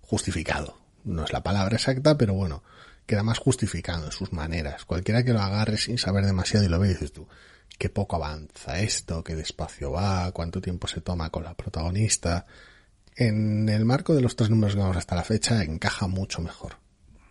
justificado. 0.00 0.78
No 1.04 1.24
es 1.24 1.32
la 1.32 1.42
palabra 1.42 1.76
exacta, 1.76 2.18
pero 2.18 2.34
bueno, 2.34 2.62
queda 3.06 3.22
más 3.22 3.38
justificado 3.38 4.06
en 4.06 4.12
sus 4.12 4.32
maneras. 4.32 4.84
Cualquiera 4.84 5.22
que 5.22 5.32
lo 5.32 5.40
agarre 5.40 5.78
sin 5.78 5.98
saber 5.98 6.26
demasiado 6.26 6.66
y 6.66 6.68
lo 6.68 6.78
ve, 6.78 6.88
dices 6.88 7.12
tú, 7.12 7.28
qué 7.78 7.88
poco 7.88 8.16
avanza 8.16 8.80
esto, 8.80 9.22
qué 9.22 9.34
despacio 9.34 9.92
va, 9.92 10.30
cuánto 10.32 10.60
tiempo 10.60 10.86
se 10.86 11.00
toma 11.00 11.30
con 11.30 11.44
la 11.44 11.54
protagonista. 11.54 12.46
En 13.16 13.68
el 13.68 13.84
marco 13.84 14.14
de 14.14 14.22
los 14.22 14.36
tres 14.36 14.50
números 14.50 14.74
que 14.74 14.80
vamos 14.80 14.96
hasta 14.96 15.16
la 15.16 15.24
fecha, 15.24 15.62
encaja 15.62 16.06
mucho 16.06 16.42
mejor. 16.42 16.76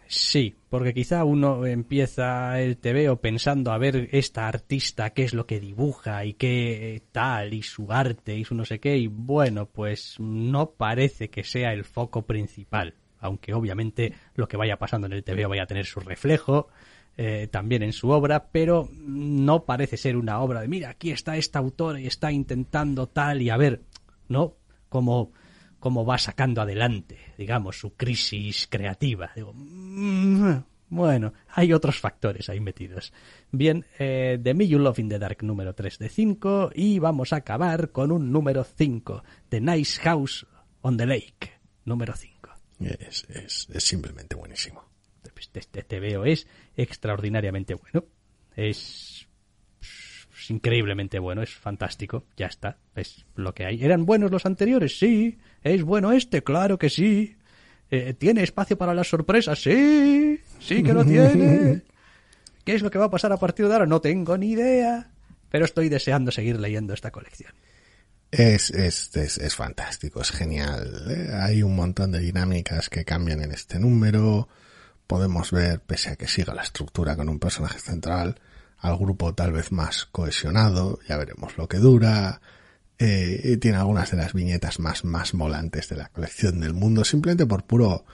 Sí, 0.08 0.56
porque 0.70 0.94
quizá 0.94 1.24
uno 1.24 1.66
empieza 1.66 2.60
el 2.60 2.78
TVO 2.78 3.18
pensando 3.18 3.72
a 3.72 3.78
ver 3.80 4.10
esta 4.12 4.48
artista 4.48 5.10
qué 5.12 5.24
es 5.24 5.34
lo 5.34 5.48
que 5.48 5.60
dibuja 5.60 6.26
y 6.26 6.34
qué 6.34 7.02
tal 7.12 7.54
y 7.54 7.64
su 7.64 7.92
arte 7.92 8.38
y 8.38 8.46
su 8.46 8.54
no 8.54 8.66
sé 8.66 8.80
qué 8.80 8.98
y 8.98 9.08
bueno, 9.08 9.66
pues 9.66 10.16
no 10.20 10.72
parece 10.72 11.30
que 11.30 11.44
sea 11.44 11.74
el 11.74 11.86
foco 11.86 12.22
principal, 12.22 12.94
aunque 13.20 13.56
obviamente 13.56 14.14
lo 14.36 14.48
que 14.48 14.58
vaya 14.58 14.78
pasando 14.78 15.08
en 15.08 15.14
el 15.14 15.24
TVO 15.24 15.50
vaya 15.50 15.64
a 15.64 15.68
tener 15.68 15.86
su 15.86 16.00
reflejo 16.00 16.68
eh, 17.18 17.48
también 17.50 17.84
en 17.84 17.94
su 17.94 18.10
obra, 18.10 18.50
pero 18.52 18.90
no 18.92 19.66
parece 19.66 19.98
ser 19.98 20.18
una 20.18 20.40
obra 20.42 20.62
de 20.62 20.68
mira, 20.68 20.90
aquí 20.90 21.12
está 21.12 21.38
esta 21.38 21.60
autora 21.60 22.00
y 22.00 22.08
está 22.08 22.32
intentando 22.32 23.08
tal 23.08 23.42
y 23.42 23.50
a 23.50 23.58
ver, 23.58 23.84
¿no? 24.28 24.56
Como 24.90 25.32
cómo 25.80 26.04
va 26.04 26.18
sacando 26.18 26.62
adelante, 26.62 27.20
digamos, 27.38 27.78
su 27.80 27.94
crisis 27.96 28.68
creativa. 28.68 29.30
Digo, 29.36 29.54
mm, 29.54 30.64
bueno, 30.90 31.34
hay 31.50 31.74
otros 31.74 32.00
factores 32.00 32.50
ahí 32.50 32.60
metidos. 32.60 33.14
Bien, 33.52 33.86
eh, 34.00 34.40
The 34.42 34.56
Me 34.56 34.68
You 34.68 34.80
Love 34.80 34.98
in 34.98 35.10
the 35.10 35.20
Dark 35.20 35.44
número 35.44 35.76
3 35.76 36.00
de 36.00 36.10
5 36.10 36.72
y 36.74 36.98
vamos 36.98 37.34
a 37.34 37.36
acabar 37.36 37.92
con 37.92 38.12
un 38.12 38.32
número 38.32 38.64
5, 38.64 39.24
The 39.50 39.62
Nice 39.62 40.02
House 40.02 40.48
on 40.82 40.98
the 40.98 41.06
Lake, 41.06 41.52
número 41.86 42.16
5. 42.16 42.50
Es, 42.80 43.26
es, 43.30 43.68
es 43.72 43.84
simplemente 43.84 44.36
buenísimo. 44.36 44.95
Este, 45.38 45.60
este 45.60 45.84
TVO 45.84 46.26
es 46.26 46.48
extraordinariamente 46.76 47.74
bueno. 47.76 48.06
Es 48.56 49.28
es 50.46 50.52
increíblemente 50.52 51.18
bueno, 51.20 51.42
es 51.42 51.54
fantástico, 51.54 52.26
ya 52.38 52.48
está, 52.48 52.78
es 52.96 53.26
lo 53.36 53.54
que 53.54 53.66
hay. 53.66 53.84
¿Eran 53.84 54.06
buenos 54.06 54.32
los 54.32 54.46
anteriores? 54.46 55.00
Sí. 55.00 55.38
¿Es 55.64 55.84
bueno 55.84 56.12
este? 56.12 56.44
Claro 56.44 56.78
que 56.78 56.90
sí. 56.90 57.36
Eh, 57.90 58.14
¿Tiene 58.14 58.44
espacio 58.44 58.78
para 58.78 58.94
las 58.94 59.08
sorpresas? 59.08 59.62
Sí, 59.62 60.40
sí 60.60 60.84
que 60.84 60.94
lo 60.94 61.06
tiene. 61.06 61.82
¿Qué 62.64 62.76
es 62.76 62.82
lo 62.82 62.92
que 62.92 62.98
va 62.98 63.06
a 63.06 63.10
pasar 63.10 63.32
a 63.32 63.38
partir 63.38 63.68
de 63.68 63.74
ahora? 63.74 63.86
No 63.86 64.02
tengo 64.02 64.38
ni 64.38 64.52
idea, 64.52 65.12
pero 65.50 65.66
estoy 65.66 65.90
deseando 65.90 66.32
seguir 66.32 66.60
leyendo 66.60 66.94
esta 66.94 67.12
colección. 67.12 67.52
Es, 68.32 68.72
es, 68.72 69.16
es, 69.16 69.38
es 69.38 69.56
fantástico, 69.56 70.22
es 70.22 70.32
genial. 70.32 71.06
¿eh? 71.10 71.32
Hay 71.42 71.64
un 71.64 71.76
montón 71.76 72.12
de 72.12 72.20
dinámicas 72.20 72.90
que 72.90 73.06
cambian 73.06 73.42
en 73.42 73.52
este 73.52 73.80
número. 73.80 74.50
Podemos 75.08 75.52
ver, 75.52 75.82
pese 75.82 76.10
a 76.12 76.16
que 76.16 76.28
siga 76.28 76.54
la 76.54 76.64
estructura 76.64 77.16
con 77.16 77.30
un 77.30 77.40
personaje 77.40 77.80
central, 77.80 78.40
al 78.80 78.98
grupo 78.98 79.34
tal 79.34 79.52
vez 79.52 79.72
más 79.72 80.06
cohesionado. 80.06 81.00
Ya 81.08 81.18
veremos 81.18 81.58
lo 81.58 81.68
que 81.68 81.78
dura. 81.78 82.42
Eh, 82.98 83.58
tiene 83.62 83.78
algunas 83.78 84.10
de 84.12 84.18
las 84.18 84.34
viñetas 84.34 84.80
más, 84.80 85.04
más 85.04 85.34
molantes 85.34 85.90
de 85.90 85.98
la 85.98 86.10
colección 86.10 86.60
del 86.62 86.74
mundo, 86.74 87.04
simplemente 87.04 87.46
por 87.46 87.66
puro 87.66 88.06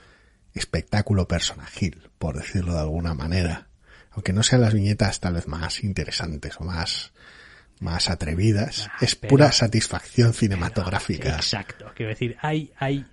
espectáculo 0.54 1.28
personajil, 1.28 2.10
por 2.18 2.36
decirlo 2.38 2.74
de 2.74 2.80
alguna 2.82 3.14
manera. 3.14 3.68
Aunque 4.12 4.34
no 4.34 4.44
sean 4.44 4.62
las 4.62 4.74
viñetas 4.74 5.20
tal 5.22 5.36
vez 5.36 5.48
más 5.48 5.84
interesantes 5.84 6.56
o 6.60 6.66
más, 6.66 7.14
más 7.80 8.10
atrevidas, 8.10 8.89
Ah, 8.92 8.98
es 9.02 9.16
pero- 9.16 9.30
pura 9.30 9.52
satisfacción 9.54 10.34
cinematográfica. 10.34 11.36
Exacto. 11.36 11.86
Quiero 11.96 12.10
decir, 12.10 12.36
hay, 12.42 12.74
hay, 12.78 13.06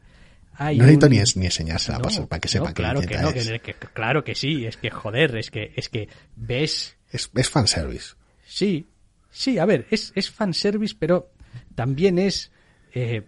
hay 0.59 0.77
No 0.79 0.85
necesito 0.85 1.07
un- 1.07 1.13
ni, 1.13 1.19
ni 1.37 1.47
enseñársela 1.47 1.99
No, 1.99 2.05
para, 2.05 2.27
para 2.27 2.41
que 2.41 2.47
no, 2.47 2.51
sepa 2.53 2.69
qué 2.69 2.75
claro 2.75 3.01
que 3.01 3.19
no, 3.19 3.29
es. 3.31 3.49
que, 3.49 3.61
que- 3.61 3.75
claro 3.75 4.25
que 4.25 4.35
sí, 4.35 4.67
es 4.67 4.77
que 4.77 4.91
joder, 4.91 5.37
es 5.37 5.51
que, 5.51 5.73
es 5.77 5.89
que 5.89 6.09
ves, 6.37 6.97
Es, 7.11 7.31
es 7.35 7.49
fanservice. 7.49 8.15
sí, 8.47 8.87
sí, 9.31 9.59
a 9.59 9.65
ver, 9.65 9.87
es, 9.91 10.13
es 10.15 10.31
fanservice, 10.31 10.95
pero 10.99 11.31
también 11.75 12.19
es 12.19 12.51
eh, 12.93 13.23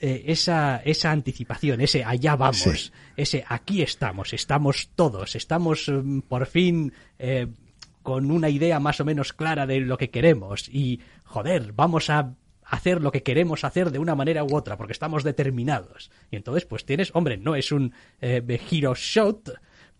eh, 0.00 0.22
esa, 0.26 0.78
esa 0.84 1.10
anticipación, 1.10 1.80
ese 1.80 2.04
allá 2.04 2.36
vamos, 2.36 2.58
Sí. 2.86 2.92
ese 3.16 3.44
aquí 3.48 3.82
estamos, 3.82 4.32
estamos 4.32 4.90
todos, 4.94 5.34
estamos 5.36 5.86
mm, 5.92 6.20
por 6.20 6.46
fin 6.46 6.92
eh, 7.18 7.48
con 8.02 8.30
una 8.30 8.48
idea 8.48 8.80
más 8.80 8.98
o 9.00 9.04
menos 9.04 9.32
clara 9.34 9.66
de 9.66 9.80
lo 9.80 9.98
que 9.98 10.08
queremos 10.08 10.68
y 10.70 11.00
joder, 11.24 11.72
vamos 11.74 12.08
a 12.08 12.32
hacer 12.70 13.02
lo 13.02 13.10
que 13.12 13.22
queremos 13.22 13.64
hacer 13.64 13.90
de 13.90 13.98
una 13.98 14.14
manera 14.14 14.44
u 14.44 14.54
otra 14.56 14.76
porque 14.76 14.92
estamos 14.92 15.24
determinados. 15.24 16.10
Y 16.30 16.36
entonces 16.36 16.64
pues 16.64 16.84
tienes, 16.84 17.10
hombre, 17.14 17.36
no 17.36 17.54
es 17.56 17.72
un 17.72 17.92
eh, 18.20 18.42
hero 18.70 18.94
shot, 18.94 19.50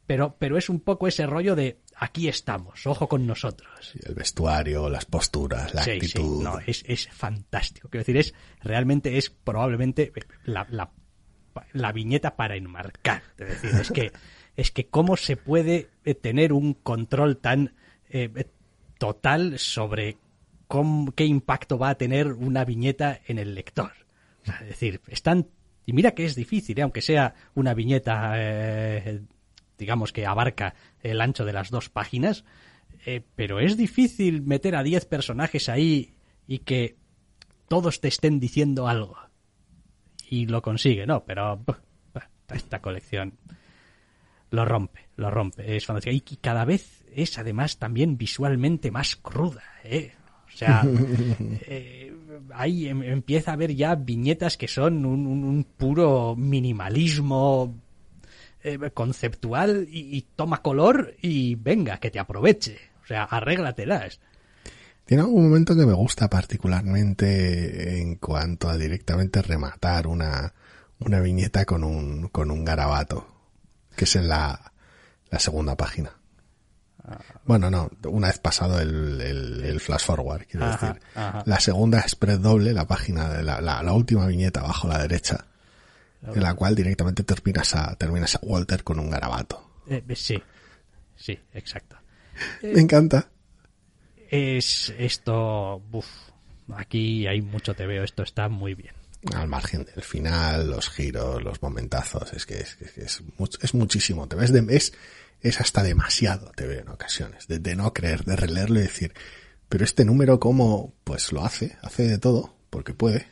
pero, 0.07 0.37
pero 0.39 0.57
es 0.57 0.69
un 0.69 0.81
poco 0.81 1.07
ese 1.07 1.27
rollo 1.27 1.55
de 1.55 1.79
aquí 1.97 2.29
estamos, 2.29 2.87
ojo 2.87 3.09
con 3.09 3.27
nosotros. 3.27 3.93
El 4.07 4.15
vestuario, 4.15 4.89
las 4.89 5.05
posturas, 5.05 5.75
la 5.75 5.83
Sí, 5.83 5.91
actitud. 5.93 6.39
sí, 6.39 6.45
no, 6.45 6.59
es, 6.67 6.85
es 6.87 7.09
fantástico. 7.09 7.89
Quiero 7.89 8.03
decir, 8.03 8.17
es 8.17 8.35
realmente 8.63 9.19
es 9.19 9.31
probablemente 9.31 10.13
la, 10.45 10.67
la, 10.71 10.91
la 11.73 11.93
viñeta 11.93 12.37
para 12.37 12.57
enmarcar. 12.57 13.23
Es 13.39 13.63
decir, 13.63 13.81
es 13.81 13.91
que, 13.91 14.13
es 14.57 14.71
que 14.71 14.87
cómo 14.89 15.17
se 15.17 15.37
puede 15.37 15.91
eh, 16.05 16.15
tener 16.15 16.53
un 16.53 16.75
control 16.75 17.37
tan 17.37 17.75
eh, 18.09 18.29
total 18.99 19.59
sobre 19.59 20.19
qué 21.15 21.25
impacto 21.25 21.79
va 21.79 21.91
a 21.91 21.95
tener 21.97 22.33
una 22.33 22.65
viñeta 22.65 23.21
en 23.27 23.39
el 23.39 23.55
lector. 23.55 23.93
Es 24.45 24.69
decir, 24.69 25.01
están... 25.09 25.49
Y 25.87 25.93
mira 25.93 26.13
que 26.13 26.25
es 26.25 26.35
difícil, 26.35 26.79
¿eh? 26.79 26.83
aunque 26.83 27.03
sea 27.03 27.35
una 27.55 27.75
viñeta, 27.75 28.35
eh, 28.37 29.23
digamos, 29.77 30.13
que 30.13 30.27
abarca 30.27 30.75
el 31.03 31.21
ancho 31.21 31.45
de 31.45 31.53
las 31.53 31.71
dos 31.71 31.89
páginas, 31.89 32.45
eh, 33.07 33.23
pero 33.35 33.61
es 33.61 33.77
difícil 33.77 34.43
meter 34.43 34.77
a 34.77 34.83
10 34.83 35.07
personajes 35.07 35.69
ahí 35.69 36.15
y 36.47 36.59
que 36.61 36.97
todos 37.67 38.01
te 38.01 38.09
estén 38.09 38.39
diciendo 38.39 38.87
algo. 38.87 39.17
Y 40.29 40.47
lo 40.47 40.63
consigue, 40.63 41.07
¿no? 41.07 41.25
Pero 41.25 41.65
esta 42.51 42.81
colección 42.81 43.39
lo 44.51 44.65
rompe, 44.65 45.09
lo 45.17 45.31
rompe. 45.31 45.77
Es 45.77 45.87
fantástica. 45.87 46.13
Y 46.15 46.37
cada 46.37 46.65
vez 46.65 47.05
es 47.13 47.39
además 47.39 47.79
también 47.79 48.17
visualmente 48.17 48.91
más 48.91 49.17
cruda, 49.17 49.65
¿eh? 49.83 50.13
O 50.61 50.67
sea, 50.67 50.83
eh, 51.67 52.13
ahí 52.55 52.87
em- 52.89 53.03
empieza 53.03 53.51
a 53.51 53.55
haber 53.55 53.75
ya 53.75 53.95
viñetas 53.95 54.57
que 54.59 54.69
son 54.69 55.07
un, 55.07 55.27
un- 55.27 55.45
un 55.45 55.65
puro 55.65 56.37
minimalismo 56.37 57.75
eh, 58.63 58.79
conceptual 58.93 59.87
y, 59.91 60.17
y 60.17 60.23
toma 60.37 60.61
color 60.63 61.15
y 61.23 61.55
venga, 61.55 61.99
que 61.99 62.11
te 62.11 62.19
aproveche. 62.19 62.77
O 63.03 63.07
sea, 63.07 63.25
arréglatelas. 63.25 64.21
Tiene 65.07 65.23
algún 65.23 65.45
momento 65.49 65.75
que 65.75 65.87
me 65.87 65.95
gusta 65.95 66.29
particularmente 66.29 68.01
en 68.01 68.17
cuanto 68.17 68.69
a 68.69 68.77
directamente 68.77 69.43
rematar 69.43 70.07
una, 70.07 70.53
una 71.01 71.21
viñeta 71.21 71.65
con 71.65 71.83
un, 71.85 72.29
con 72.29 72.51
un 72.51 72.65
garabato, 72.65 73.27
que 73.97 74.05
es 74.05 74.15
en 74.17 74.29
la, 74.29 74.73
la 75.31 75.39
segunda 75.39 75.77
página. 75.77 76.13
Bueno, 77.45 77.71
no, 77.71 77.91
una 78.09 78.29
vez 78.29 78.39
pasado 78.39 78.79
el, 78.81 79.21
el, 79.21 79.65
el 79.65 79.81
flash 79.81 80.05
forward, 80.05 80.47
quiero 80.47 80.67
Ajá, 80.67 80.87
decir. 80.89 81.03
ajá. 81.15 81.43
La 81.47 81.61
segunda 81.61 82.07
spread 82.09 82.39
doble, 82.41 82.73
la 82.73 82.87
página, 82.87 83.29
de 83.31 83.43
la, 83.43 83.61
la, 83.61 83.83
la 83.83 83.93
última 83.93 84.27
viñeta 84.27 84.61
abajo 84.61 84.87
a 84.89 84.93
la 84.95 85.03
derecha, 85.03 85.47
en 86.23 86.43
la 86.43 86.55
cual 86.55 86.75
directamente 86.75 87.25
terminas 87.25 87.75
a, 87.75 87.97
terminas 87.97 88.35
a 88.37 88.41
Walter 88.43 88.85
con 88.85 88.99
un 88.99 89.11
garabato. 89.11 89.71
Eh, 89.89 90.03
sí, 90.15 90.41
sí, 91.17 91.39
exacto. 91.55 91.97
Me 92.63 92.81
encanta. 92.81 93.29
Es 94.31 94.93
esto, 94.99 95.81
buf, 95.91 96.07
aquí 96.77 97.27
hay 97.27 97.41
mucho 97.43 97.75
te 97.75 97.87
veo, 97.87 98.05
esto 98.05 98.23
está 98.23 98.49
muy 98.49 98.75
bien. 98.75 98.95
al 99.35 99.49
margen 99.49 99.85
del 99.85 100.03
final, 100.05 100.71
los 100.71 100.89
giros, 100.91 101.43
los 101.43 101.61
momentazos, 101.63 102.33
es 102.33 102.47
que 102.47 102.61
es, 102.61 102.77
es, 102.81 102.99
es, 102.99 103.23
much- 103.39 103.59
es 103.63 103.75
muchísimo. 103.75 104.29
Te 104.29 104.37
ves 104.37 104.53
de, 104.53 104.65
es, 104.77 104.93
es 105.43 105.61
hasta 105.61 105.83
demasiado, 105.83 106.53
te 106.53 106.67
veo 106.67 106.81
en 106.81 106.89
ocasiones, 106.89 107.49
de, 107.49 107.77
no 107.77 107.93
creer, 107.93 108.25
de 108.25 108.37
releerlo 108.37 108.79
y 108.79 108.83
decir, 108.83 109.13
pero 109.69 109.85
este 109.85 110.05
número 110.05 110.41
cómo, 110.41 110.95
pues 111.05 111.33
lo 111.33 111.45
hace, 111.45 111.77
hace 111.83 112.09
de 112.09 112.19
todo, 112.19 112.55
porque 112.71 112.95
puede. 112.95 113.27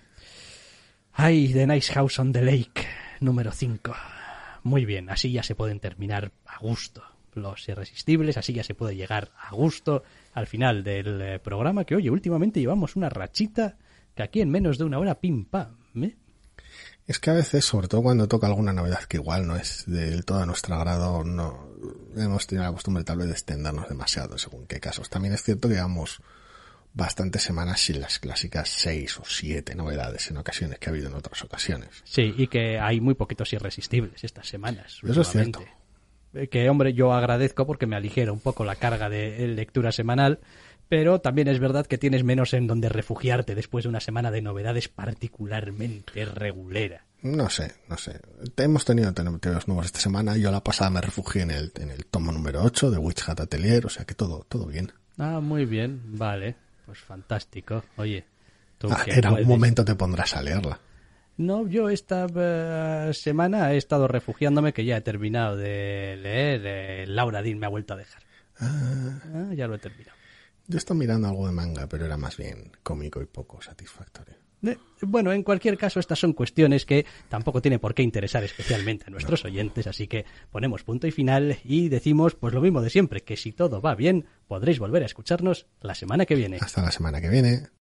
Ay, 1.12 1.52
The 1.52 1.66
Nice 1.66 1.92
House 1.92 2.18
on 2.18 2.32
the 2.32 2.42
Lake, 2.42 2.86
número 3.20 3.52
5. 3.52 3.94
Muy 4.62 4.84
bien, 4.84 5.10
así 5.10 5.32
ya 5.32 5.42
se 5.42 5.54
pueden 5.54 5.80
terminar 5.80 6.32
a 6.46 6.58
gusto 6.58 7.02
los 7.34 7.68
irresistibles, 7.68 8.36
así 8.36 8.52
ya 8.52 8.64
se 8.64 8.74
puede 8.74 8.96
llegar 8.96 9.30
a 9.36 9.54
gusto 9.54 10.02
al 10.32 10.46
final 10.46 10.82
del 10.82 11.20
eh, 11.20 11.38
programa, 11.38 11.84
que 11.84 11.94
oye, 11.94 12.10
últimamente 12.10 12.60
llevamos 12.60 12.96
una 12.96 13.08
rachita 13.08 13.76
que 14.14 14.22
aquí 14.22 14.40
en 14.40 14.50
menos 14.50 14.78
de 14.78 14.84
una 14.84 14.98
hora 14.98 15.20
pim 15.20 15.44
pam. 15.44 15.76
¿eh? 16.02 16.16
Es 17.08 17.18
que 17.18 17.30
a 17.30 17.32
veces, 17.32 17.64
sobre 17.64 17.88
todo 17.88 18.02
cuando 18.02 18.28
toca 18.28 18.46
alguna 18.46 18.74
novedad 18.74 19.02
que 19.04 19.16
igual 19.16 19.46
no 19.46 19.56
es 19.56 19.84
del 19.86 20.26
todo 20.26 20.40
a 20.40 20.46
nuestro 20.46 20.74
agrado, 20.74 21.24
no 21.24 21.70
hemos 22.14 22.46
tenido 22.46 22.66
la 22.66 22.72
costumbre 22.72 23.02
tal 23.02 23.16
vez 23.16 23.28
de 23.28 23.32
extendernos 23.32 23.88
demasiado 23.88 24.36
según 24.36 24.66
qué 24.66 24.78
casos. 24.78 25.08
También 25.08 25.32
es 25.32 25.42
cierto 25.42 25.68
que 25.68 25.74
llevamos 25.74 26.20
bastantes 26.92 27.42
semanas 27.42 27.80
sin 27.80 28.02
las 28.02 28.18
clásicas 28.18 28.68
seis 28.68 29.18
o 29.18 29.24
siete 29.24 29.74
novedades 29.74 30.30
en 30.30 30.36
ocasiones 30.36 30.78
que 30.78 30.90
ha 30.90 30.92
habido 30.92 31.08
en 31.08 31.14
otras 31.14 31.42
ocasiones. 31.42 31.88
Sí, 32.04 32.34
y 32.36 32.46
que 32.46 32.78
hay 32.78 33.00
muy 33.00 33.14
poquitos 33.14 33.50
irresistibles 33.54 34.22
estas 34.22 34.46
semanas. 34.46 35.00
Eso 35.02 35.22
es 35.22 35.28
cierto. 35.30 35.62
Eh, 36.34 36.48
Que, 36.48 36.68
hombre, 36.68 36.92
yo 36.92 37.14
agradezco 37.14 37.66
porque 37.66 37.86
me 37.86 37.96
aligera 37.96 38.32
un 38.32 38.40
poco 38.40 38.66
la 38.66 38.76
carga 38.76 39.08
de 39.08 39.48
lectura 39.48 39.92
semanal, 39.92 40.40
pero 40.88 41.20
también 41.20 41.48
es 41.48 41.58
verdad 41.60 41.86
que 41.86 41.98
tienes 41.98 42.24
menos 42.24 42.54
en 42.54 42.66
donde 42.66 42.88
refugiarte 42.88 43.54
después 43.54 43.84
de 43.84 43.88
una 43.90 44.00
semana 44.00 44.30
de 44.30 44.42
novedades 44.42 44.88
particularmente 44.88 46.24
regulera. 46.24 47.04
No 47.22 47.50
sé, 47.50 47.72
no 47.88 47.96
sé. 47.98 48.20
Hemos 48.56 48.84
tenido 48.84 49.12
tebeos 49.12 49.66
nuevos 49.66 49.86
esta 49.86 49.98
semana. 49.98 50.36
Yo 50.36 50.52
la 50.52 50.62
pasada 50.62 50.90
me 50.90 51.00
refugié 51.00 51.42
en 51.42 51.50
el, 51.50 51.72
en 51.80 51.90
el 51.90 52.06
tomo 52.06 52.30
número 52.30 52.62
8 52.62 52.90
de 52.92 52.98
Witch 52.98 53.28
Hat 53.28 53.40
Atelier, 53.40 53.86
o 53.86 53.88
sea 53.88 54.04
que 54.04 54.14
todo, 54.14 54.46
todo 54.48 54.66
bien. 54.66 54.92
Ah, 55.18 55.40
muy 55.40 55.64
bien, 55.64 56.00
vale, 56.16 56.54
pues 56.86 57.00
fantástico. 57.00 57.82
Oye, 57.96 58.24
tú 58.78 58.88
Ah, 58.90 59.02
en 59.06 59.26
algún 59.26 59.48
momento 59.48 59.84
te 59.84 59.96
pondrás 59.96 60.36
a 60.36 60.42
leerla. 60.42 60.78
No, 61.38 61.66
yo 61.68 61.88
esta 61.88 62.26
eh, 62.34 63.10
semana 63.14 63.72
he 63.72 63.76
estado 63.76 64.06
refugiándome 64.08 64.72
que 64.72 64.84
ya 64.84 64.96
he 64.96 65.00
terminado 65.00 65.56
de 65.56 66.16
leer. 66.20 66.62
eh, 66.64 67.04
Laura 67.08 67.42
Dean 67.42 67.58
me 67.58 67.66
ha 67.66 67.70
vuelto 67.70 67.94
a 67.94 67.96
dejar. 67.96 68.22
Ah, 68.60 69.50
ya 69.54 69.66
lo 69.66 69.74
he 69.74 69.78
terminado. 69.78 70.17
Yo 70.68 70.78
estoy 70.78 70.96
mirando 70.98 71.28
algo 71.28 71.46
de 71.46 71.52
manga, 71.52 71.88
pero 71.88 72.04
era 72.04 72.16
más 72.16 72.36
bien 72.36 72.72
cómico 72.82 73.22
y 73.22 73.26
poco 73.26 73.60
satisfactorio. 73.60 74.36
Bueno, 75.00 75.32
en 75.32 75.44
cualquier 75.44 75.78
caso, 75.78 76.00
estas 76.00 76.18
son 76.18 76.32
cuestiones 76.32 76.84
que 76.84 77.06
tampoco 77.28 77.62
tiene 77.62 77.78
por 77.78 77.94
qué 77.94 78.02
interesar 78.02 78.42
especialmente 78.42 79.04
a 79.06 79.10
nuestros 79.10 79.44
oyentes, 79.44 79.86
así 79.86 80.08
que 80.08 80.24
ponemos 80.50 80.82
punto 80.82 81.06
y 81.06 81.12
final 81.12 81.58
y 81.64 81.88
decimos 81.88 82.34
pues 82.34 82.52
lo 82.52 82.60
mismo 82.60 82.82
de 82.82 82.90
siempre, 82.90 83.22
que 83.22 83.36
si 83.36 83.52
todo 83.52 83.80
va 83.80 83.94
bien, 83.94 84.26
podréis 84.48 84.80
volver 84.80 85.04
a 85.04 85.06
escucharnos 85.06 85.66
la 85.80 85.94
semana 85.94 86.26
que 86.26 86.34
viene. 86.34 86.58
Hasta 86.60 86.82
la 86.82 86.90
semana 86.90 87.20
que 87.20 87.28
viene. 87.28 87.68